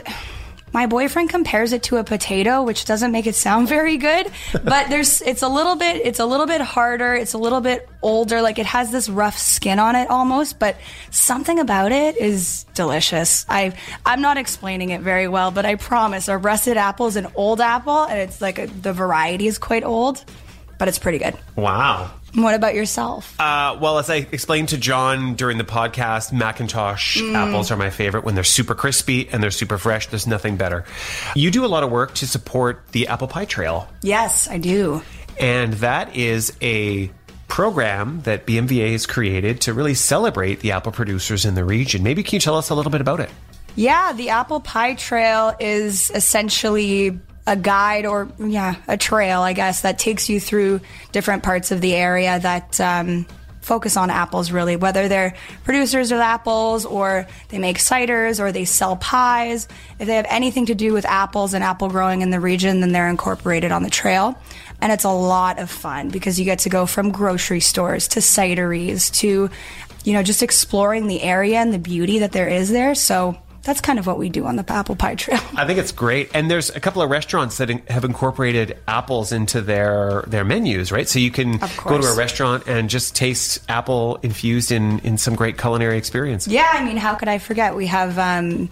my 0.72 0.86
boyfriend 0.86 1.28
compares 1.28 1.72
it 1.72 1.82
to 1.84 1.96
a 1.96 2.04
potato, 2.04 2.62
which 2.62 2.84
doesn't 2.84 3.10
make 3.10 3.26
it 3.26 3.34
sound 3.34 3.66
very 3.76 3.96
good, 3.96 4.30
but 4.52 4.88
there's 4.88 5.20
it's 5.22 5.42
a 5.42 5.48
little 5.48 5.74
bit 5.74 5.96
it's 6.06 6.20
a 6.20 6.24
little 6.24 6.46
bit 6.46 6.60
harder, 6.60 7.12
it's 7.12 7.32
a 7.32 7.38
little 7.38 7.60
bit 7.60 7.88
older, 8.02 8.40
like 8.40 8.60
it 8.60 8.66
has 8.66 8.92
this 8.92 9.08
rough 9.08 9.36
skin 9.36 9.80
on 9.80 9.96
it 9.96 10.08
almost, 10.10 10.60
but 10.60 10.76
something 11.10 11.58
about 11.58 11.90
it 11.90 12.16
is 12.18 12.66
delicious. 12.74 13.44
I 13.48 13.72
I'm 14.06 14.20
not 14.20 14.36
explaining 14.36 14.90
it 14.90 15.00
very 15.00 15.26
well, 15.26 15.50
but 15.50 15.66
I 15.66 15.74
promise 15.74 16.28
a 16.28 16.38
russet 16.38 16.76
apple 16.76 17.08
is 17.08 17.16
an 17.16 17.26
old 17.34 17.60
apple 17.60 18.04
and 18.04 18.20
it's 18.20 18.40
like 18.40 18.60
a, 18.60 18.68
the 18.68 18.92
variety 18.92 19.48
is 19.48 19.58
quite 19.58 19.82
old, 19.82 20.24
but 20.78 20.86
it's 20.86 21.00
pretty 21.00 21.18
good. 21.18 21.36
Wow. 21.56 22.12
What 22.34 22.54
about 22.54 22.74
yourself? 22.74 23.38
Uh, 23.40 23.76
well, 23.80 23.98
as 23.98 24.08
I 24.08 24.16
explained 24.16 24.68
to 24.70 24.78
John 24.78 25.34
during 25.34 25.58
the 25.58 25.64
podcast, 25.64 26.30
McIntosh 26.32 27.34
apples 27.34 27.70
are 27.70 27.76
my 27.76 27.90
favorite 27.90 28.24
when 28.24 28.34
they're 28.36 28.44
super 28.44 28.74
crispy 28.74 29.28
and 29.28 29.42
they're 29.42 29.50
super 29.50 29.78
fresh. 29.78 30.06
There's 30.06 30.26
nothing 30.26 30.56
better. 30.56 30.84
You 31.34 31.50
do 31.50 31.64
a 31.64 31.66
lot 31.66 31.82
of 31.82 31.90
work 31.90 32.14
to 32.16 32.26
support 32.28 32.82
the 32.92 33.08
Apple 33.08 33.26
Pie 33.28 33.46
Trail, 33.46 33.88
Yes, 34.02 34.48
I 34.48 34.58
do. 34.58 35.02
and 35.38 35.72
that 35.74 36.14
is 36.14 36.56
a 36.62 37.10
program 37.48 38.20
that 38.22 38.46
BMVA 38.46 38.92
has 38.92 39.06
created 39.06 39.62
to 39.62 39.74
really 39.74 39.94
celebrate 39.94 40.60
the 40.60 40.70
apple 40.70 40.92
producers 40.92 41.44
in 41.44 41.56
the 41.56 41.64
region. 41.64 42.04
Maybe 42.04 42.22
can 42.22 42.36
you 42.36 42.40
tell 42.40 42.56
us 42.56 42.70
a 42.70 42.76
little 42.76 42.92
bit 42.92 43.00
about 43.00 43.18
it? 43.18 43.30
Yeah, 43.74 44.12
the 44.12 44.28
Apple 44.30 44.60
Pie 44.60 44.94
Trail 44.94 45.54
is 45.58 46.10
essentially 46.14 47.18
a 47.46 47.56
guide 47.56 48.06
or, 48.06 48.28
yeah, 48.38 48.76
a 48.86 48.96
trail, 48.96 49.40
I 49.40 49.52
guess, 49.52 49.82
that 49.82 49.98
takes 49.98 50.28
you 50.28 50.40
through 50.40 50.80
different 51.12 51.42
parts 51.42 51.70
of 51.70 51.80
the 51.80 51.94
area 51.94 52.38
that 52.38 52.80
um, 52.80 53.26
focus 53.60 53.96
on 53.96 54.10
apples, 54.10 54.50
really, 54.50 54.76
whether 54.76 55.08
they're 55.08 55.34
producers 55.64 56.12
of 56.12 56.18
apples 56.18 56.84
or 56.84 57.26
they 57.48 57.58
make 57.58 57.78
ciders 57.78 58.40
or 58.40 58.52
they 58.52 58.64
sell 58.64 58.96
pies. 58.96 59.68
If 59.98 60.06
they 60.06 60.16
have 60.16 60.26
anything 60.28 60.66
to 60.66 60.74
do 60.74 60.92
with 60.92 61.04
apples 61.04 61.54
and 61.54 61.62
apple 61.62 61.88
growing 61.88 62.22
in 62.22 62.30
the 62.30 62.40
region, 62.40 62.80
then 62.80 62.92
they're 62.92 63.08
incorporated 63.08 63.72
on 63.72 63.82
the 63.82 63.90
trail. 63.90 64.38
And 64.80 64.92
it's 64.92 65.04
a 65.04 65.10
lot 65.10 65.58
of 65.58 65.70
fun 65.70 66.08
because 66.08 66.38
you 66.38 66.44
get 66.44 66.60
to 66.60 66.68
go 66.68 66.86
from 66.86 67.10
grocery 67.10 67.60
stores 67.60 68.08
to 68.08 68.20
cideries 68.20 69.12
to, 69.16 69.50
you 70.04 70.12
know, 70.12 70.22
just 70.22 70.42
exploring 70.42 71.06
the 71.06 71.22
area 71.22 71.58
and 71.58 71.72
the 71.72 71.78
beauty 71.78 72.20
that 72.20 72.32
there 72.32 72.48
is 72.48 72.70
there. 72.70 72.94
So 72.94 73.36
that's 73.62 73.80
kind 73.80 73.98
of 73.98 74.06
what 74.06 74.18
we 74.18 74.28
do 74.28 74.46
on 74.46 74.56
the 74.56 74.72
Apple 74.72 74.96
Pie 74.96 75.14
Trail. 75.16 75.40
I 75.56 75.66
think 75.66 75.78
it's 75.78 75.92
great, 75.92 76.30
and 76.34 76.50
there's 76.50 76.70
a 76.70 76.80
couple 76.80 77.02
of 77.02 77.10
restaurants 77.10 77.58
that 77.58 77.70
in- 77.70 77.82
have 77.88 78.04
incorporated 78.04 78.78
apples 78.88 79.32
into 79.32 79.60
their 79.60 80.24
their 80.26 80.44
menus, 80.44 80.90
right? 80.92 81.08
So 81.08 81.18
you 81.18 81.30
can 81.30 81.58
go 81.58 82.00
to 82.00 82.06
a 82.06 82.16
restaurant 82.16 82.66
and 82.66 82.88
just 82.88 83.14
taste 83.14 83.60
apple 83.68 84.18
infused 84.22 84.72
in 84.72 85.00
in 85.00 85.18
some 85.18 85.34
great 85.34 85.58
culinary 85.58 85.98
experience. 85.98 86.48
Yeah, 86.48 86.68
I 86.70 86.84
mean, 86.84 86.96
how 86.96 87.14
could 87.14 87.28
I 87.28 87.38
forget? 87.38 87.76
We 87.76 87.86
have 87.86 88.18
um, 88.18 88.68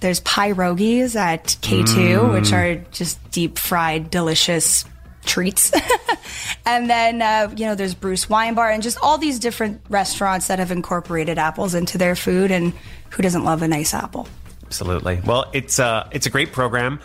there's 0.00 0.20
pierogies 0.20 1.16
at 1.16 1.44
K2, 1.62 2.32
which 2.32 2.52
are 2.52 2.76
just 2.92 3.18
deep 3.30 3.58
fried, 3.58 4.10
delicious 4.10 4.84
treats. 5.24 5.72
and 6.66 6.88
then 6.88 7.22
uh, 7.22 7.52
you 7.56 7.66
know 7.66 7.74
there's 7.74 7.94
Bruce 7.94 8.28
Wine 8.28 8.54
Bar 8.54 8.70
and 8.70 8.82
just 8.82 8.98
all 9.02 9.18
these 9.18 9.38
different 9.38 9.80
restaurants 9.88 10.48
that 10.48 10.58
have 10.58 10.70
incorporated 10.70 11.38
apples 11.38 11.74
into 11.74 11.98
their 11.98 12.16
food. 12.16 12.50
And 12.50 12.72
who 13.10 13.22
doesn't 13.22 13.44
love 13.44 13.62
a 13.62 13.68
nice 13.68 13.94
apple? 13.94 14.28
Absolutely. 14.66 15.20
Well, 15.24 15.50
it's 15.52 15.78
uh, 15.78 16.08
it's 16.12 16.26
a 16.26 16.30
great 16.30 16.52
program. 16.52 17.00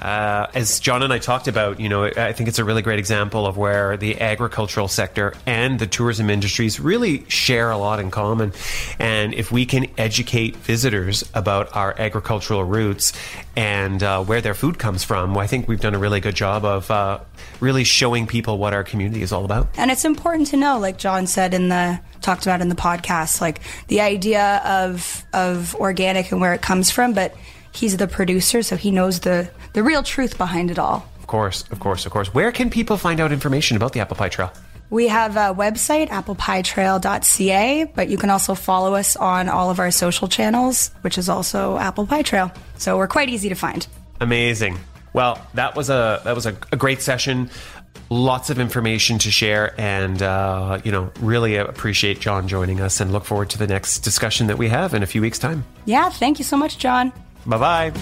Uh, 0.00 0.48
as 0.54 0.80
John 0.80 1.02
and 1.02 1.12
I 1.12 1.18
talked 1.18 1.48
about, 1.48 1.78
you 1.78 1.88
know, 1.88 2.04
I 2.04 2.32
think 2.32 2.48
it's 2.48 2.58
a 2.58 2.64
really 2.64 2.82
great 2.82 2.98
example 2.98 3.46
of 3.46 3.56
where 3.56 3.96
the 3.96 4.20
agricultural 4.20 4.88
sector 4.88 5.34
and 5.46 5.78
the 5.78 5.86
tourism 5.86 6.28
industries 6.28 6.80
really 6.80 7.28
share 7.28 7.70
a 7.70 7.78
lot 7.78 8.00
in 8.00 8.10
common. 8.10 8.52
And 8.98 9.32
if 9.34 9.52
we 9.52 9.64
can 9.64 9.86
educate 9.98 10.56
visitors 10.56 11.28
about 11.34 11.76
our 11.76 11.94
agricultural 11.98 12.64
roots 12.64 13.12
and 13.54 14.02
uh, 14.02 14.24
where 14.24 14.40
their 14.40 14.54
food 14.54 14.78
comes 14.78 15.04
from, 15.04 15.36
I 15.36 15.46
think 15.46 15.68
we've 15.68 15.80
done 15.80 15.94
a 15.94 15.98
really 15.98 16.20
good 16.20 16.34
job 16.34 16.64
of 16.64 16.90
uh, 16.90 17.20
really 17.60 17.84
showing 17.84 18.26
people 18.26 18.58
what 18.58 18.74
our 18.74 18.82
community 18.82 19.22
is 19.22 19.32
all 19.32 19.44
about. 19.44 19.68
And 19.76 19.90
it's 19.90 20.04
important 20.04 20.48
to 20.48 20.56
know, 20.56 20.78
like 20.78 20.98
John 20.98 21.26
said 21.26 21.54
in 21.54 21.68
the 21.68 22.00
talked 22.22 22.42
about 22.42 22.60
in 22.60 22.68
the 22.68 22.74
podcast, 22.74 23.40
like 23.40 23.60
the 23.88 24.00
idea 24.00 24.62
of 24.64 25.24
of 25.32 25.74
organic 25.76 26.32
and 26.32 26.40
where 26.40 26.54
it 26.54 26.62
comes 26.62 26.90
from, 26.90 27.12
but 27.12 27.36
he's 27.72 27.96
the 27.96 28.06
producer, 28.06 28.62
so 28.62 28.76
he 28.76 28.90
knows 28.90 29.20
the 29.20 29.50
the 29.72 29.82
real 29.82 30.02
truth 30.02 30.38
behind 30.38 30.70
it 30.70 30.78
all. 30.78 31.08
Of 31.18 31.26
course, 31.26 31.64
of 31.70 31.80
course, 31.80 32.06
of 32.06 32.12
course. 32.12 32.34
Where 32.34 32.52
can 32.52 32.70
people 32.70 32.96
find 32.96 33.20
out 33.20 33.32
information 33.32 33.76
about 33.76 33.92
the 33.92 34.00
Apple 34.00 34.16
Pie 34.16 34.28
Trail? 34.28 34.52
We 34.90 35.08
have 35.08 35.36
a 35.36 35.54
website, 35.54 36.10
applepietrail.ca, 36.10 37.92
but 37.94 38.10
you 38.10 38.18
can 38.18 38.28
also 38.28 38.54
follow 38.54 38.94
us 38.94 39.16
on 39.16 39.48
all 39.48 39.70
of 39.70 39.78
our 39.78 39.90
social 39.90 40.28
channels, 40.28 40.90
which 41.00 41.16
is 41.16 41.30
also 41.30 41.78
Apple 41.78 42.06
Pie 42.06 42.20
Trail. 42.20 42.52
So 42.76 42.98
we're 42.98 43.08
quite 43.08 43.30
easy 43.30 43.48
to 43.48 43.54
find. 43.54 43.86
Amazing. 44.20 44.78
Well, 45.14 45.40
that 45.54 45.74
was 45.76 45.88
a 45.88 46.20
that 46.24 46.34
was 46.34 46.44
a, 46.44 46.56
a 46.72 46.76
great 46.76 47.00
session. 47.00 47.48
Lots 48.10 48.50
of 48.50 48.58
information 48.58 49.18
to 49.20 49.30
share, 49.30 49.74
and 49.80 50.22
uh, 50.22 50.80
you 50.84 50.92
know, 50.92 51.10
really 51.20 51.56
appreciate 51.56 52.20
John 52.20 52.46
joining 52.46 52.80
us, 52.80 53.00
and 53.00 53.12
look 53.12 53.24
forward 53.24 53.48
to 53.50 53.58
the 53.58 53.66
next 53.66 54.00
discussion 54.00 54.46
that 54.48 54.58
we 54.58 54.68
have 54.68 54.92
in 54.92 55.02
a 55.02 55.06
few 55.06 55.22
weeks' 55.22 55.38
time. 55.38 55.64
Yeah, 55.86 56.10
thank 56.10 56.38
you 56.38 56.44
so 56.44 56.58
much, 56.58 56.76
John. 56.76 57.12
Bye 57.46 57.58
bye. 57.58 57.92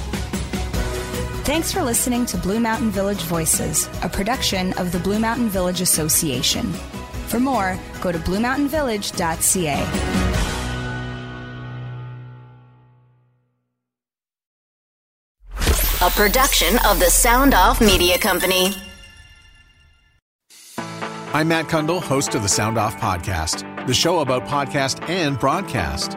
Thanks 1.45 1.73
for 1.73 1.83
listening 1.83 2.27
to 2.27 2.37
Blue 2.37 2.61
Mountain 2.61 2.91
Village 2.91 3.23
Voices, 3.23 3.89
a 4.03 4.09
production 4.09 4.73
of 4.75 4.93
the 4.93 4.99
Blue 5.01 5.19
Mountain 5.19 5.49
Village 5.49 5.81
Association. 5.81 6.71
For 7.27 7.41
more, 7.41 7.79
go 8.01 8.13
to 8.13 8.19
bluemountainvillage.ca. 8.19 9.87
A 16.03 16.11
production 16.11 16.79
of 16.87 16.99
the 16.99 17.11
Sound 17.11 17.53
Off 17.53 17.81
Media 17.81 18.17
Company. 18.19 18.73
I'm 21.33 21.49
Matt 21.49 21.67
Cundill, 21.67 22.01
host 22.01 22.35
of 22.35 22.43
the 22.43 22.49
Sound 22.49 22.79
Off 22.79 22.97
Podcast, 22.97 23.87
the 23.87 23.95
show 23.95 24.21
about 24.21 24.47
podcast 24.47 25.09
and 25.09 25.39
broadcast. 25.39 26.17